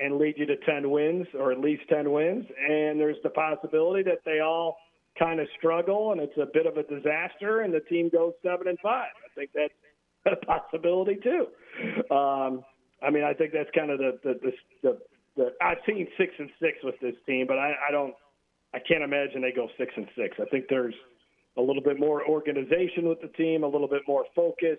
[0.00, 2.46] and lead you to 10 wins or at least 10 wins.
[2.68, 4.78] And there's the possibility that they all
[5.18, 8.68] kind of struggle and it's a bit of a disaster and the team goes seven
[8.68, 9.10] and five.
[9.24, 9.74] I think that's
[10.26, 11.46] a possibility too.
[12.14, 12.62] Um,
[13.02, 14.52] I mean, I think that's kind of the the,
[14.82, 14.98] the,
[15.38, 18.12] the, I've seen six and six with this team, but I, I don't,
[18.74, 20.36] I can't imagine they go six and six.
[20.38, 20.94] I think there's
[21.56, 24.78] a little bit more organization with the team, a little bit more focus.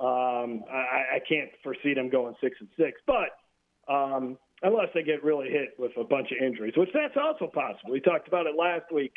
[0.00, 3.30] Um, I, I can't foresee them going six and six, but
[3.92, 7.92] um, unless they get really hit with a bunch of injuries, which that's also possible.
[7.92, 9.12] We talked about it last week,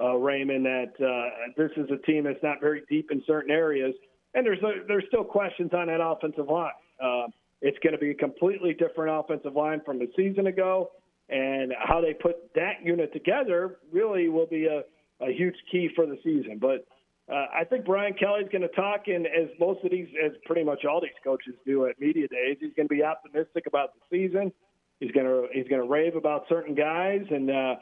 [0.00, 3.94] uh, Raymond, that uh, this is a team that's not very deep in certain areas.
[4.34, 6.70] and there's a, there's still questions on that offensive line.
[7.02, 7.26] Uh,
[7.60, 10.90] it's going to be a completely different offensive line from a season ago,
[11.28, 14.82] and how they put that unit together really will be a,
[15.24, 16.58] a huge key for the season.
[16.60, 16.86] But
[17.30, 20.64] uh, I think Brian Kelly's going to talk, and as most of these, as pretty
[20.64, 24.00] much all these coaches do at media days, he's going to be optimistic about the
[24.10, 24.52] season.
[24.98, 27.76] He's going to he's going to rave about certain guys, and uh,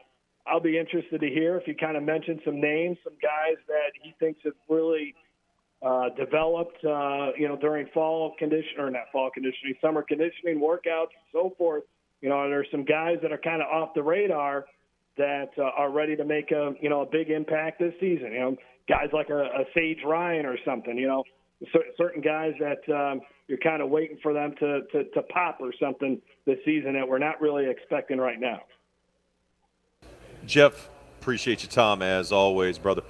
[0.46, 3.92] I'll be interested to hear if he kind of mentioned some names, some guys that
[4.02, 5.14] he thinks have really
[5.82, 11.14] uh, developed, uh, you know, during fall condition or not fall conditioning, summer conditioning workouts,
[11.14, 11.84] and so forth.
[12.20, 14.66] You know, there's some guys that are kind of off the radar
[15.16, 18.32] that uh, are ready to make a you know a big impact this season.
[18.32, 18.56] You know,
[18.88, 20.96] guys like a, a Sage Ryan or something.
[20.96, 21.24] You know,
[21.96, 25.72] certain guys that um, you're kind of waiting for them to, to to pop or
[25.80, 28.62] something this season that we're not really expecting right now.
[30.44, 30.88] Jeff,
[31.20, 33.02] appreciate your time as always, brother.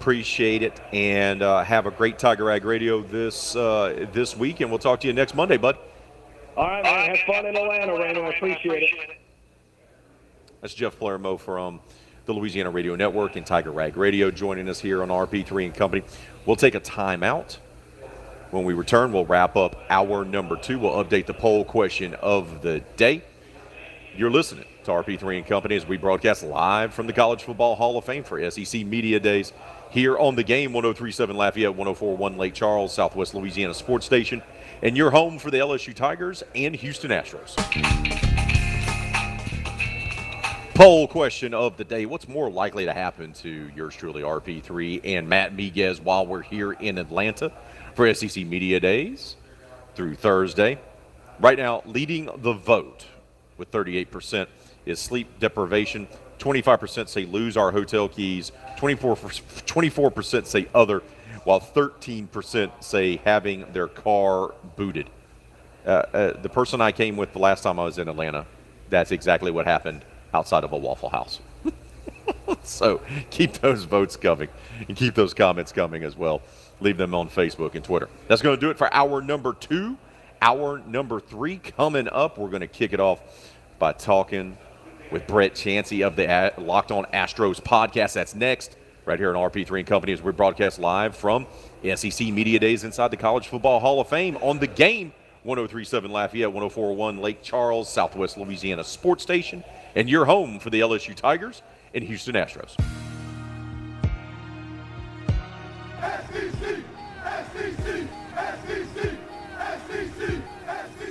[0.00, 4.70] Appreciate it, and uh, have a great Tiger Rag Radio this uh, this week, and
[4.70, 5.76] we'll talk to you next Monday, bud.
[6.56, 7.16] All right, man.
[7.16, 8.24] Have fun in Atlanta, Raymond.
[8.24, 9.18] I appreciate it.
[10.60, 11.80] That's Jeff Palermo from
[12.26, 16.04] the Louisiana Radio Network and Tiger Rag Radio joining us here on RP3 and Company.
[16.46, 17.56] We'll take a timeout.
[18.52, 20.78] When we return, we'll wrap up hour number two.
[20.78, 23.24] We'll update the poll question of the day.
[24.16, 27.98] You're listening to RP3 and Company as we broadcast live from the College Football Hall
[27.98, 29.52] of Fame for SEC Media Days
[29.90, 34.42] here on the game 1037 Lafayette, 1041 Lake Charles, Southwest Louisiana Sports Station,
[34.82, 37.56] and your home for the LSU Tigers and Houston Astros.
[40.74, 45.28] Poll question of the day What's more likely to happen to yours truly, RP3 and
[45.28, 47.50] Matt Miguez, while we're here in Atlanta
[47.94, 49.34] for SEC Media Days
[49.96, 50.78] through Thursday?
[51.40, 53.06] Right now, leading the vote
[53.56, 54.46] with 38%
[54.86, 56.06] is sleep deprivation.
[56.38, 58.52] 25% say lose our hotel keys.
[58.76, 61.02] 24, 24% say other,
[61.44, 65.10] while 13% say having their car booted.
[65.86, 68.46] Uh, uh, the person I came with the last time I was in Atlanta,
[68.90, 70.04] that's exactly what happened
[70.34, 71.40] outside of a Waffle House.
[72.62, 73.00] so
[73.30, 74.48] keep those votes coming
[74.86, 76.42] and keep those comments coming as well.
[76.80, 78.08] Leave them on Facebook and Twitter.
[78.28, 79.96] That's going to do it for hour number two.
[80.40, 82.38] Hour number three coming up.
[82.38, 83.20] We're going to kick it off
[83.78, 84.56] by talking
[85.10, 88.14] with Brett Chancey of the Locked On Astros podcast.
[88.14, 91.46] That's next, right here on RP3 and Company, as we broadcast live from
[91.82, 95.12] SEC Media Days inside the College Football Hall of Fame on the game
[95.44, 99.64] 1037 Lafayette, 1041 Lake Charles, Southwest Louisiana Sports Station
[99.94, 101.62] and your home for the LSU Tigers
[101.94, 102.76] and Houston Astros.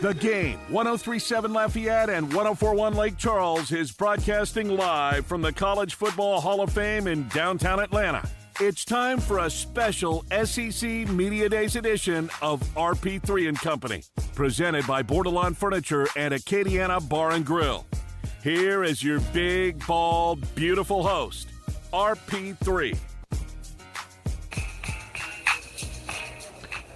[0.02, 6.40] The game, 1037 Lafayette and 1041 Lake Charles, is broadcasting live from the College Football
[6.40, 8.22] Hall of Fame in downtown Atlanta.
[8.60, 14.03] It's time for a special SEC Media Days edition of RP3 and Company,
[14.36, 17.88] presented by Bordelon Furniture and Acadiana Bar and Grill.
[18.44, 21.48] Here is your big, bald, beautiful host,
[21.91, 22.95] RP3.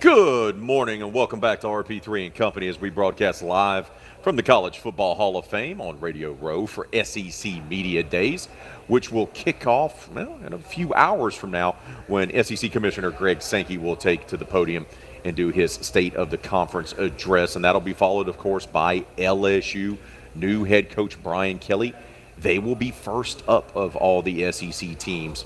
[0.02, 3.88] Good morning and welcome back to RP3 and Company as we broadcast live
[4.24, 8.48] from the College Football Hall of Fame on Radio Row for SEC Media Days,
[8.88, 11.74] which will kick off well, in a few hours from now
[12.08, 14.88] when SEC Commissioner Greg Sankey will take to the podium
[15.24, 17.56] and do his State of the Conference address.
[17.56, 20.00] And that'll be followed, of course, by LSU
[20.34, 21.94] new head coach Brian Kelly,
[22.40, 25.46] they will be first up of all the SEC teams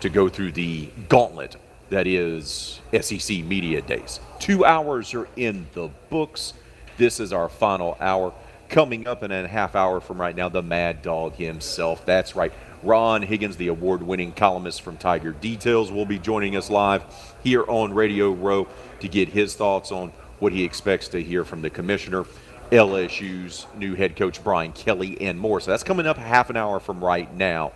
[0.00, 1.54] to go through the gauntlet
[1.92, 4.18] that is SEC Media Days.
[4.40, 6.54] Two hours are in the books.
[6.96, 8.32] This is our final hour.
[8.70, 12.06] Coming up in a half hour from right now, the Mad Dog himself.
[12.06, 12.50] That's right.
[12.82, 17.04] Ron Higgins, the award winning columnist from Tiger Details, will be joining us live
[17.44, 18.66] here on Radio Row
[19.00, 22.24] to get his thoughts on what he expects to hear from the commissioner
[22.70, 25.60] LSU's new head coach Brian Kelly and more.
[25.60, 27.72] So that's coming up half an hour from right now.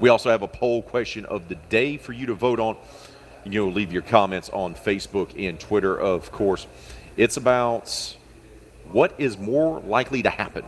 [0.00, 2.76] We also have a poll question of the day for you to vote on.
[3.44, 6.66] You know, leave your comments on Facebook and Twitter, of course.
[7.16, 8.16] It's about
[8.92, 10.64] what is more likely to happen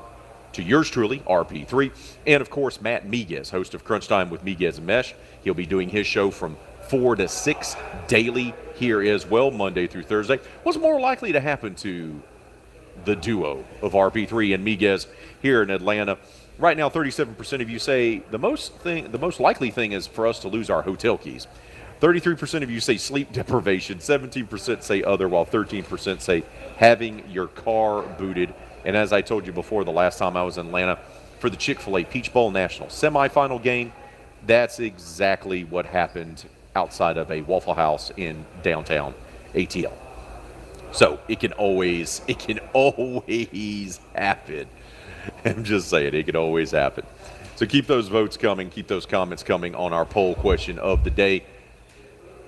[0.53, 1.91] to yours truly, RP3,
[2.27, 5.15] and of course, Matt Miguez, host of Crunch Time with Miguez and Mesh.
[5.45, 6.57] He'll be doing his show from
[6.89, 7.77] 4 to 6
[8.07, 10.39] daily here as well, Monday through Thursday.
[10.63, 12.23] What's more likely to happen to
[13.05, 15.07] the duo of RP3 and Miguez
[15.41, 16.19] here in Atlanta.
[16.59, 20.27] Right now, 37% of you say the most thing, the most likely thing is for
[20.27, 21.47] us to lose our hotel keys.
[22.03, 26.43] 33% of you say sleep deprivation, 17% say other, while 13% say
[26.77, 28.53] having your car booted.
[28.85, 30.99] And as I told you before, the last time I was in Atlanta
[31.39, 33.93] for the Chick fil A Peach Bowl National semifinal game,
[34.45, 39.15] that's exactly what happened outside of a Waffle House in downtown
[39.55, 39.93] ATL.
[40.91, 44.67] So it can always, it can always happen.
[45.45, 47.07] I'm just saying, it can always happen.
[47.55, 51.11] So keep those votes coming, keep those comments coming on our poll question of the
[51.11, 51.45] day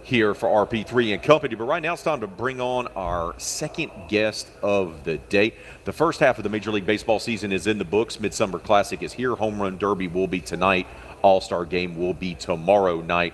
[0.05, 1.55] here for RP3 and Company.
[1.55, 5.55] But right now it's time to bring on our second guest of the day.
[5.85, 8.21] The first half of the Major League Baseball season is in the books.
[8.21, 9.35] Midsummer Classic is here.
[9.35, 10.87] Home Run Derby will be tonight.
[11.23, 13.33] All Star Game will be tomorrow night.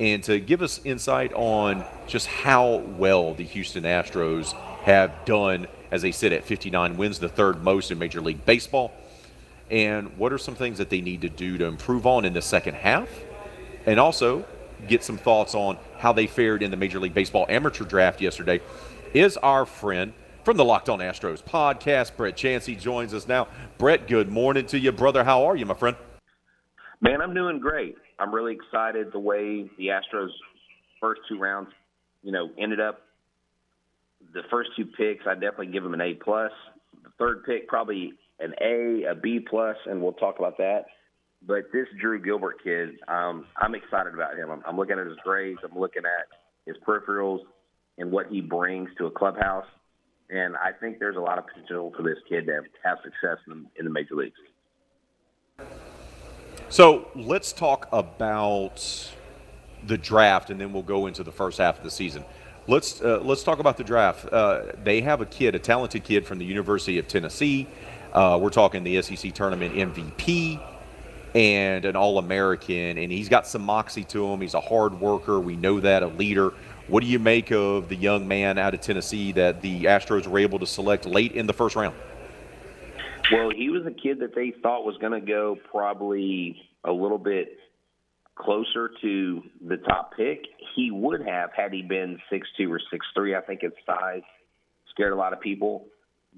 [0.00, 4.52] And to give us insight on just how well the Houston Astros
[4.82, 8.92] have done as they sit at 59 wins, the third most in Major League Baseball.
[9.70, 12.42] And what are some things that they need to do to improve on in the
[12.42, 13.08] second half?
[13.86, 14.44] And also
[14.88, 18.60] get some thoughts on how they fared in the Major League Baseball amateur draft yesterday
[19.14, 20.12] is our friend
[20.44, 22.16] from the Locked On Astros podcast.
[22.16, 23.48] Brett Chancey joins us now.
[23.78, 25.24] Brett, good morning to you, brother.
[25.24, 25.96] How are you, my friend?
[27.00, 27.96] Man, I'm doing great.
[28.18, 30.30] I'm really excited the way the Astros
[31.00, 31.68] first two rounds,
[32.22, 33.02] you know, ended up.
[34.34, 36.52] The first two picks, I definitely give them an A plus.
[37.02, 40.86] The third pick, probably an A, a B plus, and we'll talk about that.
[41.46, 44.50] But this Drew Gilbert kid, um, I'm excited about him.
[44.50, 45.58] I'm, I'm looking at his grades.
[45.64, 46.28] I'm looking at
[46.66, 47.40] his peripherals
[47.98, 49.66] and what he brings to a clubhouse.
[50.30, 53.66] And I think there's a lot of potential for this kid to have success in,
[53.78, 54.38] in the major leagues.
[56.68, 59.10] So let's talk about
[59.84, 62.24] the draft, and then we'll go into the first half of the season.
[62.68, 64.32] Let's uh, let's talk about the draft.
[64.32, 67.66] Uh, they have a kid, a talented kid from the University of Tennessee.
[68.12, 70.60] Uh, we're talking the SEC tournament MVP
[71.34, 74.40] and an All American, and he's got some moxie to him.
[74.40, 75.40] He's a hard worker.
[75.40, 76.52] We know that, a leader.
[76.88, 80.38] What do you make of the young man out of Tennessee that the Astros were
[80.38, 81.94] able to select late in the first round?
[83.32, 87.18] Well, he was a kid that they thought was going to go probably a little
[87.18, 87.56] bit
[88.34, 90.42] closer to the top pick.
[90.74, 93.34] He would have had he been six two or six three.
[93.34, 94.22] I think his size
[94.90, 95.86] scared a lot of people,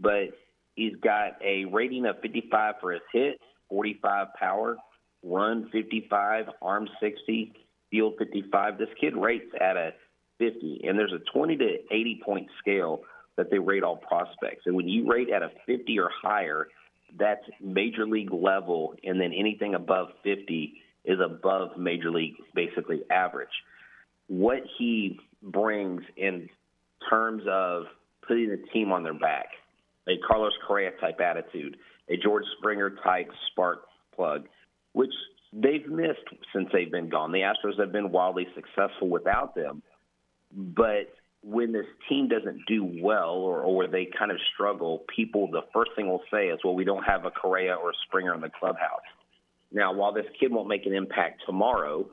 [0.01, 0.31] but
[0.75, 4.77] he's got a rating of 55 for his hit, 45 power,
[5.23, 7.53] run 55, arm 60,
[7.91, 8.79] field 55.
[8.79, 9.93] This kid rates at a
[10.39, 13.03] 50, and there's a 20 to 80 point scale
[13.37, 14.63] that they rate all prospects.
[14.67, 16.69] And when you rate at a 50 or higher,
[17.19, 20.75] that's major league level, and then anything above 50
[21.05, 23.49] is above major league, basically average.
[24.27, 26.49] What he brings in
[27.09, 27.85] terms of
[28.27, 29.49] putting the team on their back,
[30.09, 31.77] a Carlos Correa type attitude,
[32.09, 33.83] a George Springer type spark
[34.15, 34.47] plug,
[34.93, 35.13] which
[35.53, 37.33] they've missed since they've been gone.
[37.33, 39.83] The Astros have been wildly successful without them,
[40.53, 45.63] but when this team doesn't do well or, or they kind of struggle, people, the
[45.73, 48.41] first thing will say is, well, we don't have a Correa or a Springer in
[48.41, 49.03] the clubhouse.
[49.71, 52.07] Now, while this kid won't make an impact tomorrow,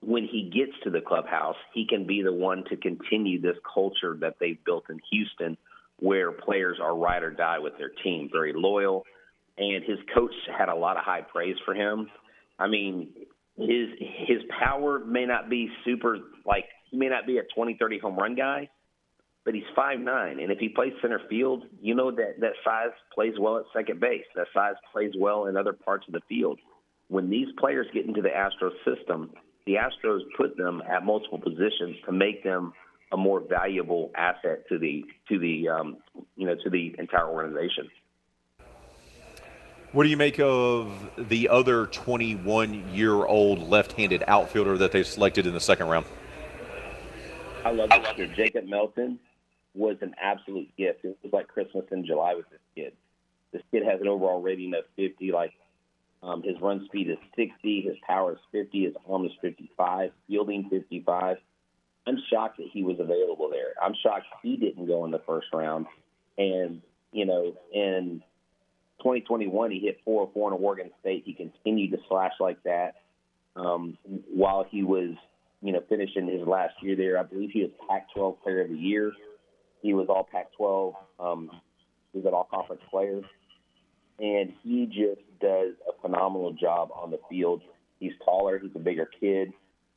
[0.00, 4.16] when he gets to the clubhouse, he can be the one to continue this culture
[4.20, 5.56] that they've built in Houston
[5.98, 9.04] where players are ride or die with their team, very loyal.
[9.56, 12.08] And his coach had a lot of high praise for him.
[12.58, 13.08] I mean,
[13.56, 13.88] his
[14.26, 18.16] his power may not be super like he may not be a 20, 30 home
[18.16, 18.68] run guy,
[19.44, 22.92] but he's five nine, and if he plays center field, you know that that size
[23.14, 24.24] plays well at second base.
[24.36, 26.58] That size plays well in other parts of the field.
[27.08, 29.30] When these players get into the Astros system,
[29.66, 32.72] the Astros put them at multiple positions to make them
[33.12, 35.96] a more valuable asset to the to the um,
[36.36, 37.88] you know to the entire organization.
[39.92, 45.02] What do you make of the other 21 year old left handed outfielder that they
[45.02, 46.04] selected in the second round?
[47.64, 48.34] I love this kid.
[48.36, 49.18] Jacob Melton
[49.74, 51.04] was an absolute gift.
[51.04, 52.92] It was like Christmas in July with this kid.
[53.52, 55.32] This kid has an overall rating of 50.
[55.32, 55.52] Like
[56.22, 60.68] um, his run speed is 60, his power is 50, his arm is 55, fielding
[60.68, 61.38] 55.
[62.08, 63.74] I'm shocked that he was available there.
[63.82, 65.86] I'm shocked he didn't go in the first round.
[66.36, 66.82] And
[67.12, 68.22] you know, in
[69.00, 71.22] 2021, he hit 404 in Oregon State.
[71.24, 72.96] He continued to slash like that
[73.56, 73.96] um,
[74.32, 75.14] while he was
[75.60, 77.18] you know, finishing his last year there.
[77.18, 79.12] I believe he was Pac-12 Player of the Year.
[79.82, 80.94] He was All Pac-12.
[81.18, 81.50] Um,
[82.12, 83.20] he was an All-Conference player,
[84.18, 87.62] and he just does a phenomenal job on the field.
[87.98, 88.58] He's taller.
[88.58, 89.52] He's a bigger kid,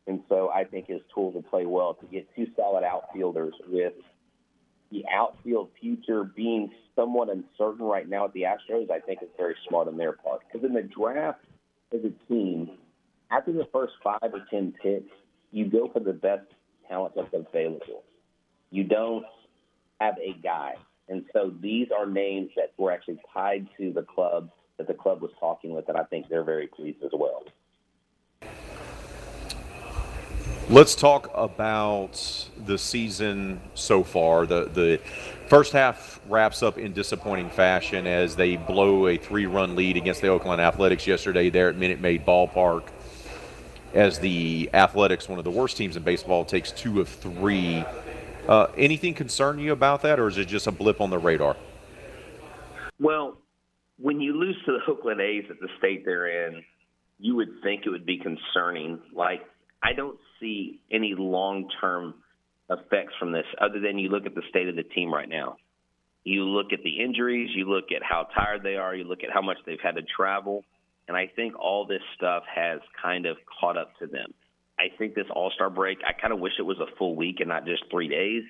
[0.07, 3.94] and so I think his tools will play well to get two solid outfielders with
[4.91, 8.91] the outfield future being somewhat uncertain right now at the Astros.
[8.91, 11.40] I think is very smart on their part because in the draft
[11.94, 12.72] as a team,
[13.30, 15.14] after the first five or ten picks,
[15.52, 16.48] you go for the best
[16.88, 18.03] talent that's available.
[18.72, 19.26] You don't
[19.99, 20.76] have a guy.
[21.07, 25.22] And so these are names that were actually tied to the club that the club
[25.22, 27.44] was talking with, and I think they're very pleased as well.
[30.72, 34.45] Let's talk about the season so far.
[34.45, 35.02] The the
[35.48, 40.30] first half wraps up in disappointing fashion as they blow a three-run lead against the
[40.30, 42.84] Oakland Athletics yesterday there at Minute Maid Ballpark.
[43.93, 47.84] As the Athletics, one of the worst teams in baseball, takes two of three.
[48.48, 51.57] Uh, anything concern you about that, or is it just a blip on the radar?
[52.98, 53.35] Well,
[53.98, 56.64] when you lose to the Oakland A's at the state they're in,
[57.19, 59.02] you would think it would be concerning.
[59.14, 59.41] Like
[59.84, 62.15] I don't see any long term
[62.69, 65.57] effects from this other than you look at the state of the team right now.
[66.23, 69.31] You look at the injuries, you look at how tired they are, you look at
[69.31, 70.63] how much they've had to travel,
[71.07, 74.34] and I think all this stuff has kind of caught up to them.
[74.80, 77.39] I think this All Star break, I kind of wish it was a full week
[77.39, 78.43] and not just three days,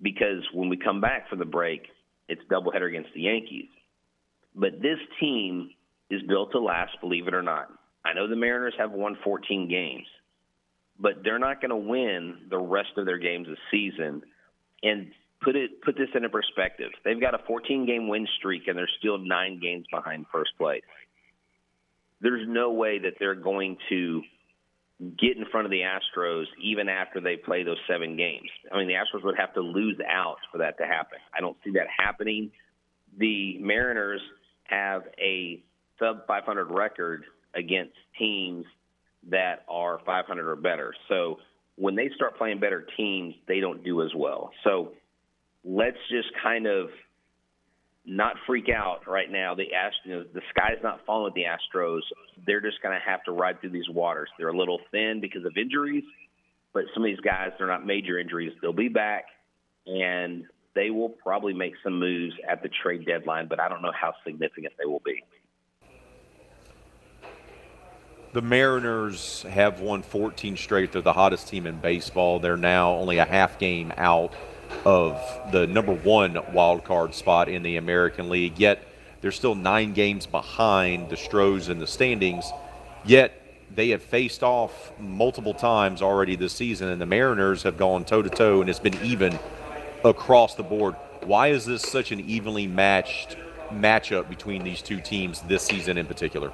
[0.00, 1.82] because when we come back for the break,
[2.28, 3.68] it's doubleheader against the Yankees.
[4.54, 5.70] But this team
[6.10, 7.68] is built to last, believe it or not.
[8.04, 10.06] I know the Mariners have won 14 games
[10.98, 14.22] but they're not going to win the rest of their games this season.
[14.82, 15.10] And
[15.42, 16.90] put it put this into perspective.
[17.04, 20.82] They've got a 14 game win streak and they're still 9 games behind first place.
[22.20, 24.22] There's no way that they're going to
[25.00, 28.48] get in front of the Astros even after they play those 7 games.
[28.72, 31.18] I mean, the Astros would have to lose out for that to happen.
[31.36, 32.50] I don't see that happening.
[33.16, 34.20] The Mariners
[34.64, 35.62] have a
[35.98, 38.64] sub 500 record against teams
[39.30, 40.94] that are 500 or better.
[41.08, 41.38] So
[41.76, 44.50] when they start playing better teams, they don't do as well.
[44.64, 44.92] So
[45.64, 46.88] let's just kind of
[48.06, 49.54] not freak out right now.
[49.54, 52.00] The Astros, the sky's not falling with the Astros.
[52.46, 54.30] They're just going to have to ride through these waters.
[54.38, 56.04] They're a little thin because of injuries,
[56.72, 58.52] but some of these guys, they're not major injuries.
[58.62, 59.26] They'll be back,
[59.86, 63.92] and they will probably make some moves at the trade deadline, but I don't know
[63.92, 65.22] how significant they will be
[68.32, 70.92] the Mariners have won 14 straight.
[70.92, 72.38] They're the hottest team in baseball.
[72.38, 74.34] They're now only a half game out
[74.84, 75.18] of
[75.50, 78.58] the number one wild card spot in the American League.
[78.58, 78.82] Yet
[79.20, 82.52] they're still nine games behind the Stros in the standings.
[83.04, 83.32] Yet
[83.74, 88.22] they have faced off multiple times already this season, and the Mariners have gone toe
[88.22, 89.38] to toe, and it's been even
[90.04, 90.94] across the board.
[91.22, 93.36] Why is this such an evenly matched
[93.70, 96.52] matchup between these two teams this season in particular?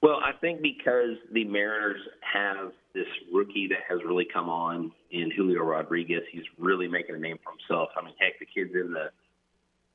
[0.00, 2.00] Well, I think because the Mariners
[2.32, 7.18] have this rookie that has really come on in Julio Rodriguez, he's really making a
[7.18, 7.88] name for himself.
[7.96, 9.10] I mean, heck, the kid's in the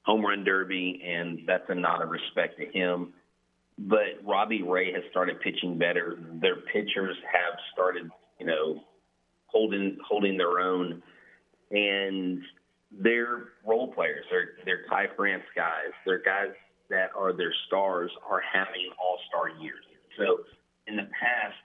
[0.04, 3.14] home run derby, and that's a nod of respect to him.
[3.78, 6.18] But Robbie Ray has started pitching better.
[6.42, 8.10] Their pitchers have started,
[8.40, 8.82] you know,
[9.48, 11.02] holding holding their own,
[11.72, 12.42] and
[12.92, 16.50] their role players, they're they're Ty France guys, they're guys
[16.90, 19.84] that are their stars are having all star years.
[20.18, 20.40] So
[20.88, 21.62] in the past,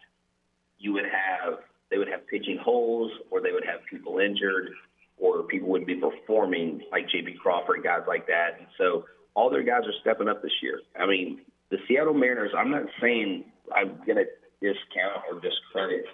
[0.78, 1.60] you would have
[1.90, 4.70] they would have pitching holes, or they would have people injured,
[5.16, 7.36] or people would be performing like J.P.
[7.40, 8.58] Crawford, guys like that.
[8.58, 10.80] And so all their guys are stepping up this year.
[10.98, 12.52] I mean, the Seattle Mariners.
[12.56, 13.44] I'm not saying
[13.74, 14.24] I'm to
[14.60, 16.04] discount or discredit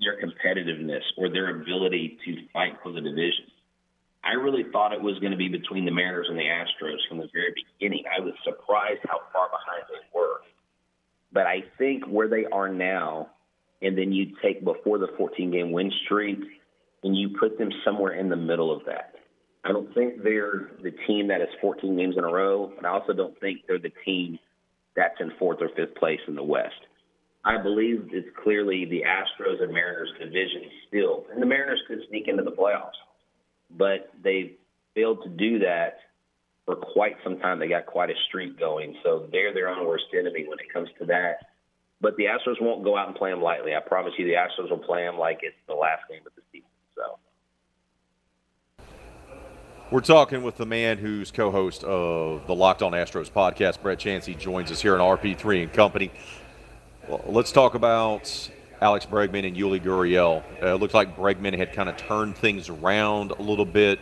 [0.00, 3.50] their competitiveness or their ability to fight for the division.
[4.24, 7.18] I really thought it was going to be between the Mariners and the Astros from
[7.18, 8.04] the very beginning.
[8.06, 10.42] I was surprised how far behind they were.
[11.32, 13.28] But I think where they are now,
[13.82, 16.38] and then you take before the 14 game win streak,
[17.04, 19.14] and you put them somewhere in the middle of that.
[19.64, 22.90] I don't think they're the team that is 14 games in a row, but I
[22.90, 24.38] also don't think they're the team
[24.96, 26.80] that's in fourth or fifth place in the West.
[27.44, 32.28] I believe it's clearly the Astros and Mariners division still, and the Mariners could sneak
[32.28, 32.98] into the playoffs,
[33.70, 34.54] but they
[34.94, 35.98] failed to do that
[36.68, 37.58] for quite some time.
[37.58, 40.90] They got quite a streak going, so they're their own worst enemy when it comes
[40.98, 41.46] to that.
[41.98, 43.74] But the Astros won't go out and play them lightly.
[43.74, 46.42] I promise you, the Astros will play them like it's the last game of the
[46.52, 46.68] season.
[46.94, 47.18] So.
[49.90, 53.80] We're talking with the man who's co-host of the Locked On Astros podcast.
[53.80, 56.12] Brett Chancey joins us here on RP3 and Company.
[57.08, 58.50] Well, let's talk about
[58.82, 60.42] Alex Bregman and Yuli Gurriel.
[60.62, 64.00] Uh, it looked like Bregman had kind of turned things around a little bit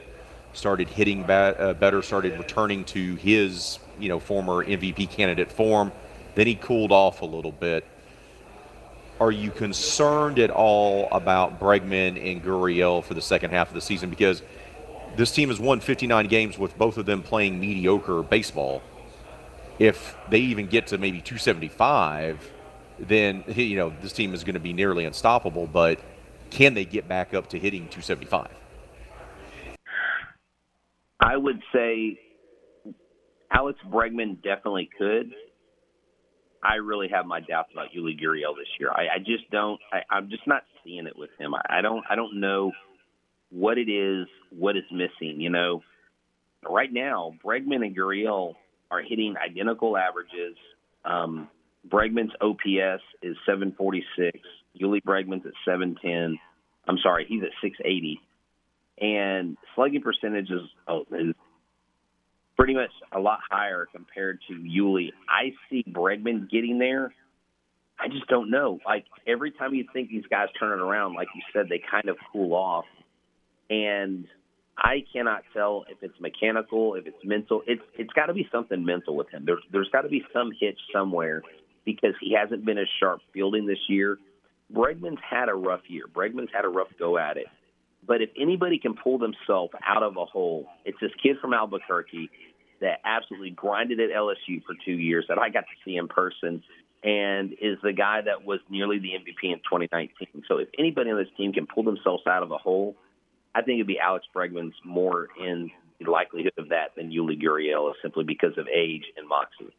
[0.56, 5.92] started hitting bat, uh, better, started returning to his you know former MVP candidate form.
[6.34, 7.86] Then he cooled off a little bit.
[9.18, 13.80] Are you concerned at all about Bregman and Gurriel for the second half of the
[13.80, 14.10] season?
[14.10, 14.42] Because
[15.16, 18.82] this team has won 59 games with both of them playing mediocre baseball.
[19.78, 22.50] If they even get to maybe 275,
[22.98, 25.66] then you know this team is going to be nearly unstoppable.
[25.66, 25.98] But
[26.50, 28.48] can they get back up to hitting 275?
[31.26, 32.20] I would say
[33.52, 35.32] Alex Bregman definitely could.
[36.62, 38.90] I really have my doubts about Yuli Gurriel this year.
[38.90, 39.80] I, I just don't.
[39.92, 41.52] I, I'm just not seeing it with him.
[41.54, 42.70] I, I don't I don't know
[43.50, 45.40] what it is, what is missing.
[45.40, 45.82] You know,
[46.68, 48.54] right now Bregman and Gurriel
[48.92, 50.56] are hitting identical averages.
[51.04, 51.48] Um,
[51.88, 54.38] Bregman's OPS is 746.
[54.80, 56.38] Yuli Bregman's at 710.
[56.88, 58.20] I'm sorry, he's at 680.
[58.98, 60.62] And slugging percentage is,
[61.12, 61.34] is
[62.56, 65.10] pretty much a lot higher compared to Yuli.
[65.28, 67.12] I see Bregman getting there.
[67.98, 68.78] I just don't know.
[68.84, 72.08] Like every time you think these guys turn it around, like you said, they kind
[72.08, 72.84] of cool off.
[73.68, 74.26] And
[74.76, 77.62] I cannot tell if it's mechanical, if it's mental.
[77.66, 79.44] It's it's got to be something mental with him.
[79.46, 81.42] There's there's got to be some hitch somewhere
[81.84, 84.18] because he hasn't been as sharp fielding this year.
[84.72, 86.04] Bregman's had a rough year.
[86.12, 87.46] Bregman's had a rough go at it.
[88.06, 92.30] But if anybody can pull themselves out of a hole, it's this kid from Albuquerque
[92.80, 96.62] that absolutely grinded at LSU for two years that I got to see in person
[97.02, 100.42] and is the guy that was nearly the MVP in 2019.
[100.48, 102.96] So if anybody on this team can pull themselves out of a hole,
[103.54, 105.70] I think it'd be Alex Bregman's more in
[106.00, 109.74] the likelihood of that than Yuli Gurriel simply because of age and moxie.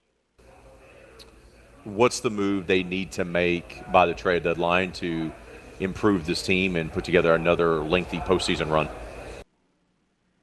[1.83, 5.31] What's the move they need to make by the trade deadline to
[5.79, 8.89] improve this team and put together another lengthy postseason run?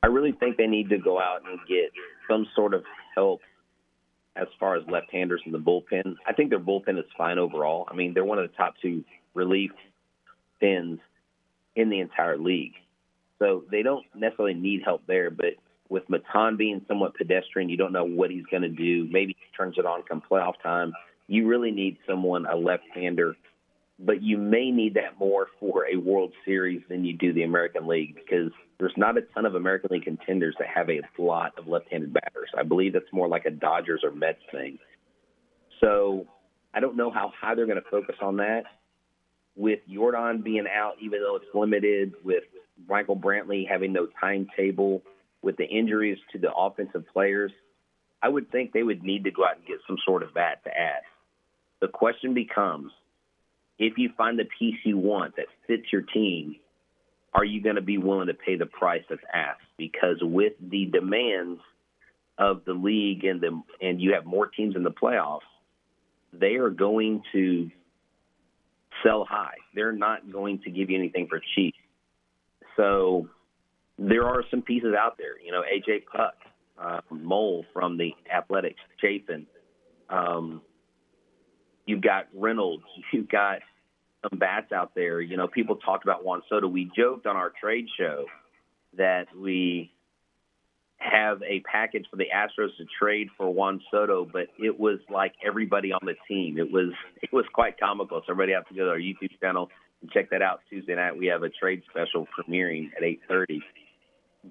[0.03, 1.91] I really think they need to go out and get
[2.29, 2.85] some sort of
[3.15, 3.41] help
[4.37, 6.17] as far as left-handers in the bullpen.
[6.27, 7.87] I think their bullpen is fine overall.
[7.91, 9.71] I mean, they're one of the top two relief
[10.61, 10.99] pins
[11.77, 12.75] in the entire league.
[13.39, 15.55] So they don't necessarily need help there, but
[15.89, 19.09] with Matan being somewhat pedestrian, you don't know what he's going to do.
[19.11, 20.93] Maybe he turns it on come playoff time.
[21.27, 23.37] You really need someone, a left-hander,
[23.99, 27.87] but you may need that more for a World Series than you do the American
[27.87, 31.69] League because there's not a ton of American League contenders that have a lot of
[31.69, 32.49] left-handed batters.
[32.59, 34.79] I believe that's more like a Dodgers or Mets thing.
[35.81, 36.27] So
[36.73, 38.65] I don't know how high they're going to focus on that.
[39.57, 42.43] With Yordan being out, even though it's limited, with
[42.89, 45.03] Michael Brantley having no timetable,
[45.43, 47.53] with the injuries to the offensive players,
[48.21, 50.65] I would think they would need to go out and get some sort of bat
[50.65, 51.03] to add.
[51.81, 52.91] The question becomes
[53.79, 56.57] if you find the piece you want that fits your team,
[57.33, 59.63] are you going to be willing to pay the price that's asked?
[59.77, 61.61] Because with the demands
[62.39, 65.41] of the league and the and you have more teams in the playoffs,
[66.33, 67.71] they are going to
[69.03, 69.57] sell high.
[69.75, 71.75] They're not going to give you anything for cheap.
[72.77, 73.29] So
[73.99, 75.41] there are some pieces out there.
[75.45, 76.35] You know, AJ Puk,
[76.81, 79.47] uh, Moll from the Athletics, Chafin.
[80.09, 80.63] Um,
[81.87, 82.85] you've got Reynolds.
[83.13, 83.59] You've got
[84.29, 85.21] some bats out there.
[85.21, 86.67] You know, people talked about Juan Soto.
[86.67, 88.25] We joked on our trade show
[88.97, 89.91] that we
[90.99, 95.35] have a package for the Astros to trade for Juan Soto, but it was like
[95.45, 96.59] everybody on the team.
[96.59, 96.93] It was
[97.23, 98.23] it was quite comical.
[98.27, 99.69] So everybody have to go to our YouTube channel
[100.01, 100.61] and check that out.
[100.71, 103.61] Tuesday night we have a trade special premiering at 8:30.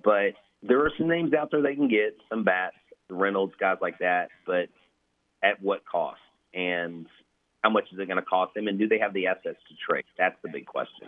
[0.04, 2.76] But there are some names out there they can get, some bats,
[3.10, 4.70] Reynolds, guys like that, but
[5.44, 6.20] at what cost?
[6.54, 7.08] And
[7.64, 9.76] how much is it going to cost them, and do they have the assets to
[9.90, 10.06] trade?
[10.18, 11.08] That's the big question.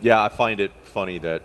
[0.00, 1.42] Yeah, I find it funny that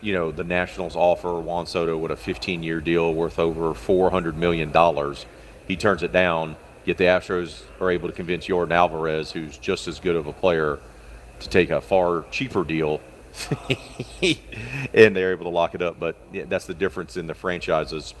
[0.00, 4.72] you know the Nationals offer Juan Soto with a 15-year deal worth over 400 million
[4.72, 5.26] dollars.
[5.66, 6.56] He turns it down.
[6.84, 10.32] Yet the Astros are able to convince Yordan Alvarez, who's just as good of a
[10.32, 10.78] player,
[11.38, 13.02] to take a far cheaper deal,
[14.94, 16.00] and they're able to lock it up.
[16.00, 18.14] But yeah, that's the difference in the franchises,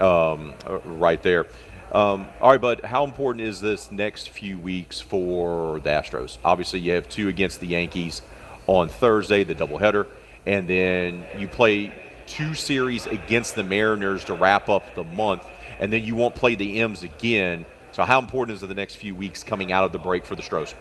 [0.00, 0.52] um,
[0.84, 1.46] right there.
[1.92, 2.82] Um, all right, bud.
[2.84, 6.36] How important is this next few weeks for the Astros?
[6.44, 8.20] Obviously, you have two against the Yankees
[8.66, 10.06] on Thursday, the doubleheader,
[10.44, 11.94] and then you play
[12.26, 15.42] two series against the Mariners to wrap up the month,
[15.80, 17.64] and then you won't play the M's again.
[17.92, 20.42] So, how important is the next few weeks coming out of the break for the
[20.42, 20.74] Stros?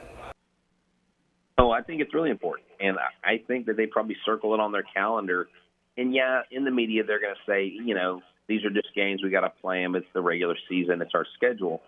[1.57, 4.73] Oh, I think it's really important, and I think that they probably circle it on
[4.73, 5.47] their calendar.
[5.95, 9.21] And yeah, in the media, they're going to say, you know, these are just games.
[9.23, 9.95] We got to play them.
[9.95, 11.01] It's the regular season.
[11.01, 11.81] It's our schedule.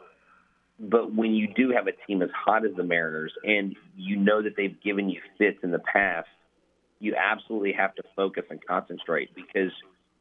[0.80, 4.42] But when you do have a team as hot as the Mariners, and you know
[4.42, 6.28] that they've given you fits in the past,
[7.00, 9.72] you absolutely have to focus and concentrate because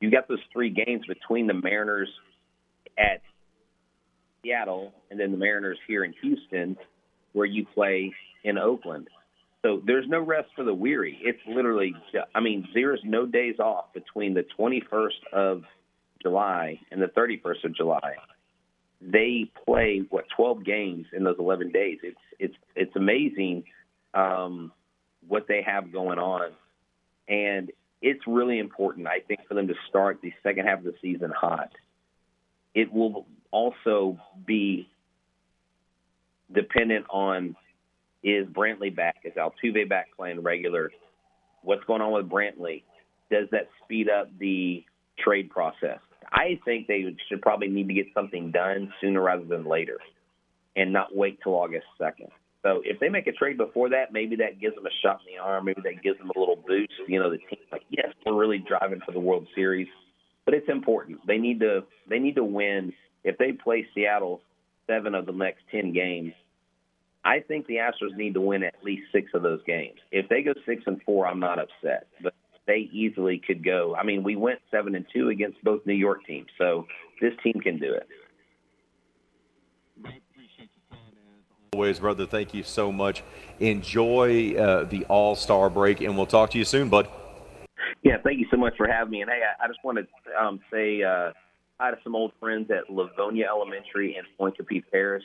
[0.01, 2.09] you got those three games between the Mariners
[2.97, 3.23] at
[4.43, 6.77] Seattle and then the Mariners here in Houston,
[7.33, 8.13] where you play
[8.45, 9.09] in Oakland.
[9.63, 11.19] So there's no rest for the weary.
[11.21, 11.95] It's literally,
[12.35, 15.63] I mean, there's no days off between the 21st of
[16.23, 18.15] July and the 31st of July.
[19.01, 21.99] They play what 12 games in those 11 days.
[22.03, 23.65] It's it's it's amazing
[24.15, 24.73] um,
[25.27, 26.51] what they have going on,
[27.29, 27.71] and
[28.03, 29.07] it's really important.
[29.07, 31.71] I think for them to start the second half of the season hot.
[32.75, 34.89] It will also be
[36.53, 37.57] dependent on
[38.23, 39.17] Is Brantley back?
[39.25, 40.91] Is Altuve back playing regular?
[41.63, 42.83] What's going on with Brantley?
[43.31, 44.85] Does that speed up the
[45.19, 45.99] trade process?
[46.33, 49.99] I think they should probably need to get something done sooner rather than later
[50.77, 52.31] and not wait till August 2nd.
[52.63, 55.35] So if they make a trade before that, maybe that gives them a shot in
[55.35, 55.65] the arm.
[55.65, 56.93] Maybe that gives them a little boost.
[57.07, 59.87] You know, the team like, yes, we're really driving for the World Series,
[60.45, 61.21] but it's important.
[61.27, 62.93] They need to they need to win.
[63.25, 64.41] If they play Seattle
[64.87, 66.33] seven of the next ten games,
[67.25, 69.99] I think the Astros need to win at least six of those games.
[70.11, 72.09] If they go six and four, I'm not upset.
[72.23, 72.35] But
[72.69, 73.97] they easily could go.
[73.99, 76.87] I mean, we went seven and two against both New York teams, so
[77.21, 78.07] this team can do it.
[81.73, 82.27] Always, brother.
[82.27, 83.25] Thank you so much.
[83.59, 87.09] Enjoy uh, the All Star break, and we'll talk to you soon, bud.
[88.05, 89.23] Yeah, thank you so much for having me.
[89.23, 91.33] And hey, I, I just want to um, say uh,
[91.81, 95.25] hi to some old friends at Livonia Elementary in Pointe Coupee Parish.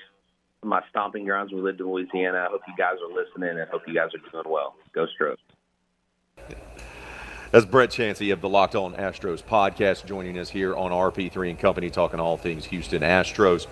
[0.63, 1.51] My stomping grounds.
[1.51, 2.45] We lived in Louisiana.
[2.47, 4.75] I hope you guys are listening and hope you guys are doing well.
[4.93, 5.37] Go Stros.
[7.53, 11.59] That's Brett Chancey of the Locked On Astros podcast joining us here on RP3 and
[11.59, 13.67] Company, talking all things Houston Astros.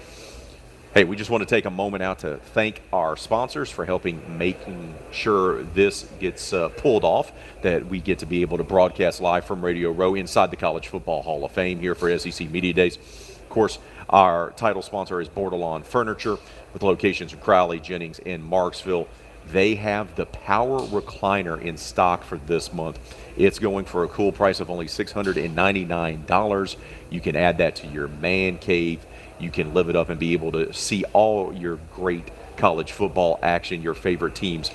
[0.94, 4.38] Hey, we just want to take a moment out to thank our sponsors for helping
[4.38, 7.32] making sure this gets uh, pulled off,
[7.64, 10.88] that we get to be able to broadcast live from Radio Row inside the College
[10.88, 12.98] Football Hall of Fame here for SEC Media Days.
[12.98, 13.80] Of course,
[14.12, 16.38] our title sponsor is Bordelon Furniture
[16.72, 19.08] with locations in Crowley, Jennings, and Marksville.
[19.48, 22.99] They have the Power Recliner in stock for this month.
[23.38, 26.76] It's going for a cool price of only $699.
[27.10, 29.06] You can add that to your man cave
[29.41, 33.40] you can live it up and be able to see all your great college football
[33.41, 34.72] action, your favorite teams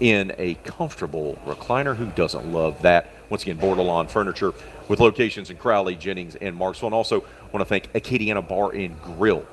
[0.00, 1.96] in a comfortable recliner.
[1.96, 3.10] Who doesn't love that?
[3.30, 4.52] Once again, Bordelon Furniture
[4.88, 6.86] with locations in Crowley, Jennings, and Marksville.
[6.86, 9.46] And also want to thank Acadiana Bar and Grill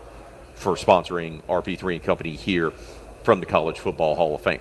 [0.55, 2.71] for sponsoring RP3 and Company here
[3.23, 4.59] from the College Football Hall of Fame.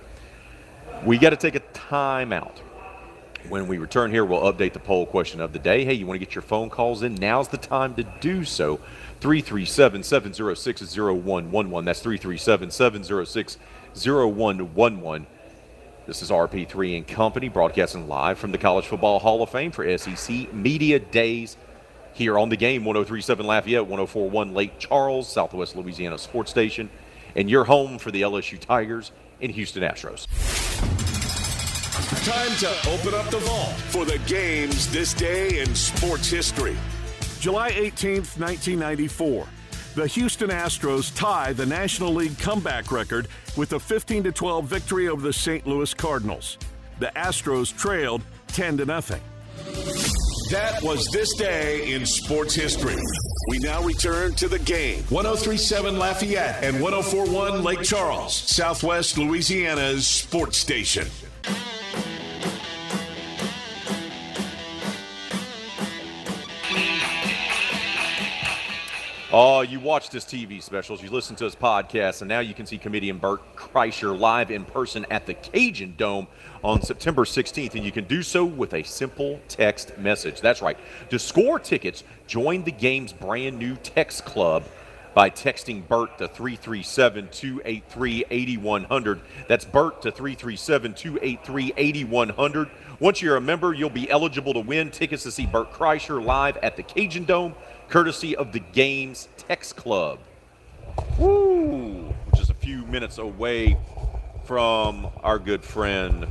[1.03, 2.61] We got to take a time out.
[3.47, 5.85] When we return here, we'll update the poll question of the day.
[5.85, 7.15] Hey, you want to get your phone calls in?
[7.15, 8.77] Now's the time to do so.
[9.21, 11.85] 337 706 0111.
[11.85, 13.57] That's 337 706
[13.95, 15.27] 0111.
[16.05, 19.97] This is RP3 and Company broadcasting live from the College Football Hall of Fame for
[19.97, 21.55] SEC Media Days
[22.13, 26.89] here on the game 1037 Lafayette, 1041 Lake Charles, Southwest Louisiana Sports Station,
[27.35, 29.11] and your home for the LSU Tigers
[29.41, 30.27] and Houston Astros.
[32.09, 36.75] Time to open up the vault for the games this day in sports history.
[37.39, 39.45] July 18th, 1994.
[39.93, 45.21] The Houston Astros tie the National League comeback record with a 15 12 victory over
[45.21, 45.67] the St.
[45.67, 46.57] Louis Cardinals.
[46.97, 49.21] The Astros trailed 10 to nothing.
[50.49, 52.95] That was this day in sports history.
[53.49, 55.03] We now return to the game.
[55.09, 61.07] 1037 Lafayette and 1041 Lake Charles, Southwest Louisiana's sports station.
[69.31, 72.65] Oh, you watch his TV specials, you listen to his podcast, and now you can
[72.65, 76.25] see comedian Bert Kreischer live in person at the Cajun Dome
[76.63, 80.41] on September 16th, and you can do so with a simple text message.
[80.41, 80.79] That's right.
[81.11, 84.63] To score tickets, join the game's brand new text club
[85.13, 89.21] by texting Bert to 337 283 8100.
[89.47, 92.69] That's Bert to 337 283 8100.
[92.99, 96.57] Once you're a member, you'll be eligible to win tickets to see Bert Kreischer live
[96.57, 97.53] at the Cajun Dome
[97.89, 100.19] courtesy of the Games Text Club.
[101.17, 102.13] Woo!
[102.29, 103.77] Which is a few minutes away
[104.45, 106.27] from our good friend,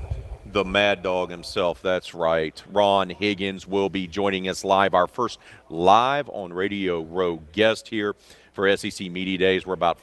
[0.47, 1.83] the Mad Dog himself.
[1.83, 2.63] That's right.
[2.71, 8.15] Ron Higgins will be joining us live, our first live on Radio Row guest here
[8.53, 9.67] for SEC Media Days.
[9.67, 9.99] We're about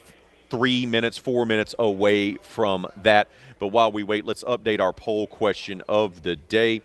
[0.49, 3.29] three minutes, four minutes away from that.
[3.59, 6.81] But while we wait, let's update our poll question of the day.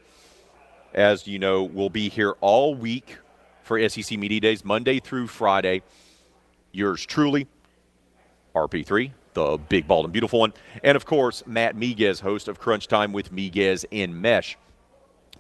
[0.94, 3.16] As you know, we'll be here all week
[3.70, 5.82] for SEC Media Days, Monday through Friday.
[6.72, 7.46] Yours truly,
[8.52, 10.52] RP3, the big, bald, and beautiful one.
[10.82, 14.58] And of course, Matt Miguez, host of Crunch Time with Miguez and Mesh.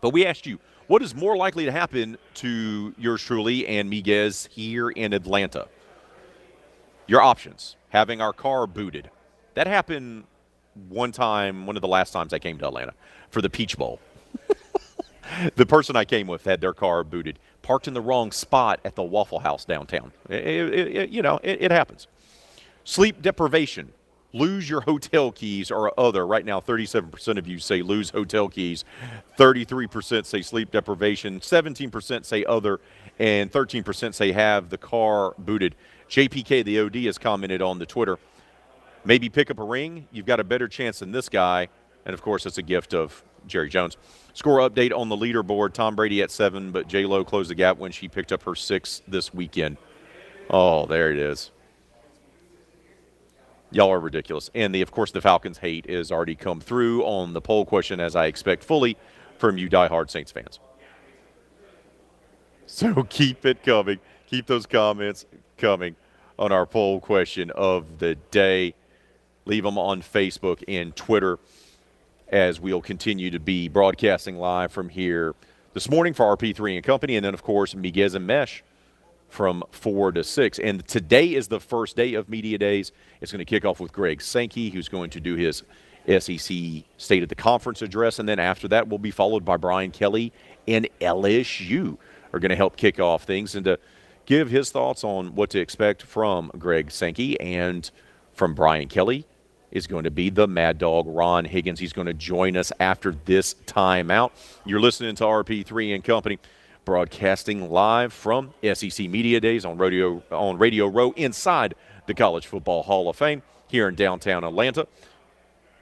[0.00, 4.46] But we asked you, what is more likely to happen to yours truly and Miguez
[4.46, 5.66] here in Atlanta?
[7.08, 9.10] Your options having our car booted.
[9.54, 10.22] That happened
[10.88, 12.94] one time, one of the last times I came to Atlanta
[13.30, 13.98] for the Peach Bowl.
[15.56, 18.94] the person I came with had their car booted parked in the wrong spot at
[18.94, 20.12] the Waffle House downtown.
[20.28, 22.06] It, it, it, you know, it, happens.
[22.84, 23.92] Sleep deprivation.
[24.32, 26.26] Lose your hotel keys or other.
[26.26, 28.84] Right now, 37% of you say lose hotel keys,
[29.36, 32.80] 33% say sleep deprivation, 17% say other,
[33.18, 35.74] and 13% say have the car booted.
[36.08, 38.18] JPK, the OD, has commented on the Twitter.
[39.04, 40.06] maybe pick up a ring.
[40.12, 41.68] You've got a better chance than this guy.
[42.04, 43.96] And of course, it's a gift of Jerry Jones.
[44.34, 47.78] Score update on the leaderboard Tom Brady at seven, but J Lo closed the gap
[47.78, 49.76] when she picked up her sixth this weekend.
[50.48, 51.50] Oh, there it is.
[53.72, 54.50] Y'all are ridiculous.
[54.54, 58.00] And the, of course, the Falcons hate is already come through on the poll question,
[58.00, 58.96] as I expect fully
[59.38, 60.58] from you diehard Saints fans.
[62.66, 63.98] So keep it coming.
[64.26, 65.26] Keep those comments
[65.56, 65.96] coming
[66.38, 68.74] on our poll question of the day.
[69.44, 71.38] Leave them on Facebook and Twitter
[72.30, 75.34] as we'll continue to be broadcasting live from here
[75.74, 78.62] this morning for RP3 and Company, and then, of course, Miguez and Mesh
[79.28, 80.58] from 4 to 6.
[80.58, 82.92] And today is the first day of Media Days.
[83.20, 85.62] It's going to kick off with Greg Sankey, who's going to do his
[86.06, 86.56] SEC
[86.96, 88.18] State of the Conference address.
[88.18, 90.32] And then after that, we'll be followed by Brian Kelly
[90.66, 91.98] and LSU
[92.32, 93.78] are going to help kick off things and to
[94.26, 97.90] give his thoughts on what to expect from Greg Sankey and
[98.32, 99.26] from Brian Kelly
[99.72, 101.80] is going to be the Mad Dog Ron Higgins.
[101.80, 104.32] He's going to join us after this timeout.
[104.64, 106.38] You're listening to RP3 and Company
[106.84, 111.74] broadcasting live from SEC Media Days on Radio on Radio Row inside
[112.06, 114.86] the College Football Hall of Fame here in downtown Atlanta.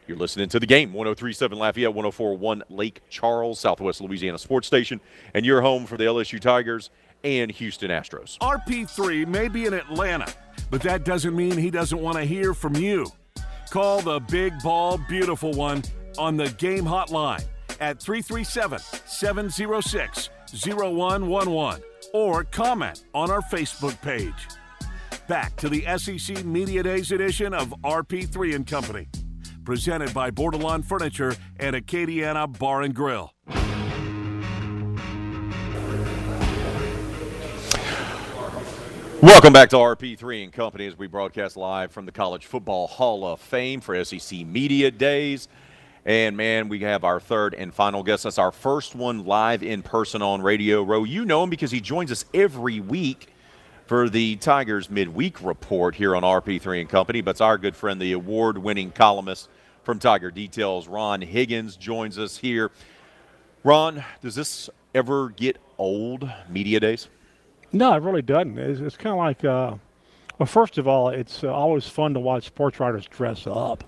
[0.06, 5.01] You're listening to the game, 1037 Lafayette, 1041 Lake Charles, Southwest Louisiana Sports Station,
[5.35, 6.90] and you're home for the LSU Tigers
[7.24, 8.39] and Houston Astros.
[8.39, 10.32] RP3 may be in Atlanta,
[10.70, 13.06] but that doesn't mean he doesn't want to hear from you.
[13.70, 15.82] Call the big ball beautiful one
[16.16, 17.45] on the game hotline
[17.81, 20.31] at 337 706
[20.65, 21.82] 0111
[22.15, 24.49] or comment on our Facebook page.
[25.28, 29.09] Back to the SEC Media Days edition of RP3 and Company,
[29.65, 33.35] presented by Bordelon Furniture and Acadiana Bar and Grill.
[39.20, 43.27] Welcome back to RP3 and Company as we broadcast live from the College Football Hall
[43.27, 45.49] of Fame for SEC Media Days.
[46.05, 48.23] And man, we have our third and final guest.
[48.23, 51.03] That's our first one live in person on Radio Row.
[51.03, 53.32] You know him because he joins us every week
[53.86, 57.20] for the Tigers midweek report here on RP3 and Company.
[57.20, 59.49] But it's our good friend, the award winning columnist
[59.82, 62.70] from Tiger Details, Ron Higgins, joins us here.
[63.65, 67.09] Ron, does this ever get old, media days?
[67.73, 68.59] No, it really doesn't.
[68.59, 69.74] It's, it's kind of like, uh,
[70.39, 73.85] well, first of all, it's uh, always fun to watch sports writers dress up.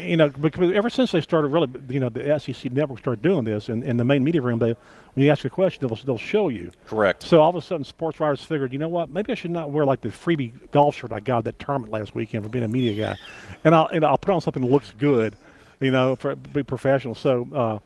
[0.00, 3.44] you know, because ever since they started really, you know, the SEC network started doing
[3.44, 4.74] this, and in the main media room, they
[5.14, 6.70] when you ask a question, they'll they'll show you.
[6.86, 7.22] Correct.
[7.22, 9.10] So all of a sudden, sports writers figured, you know what?
[9.10, 11.92] Maybe I should not wear like the freebie golf shirt I got at that tournament
[11.92, 13.16] last weekend for being a media guy,
[13.64, 15.36] and I'll and I'll put on something that looks good,
[15.80, 17.14] you know, for be professional.
[17.14, 17.48] So.
[17.52, 17.78] Uh,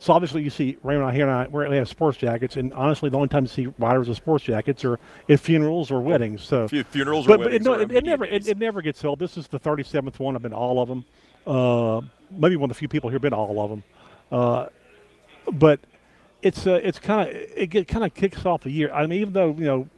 [0.00, 3.10] so obviously, you see Raymond out here and I we have sports jackets, and honestly,
[3.10, 4.98] the only time you see riders with sports jackets are
[5.28, 6.42] at funerals or weddings.
[6.42, 7.66] So funerals but, or weddings.
[7.66, 9.18] But it, no, it, it never it, it, never gets old.
[9.18, 10.36] This is the 37th one.
[10.36, 11.04] I've been all of them.
[11.46, 12.00] Uh,
[12.30, 13.82] maybe one of the few people here been all of them.
[14.32, 14.66] Uh,
[15.52, 15.80] but
[16.40, 18.90] it's uh, it's kind of it kind of kicks off the year.
[18.94, 19.88] I mean, even though you know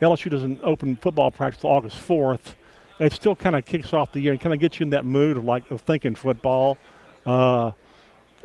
[0.00, 2.54] LSU doesn't open football practice till August 4th,
[3.00, 5.04] it still kind of kicks off the year and kind of gets you in that
[5.04, 6.78] mood of like of thinking football.
[7.26, 7.72] Uh,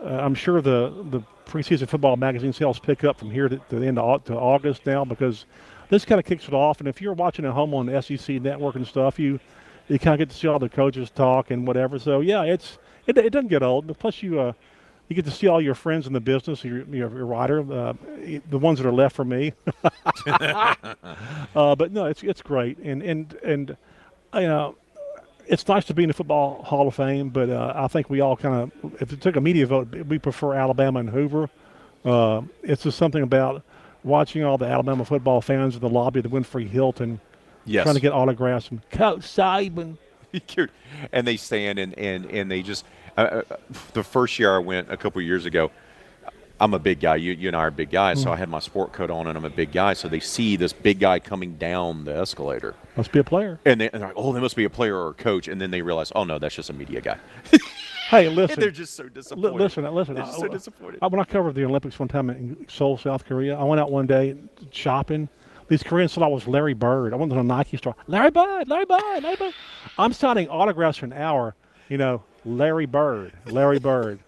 [0.03, 3.87] I'm sure the the preseason football magazine sales pick up from here to, to the
[3.87, 5.45] end of to August now because
[5.89, 6.79] this kind of kicks it off.
[6.79, 9.39] And if you're watching at home on the SEC network and stuff, you
[9.87, 11.99] you kind of get to see all the coaches talk and whatever.
[11.99, 12.77] So yeah, it's
[13.07, 13.87] it, it doesn't get old.
[13.87, 14.53] But plus you uh,
[15.07, 17.93] you get to see all your friends in the business, your your, your writer, uh,
[18.49, 19.53] the ones that are left for me.
[20.27, 23.77] uh, but no, it's it's great, and and and
[24.33, 24.75] you know.
[25.47, 28.19] It's nice to be in the Football Hall of Fame, but uh, I think we
[28.21, 31.49] all kind of, if it took a media vote, we prefer Alabama and Hoover.
[32.03, 33.63] Uh, it's just something about
[34.03, 37.19] watching all the Alabama football fans in the lobby of the Wynfrey Hilton
[37.65, 37.83] Yes.
[37.83, 39.97] trying to get autographs from Coach Saban.
[41.11, 42.85] and they stand and and and they just.
[43.17, 43.55] Uh, uh,
[43.93, 45.71] the first year I went a couple years ago,
[46.59, 47.17] I'm a big guy.
[47.17, 48.33] You, you and I are big guys, so mm.
[48.33, 49.93] I had my sport coat on, and I'm a big guy.
[49.93, 53.59] So they see this big guy coming down the escalator, Must be a player.
[53.65, 55.59] and, they, and they're like, "Oh, they must be a player or a coach." And
[55.59, 57.17] then they realize, "Oh no, that's just a media guy."
[58.09, 58.59] Hey, and listen.
[58.59, 59.53] they're just so disappointed.
[59.53, 60.13] listen, uh, listen.
[60.13, 60.99] They're uh, just I- so uh, disappointed.
[61.01, 63.91] I, when I covered the Olympics one time in Seoul, South Korea, I went out
[63.91, 64.35] one day
[64.71, 65.27] shopping.
[65.67, 67.13] These Koreans thought I was Larry Bird.
[67.13, 67.95] I went to a Nike store.
[68.05, 69.53] Larry Bird, Larry Bird, Larry Bird.
[69.97, 71.55] I'm signing autographs for an hour.
[71.89, 74.19] You know, Larry Bird, Larry Bird.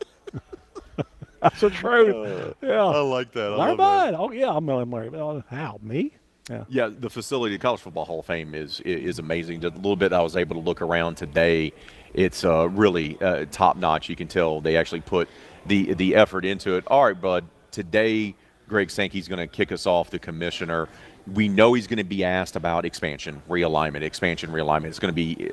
[1.41, 2.55] That's the truth.
[2.61, 2.83] yeah.
[2.83, 3.53] I like that.
[3.53, 4.15] I Larry love that.
[4.15, 5.09] Oh yeah, I'm Larry.
[5.09, 5.43] Bird.
[5.49, 6.13] How me?
[6.49, 6.63] Yeah.
[6.69, 9.59] Yeah, the facility, the College Football Hall of Fame, is is amazing.
[9.59, 11.73] The little bit I was able to look around today,
[12.13, 14.09] it's uh, really uh, top notch.
[14.09, 15.29] You can tell they actually put
[15.65, 16.85] the the effort into it.
[16.87, 17.45] All right, bud.
[17.71, 18.33] Today,
[18.67, 20.09] Greg Sankey's going to kick us off.
[20.09, 20.87] The commissioner
[21.33, 24.85] we know he's going to be asked about expansion, realignment, expansion, realignment.
[24.85, 25.49] It's going to be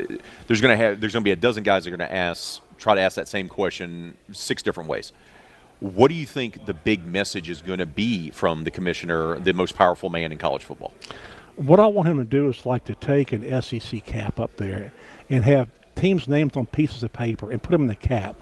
[0.47, 2.15] there's going to have there's going to be a dozen guys that are going to
[2.15, 5.13] ask try to ask that same question six different ways.
[5.85, 9.53] What do you think the big message is going to be from the commissioner, the
[9.53, 10.95] most powerful man in college football?
[11.57, 14.95] What I want him to do is like to take an SEC cap up there
[15.29, 18.35] and have teams' names on pieces of paper and put them in the cap.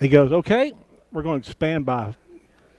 [0.00, 0.72] He goes, okay,
[1.12, 2.16] we're going to expand by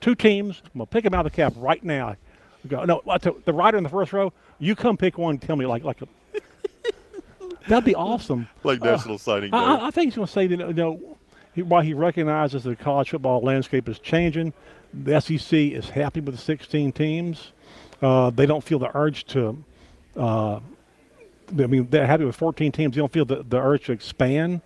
[0.02, 0.62] two teams.
[0.66, 2.18] I'm going to pick them out of the cap right now.
[2.66, 3.02] We go, no,
[3.46, 6.02] the writer in the first row, you come pick one and tell me like like
[6.02, 6.08] a,
[7.70, 8.50] that'd be awesome.
[8.66, 9.58] Like National uh, Signing Day.
[9.58, 11.18] I, I, think he's going to say that you know
[11.58, 14.54] he, while he recognizes the college football landscape is changing,
[14.94, 17.52] the SEC is happy with the 16 teams.
[18.00, 19.58] Uh, they don't feel the urge to.
[20.16, 22.94] Uh, I mean, they're happy with 14 teams.
[22.96, 24.62] They don't feel the, the urge to expand.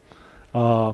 [0.53, 0.93] Uh,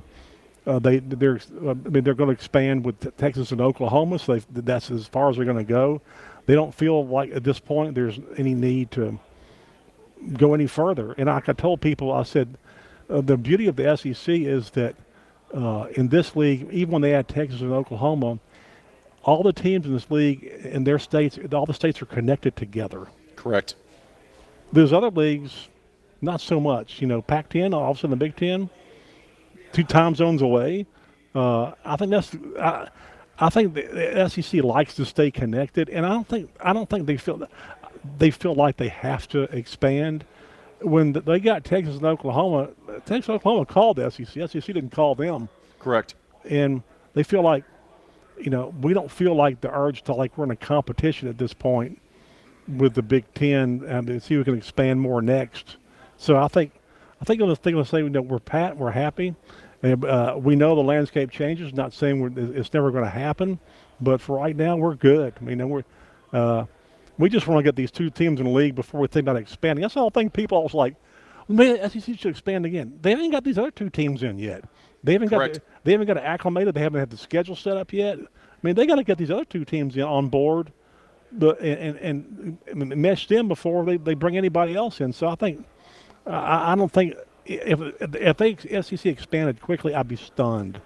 [0.68, 4.92] uh, they they're I mean they're going to expand with Texas and Oklahoma, so that's
[4.92, 6.02] as far as they're going to go.
[6.46, 9.18] They don't feel like at this point there's any need to
[10.34, 11.14] go any further.
[11.14, 12.56] And like I told people, I said
[13.10, 14.96] uh, the beauty of the SEC is that
[15.54, 18.40] uh, in this league, even when they add Texas and Oklahoma,
[19.24, 23.08] all the teams in this league in their states, all the states are connected together.
[23.36, 23.76] Correct.
[24.72, 25.68] There's other leagues,
[26.22, 27.02] not so much.
[27.02, 28.70] You know, Pac-10, all of a sudden the Big Ten
[29.72, 30.86] two time zones away.
[31.36, 32.36] Uh, I think that's.
[32.60, 32.90] I,
[33.40, 37.06] I think the SEC likes to stay connected, and I don't think I don't think
[37.06, 37.48] they feel
[38.18, 40.26] they feel like they have to expand.
[40.82, 42.70] When they got Texas and Oklahoma,
[43.06, 44.50] Texas and Oklahoma called the SEC.
[44.50, 45.50] SEC didn't call them.
[45.80, 46.16] Correct.
[46.46, 46.84] And
[47.14, 47.64] they feel like,
[48.40, 51.38] you know, we don't feel like the urge to like we're in a competition at
[51.38, 52.00] this point
[52.68, 55.78] with the Big Ten and to see who can expand more next.
[56.18, 56.74] So I think
[57.22, 59.36] I think they'll, they'll say, you know, we're pat, we're happy.
[59.84, 61.74] And, uh, we know the landscape changes.
[61.74, 63.60] Not saying it's never going to happen,
[64.02, 65.34] but for right now, we're good.
[65.40, 65.84] I mean, we're
[66.34, 66.66] uh,
[67.18, 69.38] we just want to get these two teams in the league before we think about
[69.38, 69.82] expanding.
[69.82, 70.30] That's the whole thing.
[70.30, 70.96] People always like,
[71.48, 72.98] man, SEC should expand again.
[73.02, 74.64] They haven't got these other two teams in yet.
[75.04, 75.56] They haven't Correct.
[75.56, 76.76] got the, they haven't got it acclimated.
[76.76, 78.18] They haven't had the schedule set up yet.
[78.20, 80.72] I mean, they got to get these other two teams in, on board,
[81.32, 85.14] but and, and, and mesh them before they, they bring anybody else in.
[85.14, 85.66] So I think
[86.26, 87.16] I, I don't think
[87.46, 90.82] if if they SEC expanded quickly, I'd be stunned.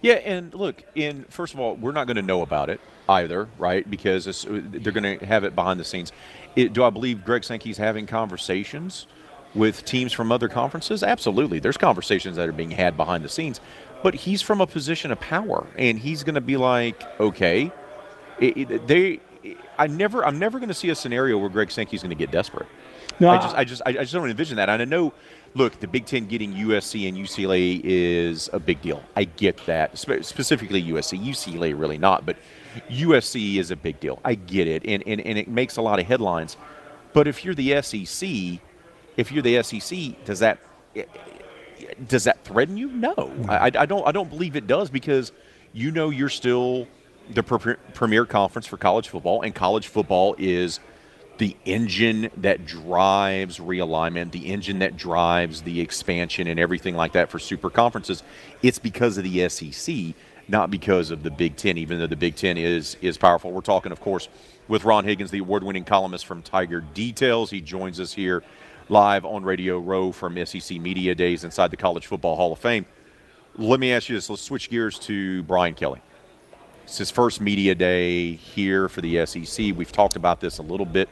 [0.00, 3.48] Yeah, and look, in first of all, we're not going to know about it either,
[3.58, 3.88] right?
[3.90, 6.12] Because uh, they're going to have it behind the scenes.
[6.54, 9.06] It, do I believe Greg Sankey's having conversations
[9.54, 11.02] with teams from other conferences?
[11.02, 11.58] Absolutely.
[11.58, 13.60] There's conversations that are being had behind the scenes,
[14.02, 17.72] but he's from a position of power, and he's going to be like, okay,
[18.38, 19.20] it, it, they.
[19.78, 22.30] I never, I'm never going to see a scenario where Greg Sankey's going to get
[22.30, 22.66] desperate.
[23.20, 24.68] No, I just, I just, I just don't envision that.
[24.68, 25.14] And I know,
[25.54, 29.02] look, the Big Ten getting USC and UCLA is a big deal.
[29.16, 32.36] I get that, Spe- specifically USC, UCLA really not, but
[32.90, 34.20] USC is a big deal.
[34.24, 36.56] I get it, and, and and it makes a lot of headlines.
[37.12, 38.28] But if you're the SEC,
[39.16, 40.58] if you're the SEC, does that
[40.94, 41.04] eh,
[42.06, 42.88] does that threaten you?
[42.88, 43.50] No, hmm.
[43.50, 44.06] I, I don't.
[44.06, 45.32] I don't believe it does because
[45.72, 46.86] you know you're still
[47.30, 50.80] the premier conference for college football, and college football is
[51.38, 57.30] the engine that drives realignment, the engine that drives the expansion and everything like that
[57.30, 58.22] for super conferences,
[58.62, 60.14] it's because of the SEC,
[60.48, 63.52] not because of the Big Ten, even though the Big Ten is is powerful.
[63.52, 64.28] We're talking, of course,
[64.66, 67.50] with Ron Higgins, the award winning columnist from Tiger Details.
[67.50, 68.42] He joins us here
[68.88, 72.86] live on Radio Row from SEC Media Days inside the College Football Hall of Fame.
[73.56, 74.30] Let me ask you this.
[74.30, 76.00] Let's switch gears to Brian Kelly.
[76.84, 79.76] It's his first media day here for the SEC.
[79.76, 81.08] We've talked about this a little bit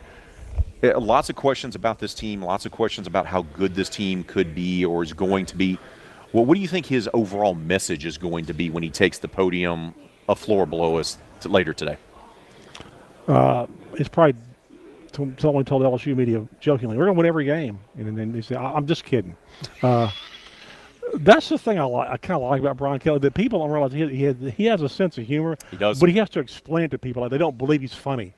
[0.94, 4.54] lots of questions about this team, lots of questions about how good this team could
[4.54, 5.78] be or is going to be.
[6.32, 9.18] Well, what do you think his overall message is going to be when he takes
[9.18, 9.94] the podium
[10.28, 11.96] a floor below us to later today?
[13.28, 14.34] Uh, it's probably
[15.38, 18.54] someone told LSU media jokingly, "We're going to win every game," and then they say,
[18.56, 19.36] "I'm just kidding."
[19.82, 20.10] Uh,
[21.14, 22.08] that's the thing I like.
[22.10, 24.64] I kind of like about Brian Kelly that people don't realize he he, has, he
[24.66, 25.56] has a sense of humor.
[25.70, 28.34] He does, but he has to explain to people like they don't believe he's funny.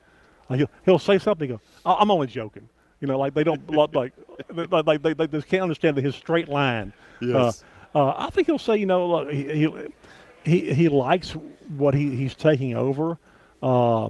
[0.55, 2.67] He'll, he'll say something, go, "I'm only joking."
[3.01, 4.13] You know, like they don't like like
[4.71, 6.93] like they, they, they can't understand his straight line.
[7.21, 7.63] Yes.
[7.93, 9.67] Uh, uh, I think he'll say, you know, look, he
[10.43, 11.31] he he likes
[11.77, 13.17] what he, he's taking over.
[13.61, 14.09] Uh,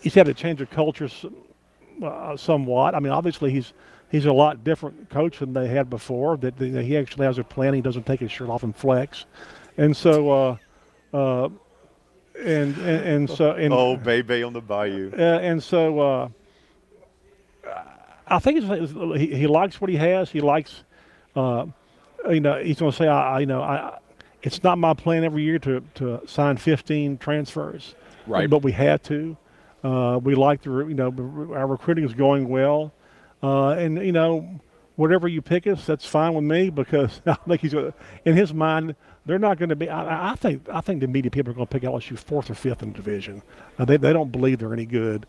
[0.00, 1.08] he's had to change the culture
[2.02, 2.94] uh, somewhat.
[2.94, 3.72] I mean, obviously he's
[4.10, 6.36] he's a lot different coach than they had before.
[6.38, 7.74] That, that he actually has a plan.
[7.74, 9.26] He doesn't take his shirt off and flex,
[9.76, 10.58] and so.
[12.38, 15.12] And, and, and so and, oh baby on the bayou.
[15.12, 16.28] uh, and so uh,
[18.26, 18.62] I think
[19.18, 20.30] he, he likes what he has.
[20.30, 20.84] He likes
[21.36, 21.66] uh,
[22.30, 23.98] you know he's going to say I, I, you know I
[24.42, 27.94] it's not my plan every year to, to sign 15 transfers.
[28.26, 28.48] Right.
[28.48, 29.36] But we had to.
[29.82, 31.08] Uh, we like the, you know,
[31.54, 32.92] our recruiting is going well,
[33.42, 34.60] uh, and you know,
[34.96, 38.94] whatever you pick us, that's fine with me because I think he's in his mind.
[39.26, 39.88] They're not going to be.
[39.88, 40.68] I, I, think.
[40.70, 42.96] I think the media people are going to pick LSU fourth or fifth in the
[42.96, 43.42] division.
[43.78, 45.26] Uh, they they don't believe they're any good.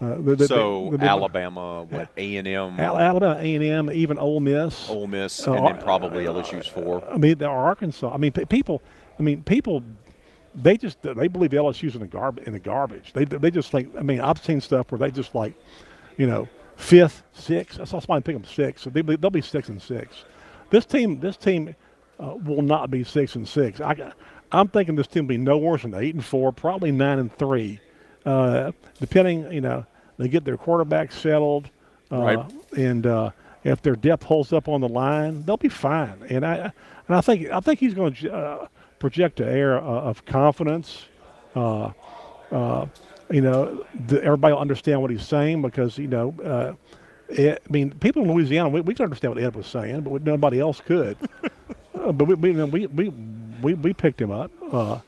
[0.00, 4.18] Uh, they, so they, they, Alabama, what A and M, Alabama, A and M, even
[4.18, 7.04] Ole Miss, Ole Miss, uh, and then probably LSU's four.
[7.08, 8.12] I mean, there are Arkansas.
[8.12, 8.82] I mean, people.
[9.18, 9.82] I mean, people.
[10.54, 12.46] They just they believe LSU's in the garbage.
[12.46, 13.94] In the garbage, they they just think.
[13.96, 15.54] I mean, I've seen stuff where they just like,
[16.16, 17.80] you know, fifth, sixth.
[17.80, 18.82] I saw somebody pick them six.
[18.82, 20.24] So they, they'll be six and six.
[20.70, 21.74] This team, this team,
[22.22, 23.80] uh, will not be six and six.
[23.80, 24.12] I,
[24.52, 27.36] I'm thinking this team will be no worse than eight and four, probably nine and
[27.36, 27.80] three,
[28.24, 29.50] uh, depending.
[29.50, 29.86] You know,
[30.18, 31.70] they get their quarterback settled,
[32.10, 32.52] uh, right.
[32.76, 33.30] and uh,
[33.64, 36.14] if their depth holds up on the line, they'll be fine.
[36.28, 36.72] And I
[37.08, 38.66] and I think I think he's going to uh,
[38.98, 41.06] project an air uh, of confidence.
[41.56, 41.90] Uh,
[42.50, 42.86] uh,
[43.30, 46.34] you know, the, everybody will understand what he's saying because you know.
[46.42, 46.74] Uh,
[47.28, 50.22] it, I mean, people in Louisiana, we, we could understand what Ed was saying, but
[50.22, 51.16] nobody else could.
[52.02, 53.08] uh, but we, we, we,
[53.62, 54.50] we, we, picked him up.
[54.70, 54.98] Uh,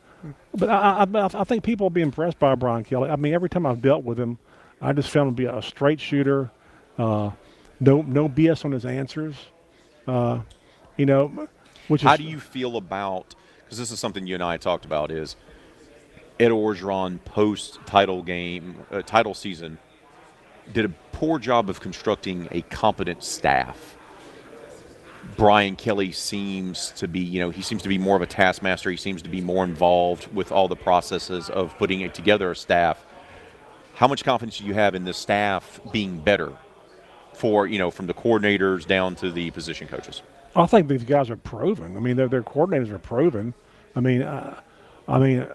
[0.54, 3.10] but I, I, I think people will be impressed by Brian Kelly.
[3.10, 4.38] I mean, every time I've dealt with him,
[4.80, 6.50] I just found him to be a straight shooter.
[6.98, 7.30] Uh,
[7.80, 9.34] no, no BS on his answers.
[10.06, 10.40] Uh,
[10.96, 11.48] you know,
[11.88, 13.34] which how do you feel about?
[13.64, 15.10] Because this is something you and I talked about.
[15.10, 15.36] Is
[16.38, 19.78] Ed Orgeron post title game, uh, title season,
[20.72, 23.96] did a poor job of constructing a competent staff.
[25.36, 28.90] Brian Kelly seems to be, you know, he seems to be more of a taskmaster.
[28.90, 32.56] He seems to be more involved with all the processes of putting it together a
[32.56, 33.04] staff.
[33.94, 36.52] How much confidence do you have in the staff being better
[37.32, 40.22] for, you know, from the coordinators down to the position coaches?
[40.56, 41.96] I think these guys are proven.
[41.96, 43.54] I mean, their, coordinators are proven.
[43.96, 44.60] I mean, uh,
[45.08, 45.46] I mean,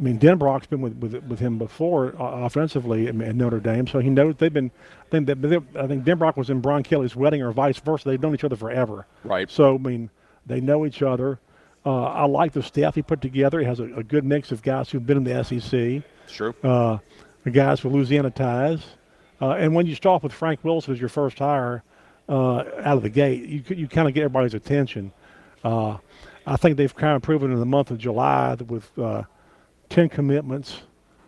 [0.00, 3.98] I mean, Denbrock's been with, with, with him before uh, offensively at, Notre Dame, so
[3.98, 4.70] he knows they've been.
[5.12, 5.28] I think,
[5.76, 8.08] I think Denbrock was in Brian Kelly's wedding or vice versa.
[8.08, 9.06] They've known each other forever.
[9.24, 9.50] Right.
[9.50, 10.08] So I mean,
[10.46, 11.38] they know each other.
[11.84, 13.60] Uh, I like the staff he put together.
[13.60, 16.02] He has a, a, good mix of guys who've been in the SEC.
[16.28, 16.54] Sure.
[16.62, 16.98] Uh,
[17.44, 18.84] the guys with Louisiana ties,
[19.40, 21.82] uh, and when you start off with Frank Wilson as your first hire
[22.28, 25.12] uh, out of the gate, you you kind of get everybody's attention.
[25.62, 25.98] Uh,
[26.46, 28.90] I think they've kind of proven in the month of July that with
[29.90, 30.80] 10 commitments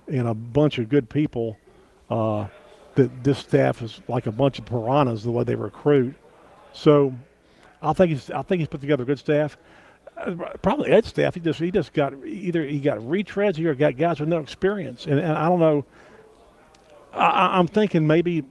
[0.09, 1.56] and a bunch of good people
[2.10, 2.47] uh,
[2.94, 6.14] that this staff is like a bunch of piranhas the way they recruit.
[6.72, 7.14] So
[7.82, 9.56] I think he's I think he's put together a good staff.
[10.16, 11.34] Uh, probably Ed's staff.
[11.34, 15.06] He just he just got either he got retreads or got guys with no experience,
[15.06, 15.84] and, and I don't know.
[17.12, 18.44] I, I'm thinking maybe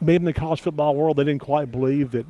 [0.00, 2.26] maybe in the college football world they didn't quite believe that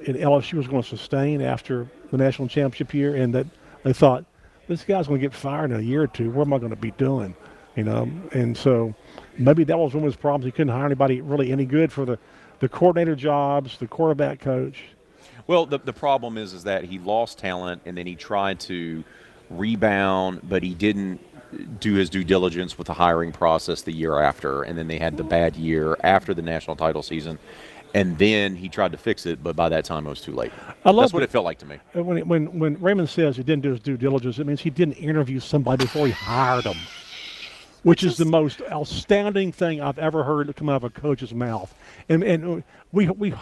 [0.00, 3.46] LSU was going to sustain after the national championship year, and that
[3.84, 4.24] they thought
[4.68, 6.30] this guy's going to get fired in a year or two.
[6.30, 7.34] What am I going to be doing?
[7.76, 8.94] You know, and so
[9.38, 10.44] maybe that was one of his problems.
[10.44, 12.18] He couldn't hire anybody really any good for the,
[12.60, 14.84] the coordinator jobs, the quarterback coach.
[15.46, 19.04] Well, the, the problem is is that he lost talent and then he tried to
[19.50, 21.20] rebound, but he didn't
[21.80, 25.16] do his due diligence with the hiring process the year after, and then they had
[25.16, 27.38] the bad year after the national title season
[27.94, 30.52] and then he tried to fix it, but by that time it was too late.
[30.84, 31.78] That's what it felt like to me.
[31.94, 34.70] Uh, when, when, when Raymond says he didn't do his due diligence, it means he
[34.70, 36.76] didn't interview somebody before he hired them,
[37.82, 41.74] which is the most outstanding thing I've ever heard come out of a coach's mouth.
[42.08, 43.34] And, and we, we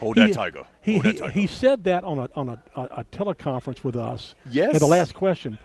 [0.00, 0.58] Hold he, that tiger.
[0.58, 1.32] Hold he, that tiger.
[1.32, 4.34] he said that on a, on a, a, a teleconference with us.
[4.50, 4.74] Yes.
[4.74, 5.58] At the last question.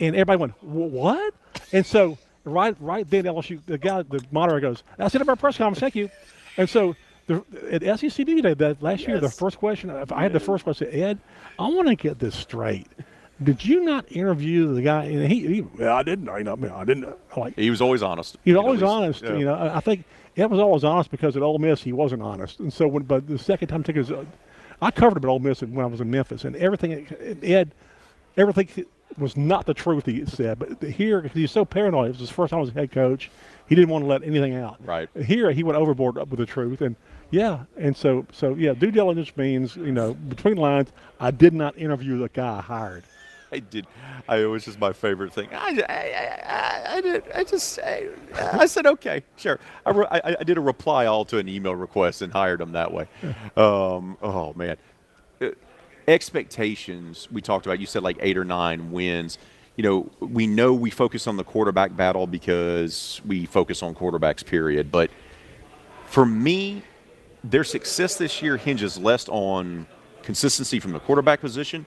[0.00, 1.34] And everybody went, what?
[1.72, 5.36] And so right right then LSU, the guy, the moderator goes, that's it of our
[5.36, 5.78] press conference.
[5.80, 6.10] Thank you.
[6.56, 6.94] And so
[7.26, 9.08] the, at SEC today, that last yes.
[9.08, 11.18] year, the first question, if I had the first question, Ed,
[11.58, 12.86] I want to get this straight.
[13.42, 15.04] Did you not interview the guy?
[15.04, 16.28] And he, he well, I didn't.
[16.28, 17.08] I, mean, I didn't.
[17.36, 18.36] Like he was always honest.
[18.44, 19.22] He was always honest.
[19.22, 19.36] Yeah.
[19.36, 20.04] You know, I think
[20.36, 22.60] Ed was always honest because at Ole Miss he wasn't honest.
[22.60, 24.24] And so, when, but the second time I took his, uh,
[24.80, 27.08] I covered him at Ole Miss when I was in Memphis, and everything
[27.42, 27.72] Ed,
[28.36, 28.86] everything
[29.18, 30.58] was not the truth he said.
[30.58, 32.06] But here, he's so paranoid.
[32.06, 33.30] It was his first time as a head coach.
[33.68, 34.76] He didn't want to let anything out.
[34.84, 35.08] Right.
[35.24, 36.96] Here, he went overboard with the truth, and
[37.34, 40.92] yeah, and so so yeah, due diligence means you know between lines.
[41.18, 43.02] I did not interview the guy I hired.
[43.50, 43.86] I did.
[44.28, 45.48] I it was just my favorite thing.
[45.52, 47.24] I, I, I, I did.
[47.34, 49.58] I just I, I said okay, sure.
[49.84, 52.72] I, re, I, I did a reply all to an email request and hired him
[52.72, 53.08] that way.
[53.56, 54.76] Um, oh man,
[55.40, 55.50] uh,
[56.06, 57.80] expectations we talked about.
[57.80, 59.38] You said like eight or nine wins.
[59.76, 64.44] You know, we know we focus on the quarterback battle because we focus on quarterbacks.
[64.44, 64.92] Period.
[64.92, 65.10] But
[66.06, 66.84] for me,
[67.44, 69.86] their success this year hinges less on
[70.22, 71.84] consistency from the quarterback position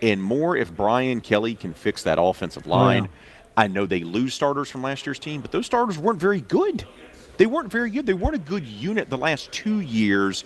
[0.00, 3.04] and more if Brian Kelly can fix that offensive oh, line.
[3.04, 3.10] Yeah.
[3.56, 6.86] I know they lose starters from last year's team, but those starters weren't very good.
[7.36, 8.06] They weren't very good.
[8.06, 10.44] They weren't a good unit the last two years.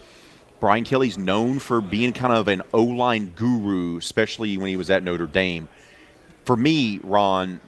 [0.59, 4.91] Brian Kelly's known for being kind of an O line guru, especially when he was
[4.91, 5.69] at Notre Dame.
[6.45, 7.61] For me, Ron,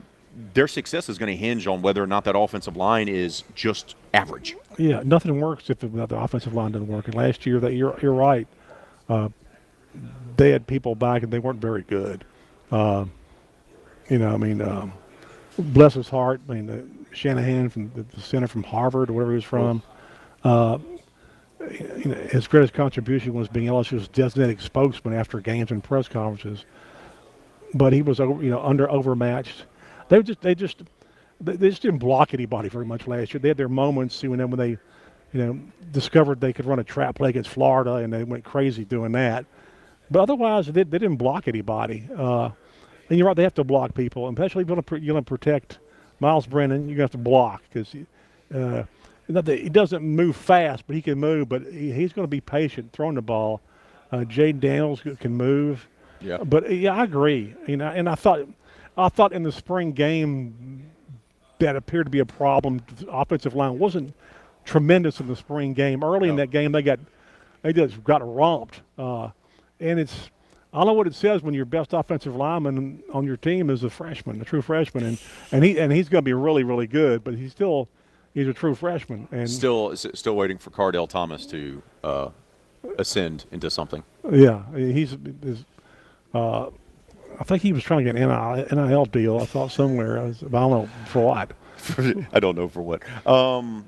[0.54, 3.94] their success is going to hinge on whether or not that offensive line is just
[4.12, 4.54] average.
[4.76, 7.06] Yeah, nothing works if the, the offensive line doesn't work.
[7.06, 8.46] And last year, that you're you're right.
[9.08, 9.30] Uh,
[10.36, 12.24] they had people back and they weren't very good.
[12.70, 13.06] Uh,
[14.10, 14.92] you know, I mean, um,
[15.58, 16.40] bless his heart.
[16.48, 16.86] I mean, the
[17.16, 19.82] Shanahan from the, the center from Harvard, or wherever he was from.
[20.44, 20.78] Uh,
[21.60, 26.64] you know, his greatest contribution was being LSU's designated spokesman after games and press conferences.
[27.74, 29.64] But he was, you know, under overmatched.
[30.08, 30.82] They just, they just,
[31.40, 33.40] they just didn't block anybody very much last year.
[33.40, 34.70] They had their moments, you know, when they,
[35.32, 35.60] you know,
[35.92, 39.44] discovered they could run a trap play against Florida, and they went crazy doing that.
[40.10, 42.08] But otherwise, they, they didn't block anybody.
[42.16, 42.50] Uh,
[43.08, 45.26] and you're right, they have to block people, especially if you want to, you want
[45.26, 45.78] to protect
[46.20, 46.88] Myles Brennan.
[46.88, 47.94] You're going to have to block because
[48.54, 48.84] uh,
[49.44, 51.48] he doesn't move fast, but he can move.
[51.48, 53.60] But he, he's going to be patient throwing the ball.
[54.12, 55.88] Uh, Jayden Daniels can move.
[56.20, 56.38] Yeah.
[56.38, 57.54] But yeah, I agree.
[57.66, 58.46] You know, and I thought,
[58.96, 60.90] I thought in the spring game
[61.58, 62.82] that appeared to be a problem.
[62.98, 64.14] The offensive line wasn't
[64.64, 66.02] tremendous in the spring game.
[66.02, 66.32] Early no.
[66.32, 66.98] in that game, they got
[67.62, 68.80] they just got romped.
[68.98, 69.30] Uh,
[69.80, 70.30] and it's
[70.72, 73.82] I don't know what it says when your best offensive lineman on your team is
[73.82, 75.18] a freshman, a true freshman, and
[75.52, 77.88] and he and he's going to be really really good, but he's still
[78.34, 82.28] he's a true freshman and still still waiting for Kardell Thomas to uh,
[82.98, 84.02] ascend into something.
[84.30, 85.64] Yeah, he's, he's
[86.34, 86.66] uh,
[87.38, 89.38] I think he was trying to get an NIL deal.
[89.38, 90.18] I thought somewhere.
[90.18, 91.52] I, was, I don't know for what.
[92.32, 93.02] I don't know for what.
[93.26, 93.86] Um,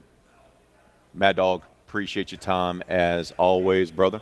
[1.15, 4.21] Mad Dog, appreciate your time as always, brother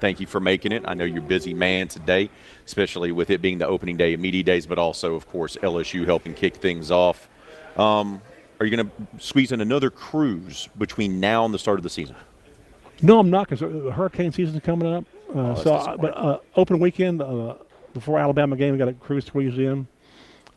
[0.00, 0.84] thank you for making it.
[0.86, 2.30] I know you're a busy man today,
[2.66, 6.06] especially with it being the opening day of media days, but also, of course, LSU
[6.06, 7.28] helping kick things off.
[7.76, 8.20] Um,
[8.60, 11.90] are you going to squeeze in another cruise between now and the start of the
[11.90, 12.16] season?
[13.00, 15.04] No, I'm not because the hurricane season is coming up.
[15.30, 17.54] Uh, oh, so, I, but uh, open weekend uh,
[17.94, 19.86] before Alabama game, we got a cruise squeeze in.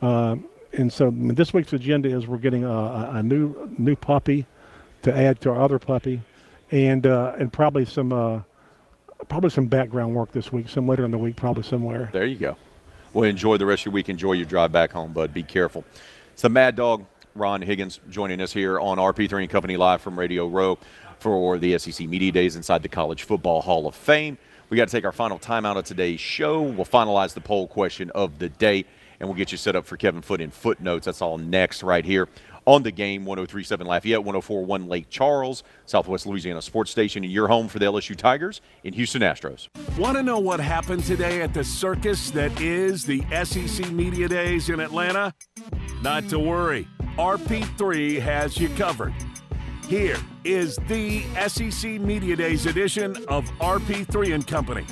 [0.00, 0.36] Uh,
[0.72, 4.46] and so this week's agenda is we're getting a, a, new new puppy
[5.02, 6.20] to add to our other puppy,
[6.70, 8.40] and uh, and probably some uh,
[9.28, 12.08] probably some background work this week, some later in the week, probably somewhere.
[12.12, 12.56] There you go.
[13.12, 14.08] Well, enjoy the rest of your week.
[14.08, 15.34] Enjoy your drive back home, bud.
[15.34, 15.84] Be careful.
[16.32, 17.04] It's the Mad Dog,
[17.34, 20.78] Ron Higgins, joining us here on RP3 and Company Live from Radio Row
[21.18, 24.38] for the SEC Media Days inside the College Football Hall of Fame.
[24.72, 26.62] We got to take our final timeout of today's show.
[26.62, 28.86] We'll finalize the poll question of the day,
[29.20, 31.04] and we'll get you set up for Kevin Foot in footnotes.
[31.04, 32.26] That's all next right here
[32.64, 37.68] on the game 1037 Lafayette, 1041 Lake Charles, Southwest Louisiana Sports Station, and your home
[37.68, 39.68] for the LSU Tigers in Houston Astros.
[39.98, 44.70] Want to know what happened today at the circus that is the SEC Media Days
[44.70, 45.34] in Atlanta?
[46.00, 46.88] Not to worry,
[47.18, 49.12] RP3 has you covered.
[49.92, 54.86] Here is the SEC Media Days edition of RP3 and Company,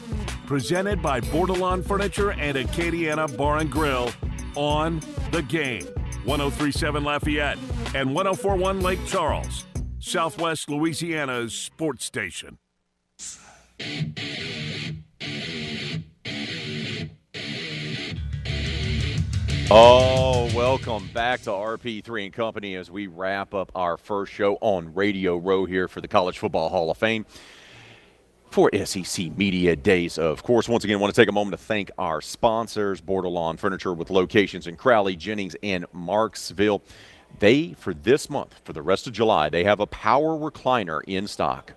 [0.44, 4.12] presented by Bordelon Furniture and Acadiana Bar and Grill
[4.56, 5.00] on
[5.32, 5.86] the game.
[6.26, 7.56] 1037 Lafayette
[7.94, 9.64] and 1041 Lake Charles,
[10.00, 12.58] Southwest Louisiana's sports station.
[19.72, 24.92] Oh, welcome back to RP3 and Company as we wrap up our first show on
[24.94, 27.24] Radio Row here for the College Football Hall of Fame
[28.50, 30.18] for SEC Media Days.
[30.18, 33.60] Of course, once again, I want to take a moment to thank our sponsors, Bordelon
[33.60, 36.80] Furniture with locations in Crowley, Jennings, and Marksville.
[37.38, 41.28] They, for this month, for the rest of July, they have a power recliner in
[41.28, 41.74] stock.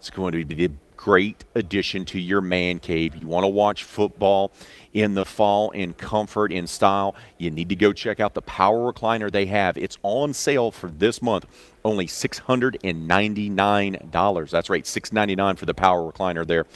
[0.00, 3.16] It's going to be the great addition to your man cave.
[3.16, 4.52] You want to watch football
[4.92, 8.92] in the fall in comfort, in style, you need to go check out the power
[8.92, 9.78] recliner they have.
[9.78, 11.46] It's on sale for this month,
[11.84, 14.50] only $699.
[14.50, 16.66] That's right, $699 for the power recliner there.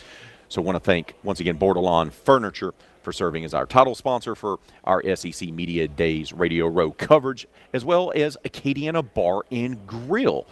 [0.49, 2.73] So I want to thank, once again, Bordelon Furniture
[3.03, 7.85] for serving as our title sponsor for our SEC Media Days Radio Row coverage, as
[7.85, 10.47] well as Acadiana Bar and Grill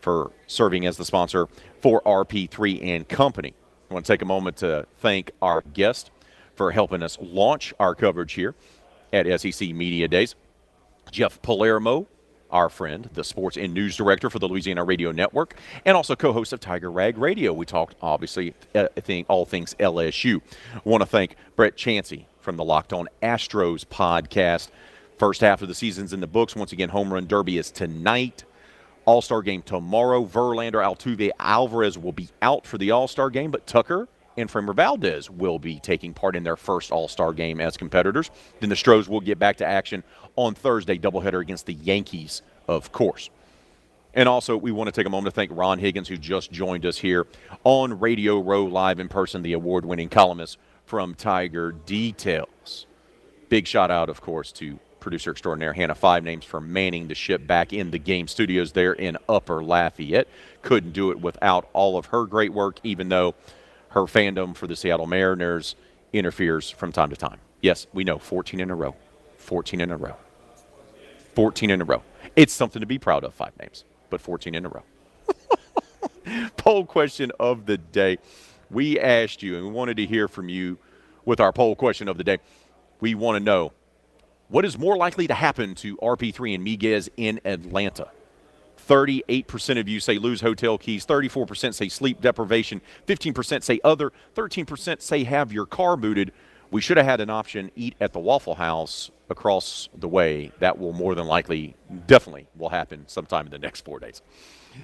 [0.00, 1.46] for serving as the sponsor
[1.80, 3.54] for RP3 and Company.
[3.90, 6.10] I want to take a moment to thank our guest
[6.54, 8.54] for helping us launch our coverage here
[9.12, 10.34] at SEC Media Days.
[11.10, 12.06] Jeff Palermo,
[12.50, 16.52] our friend, the sports and news director for the Louisiana Radio Network, and also co-host
[16.52, 17.52] of Tiger Rag Radio.
[17.52, 18.86] We talked, obviously, uh,
[19.28, 20.40] all things LSU.
[20.84, 24.68] Want to thank Brett Chancey from the Locked On Astros podcast.
[25.18, 26.56] First half of the season's in the books.
[26.56, 28.44] Once again, Home Run Derby is tonight.
[29.04, 30.24] All Star game tomorrow.
[30.24, 34.74] Verlander, Altuve, Alvarez will be out for the All Star game, but Tucker and Framber
[34.74, 38.30] Valdez will be taking part in their first All Star game as competitors.
[38.60, 40.02] Then the Stros will get back to action
[40.36, 43.30] on Thursday, doubleheader against the Yankees, of course.
[44.14, 46.86] And also, we want to take a moment to thank Ron Higgins, who just joined
[46.86, 47.26] us here
[47.64, 52.86] on Radio Row Live in person, the award winning columnist from Tiger Details.
[53.48, 57.46] Big shout out, of course, to producer extraordinaire Hannah Five Names for manning the ship
[57.46, 60.28] back in the game studios there in Upper Lafayette.
[60.62, 63.34] Couldn't do it without all of her great work, even though
[63.94, 65.76] her fandom for the Seattle Mariners
[66.12, 67.38] interferes from time to time.
[67.60, 68.96] Yes, we know 14 in a row.
[69.38, 70.16] 14 in a row.
[71.34, 72.02] 14 in a row.
[72.34, 74.82] It's something to be proud of, five names, but 14 in a row.
[76.56, 78.18] poll question of the day.
[78.68, 80.78] We asked you and we wanted to hear from you
[81.24, 82.38] with our poll question of the day.
[83.00, 83.72] We want to know
[84.48, 88.08] what is more likely to happen to RP3 and Miguez in Atlanta?
[88.86, 95.00] 38% of you say lose hotel keys, 34% say sleep deprivation, 15% say other, 13%
[95.00, 96.32] say have your car booted.
[96.70, 100.50] We should have had an option eat at the Waffle House across the way.
[100.58, 104.22] That will more than likely, definitely will happen sometime in the next four days.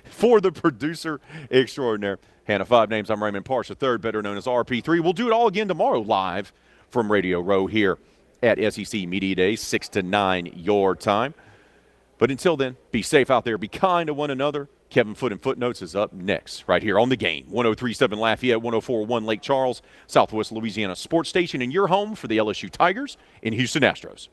[0.05, 1.21] For the producer
[1.51, 5.01] extraordinaire, Hannah Five Names, I'm Raymond Partsch, the third, better known as RP3.
[5.01, 6.53] We'll do it all again tomorrow live
[6.91, 7.99] from Radio Row here
[8.43, 11.35] at SEC Media Day, 6 to 9 your time.
[12.21, 14.69] But until then, be safe out there, be kind to one another.
[14.91, 17.47] Kevin Foot and Footnotes is up next, right here on the game.
[17.47, 22.69] 1037 Lafayette, 1041 Lake Charles, Southwest Louisiana Sports Station, and your home for the LSU
[22.71, 24.29] Tigers and Houston Astros.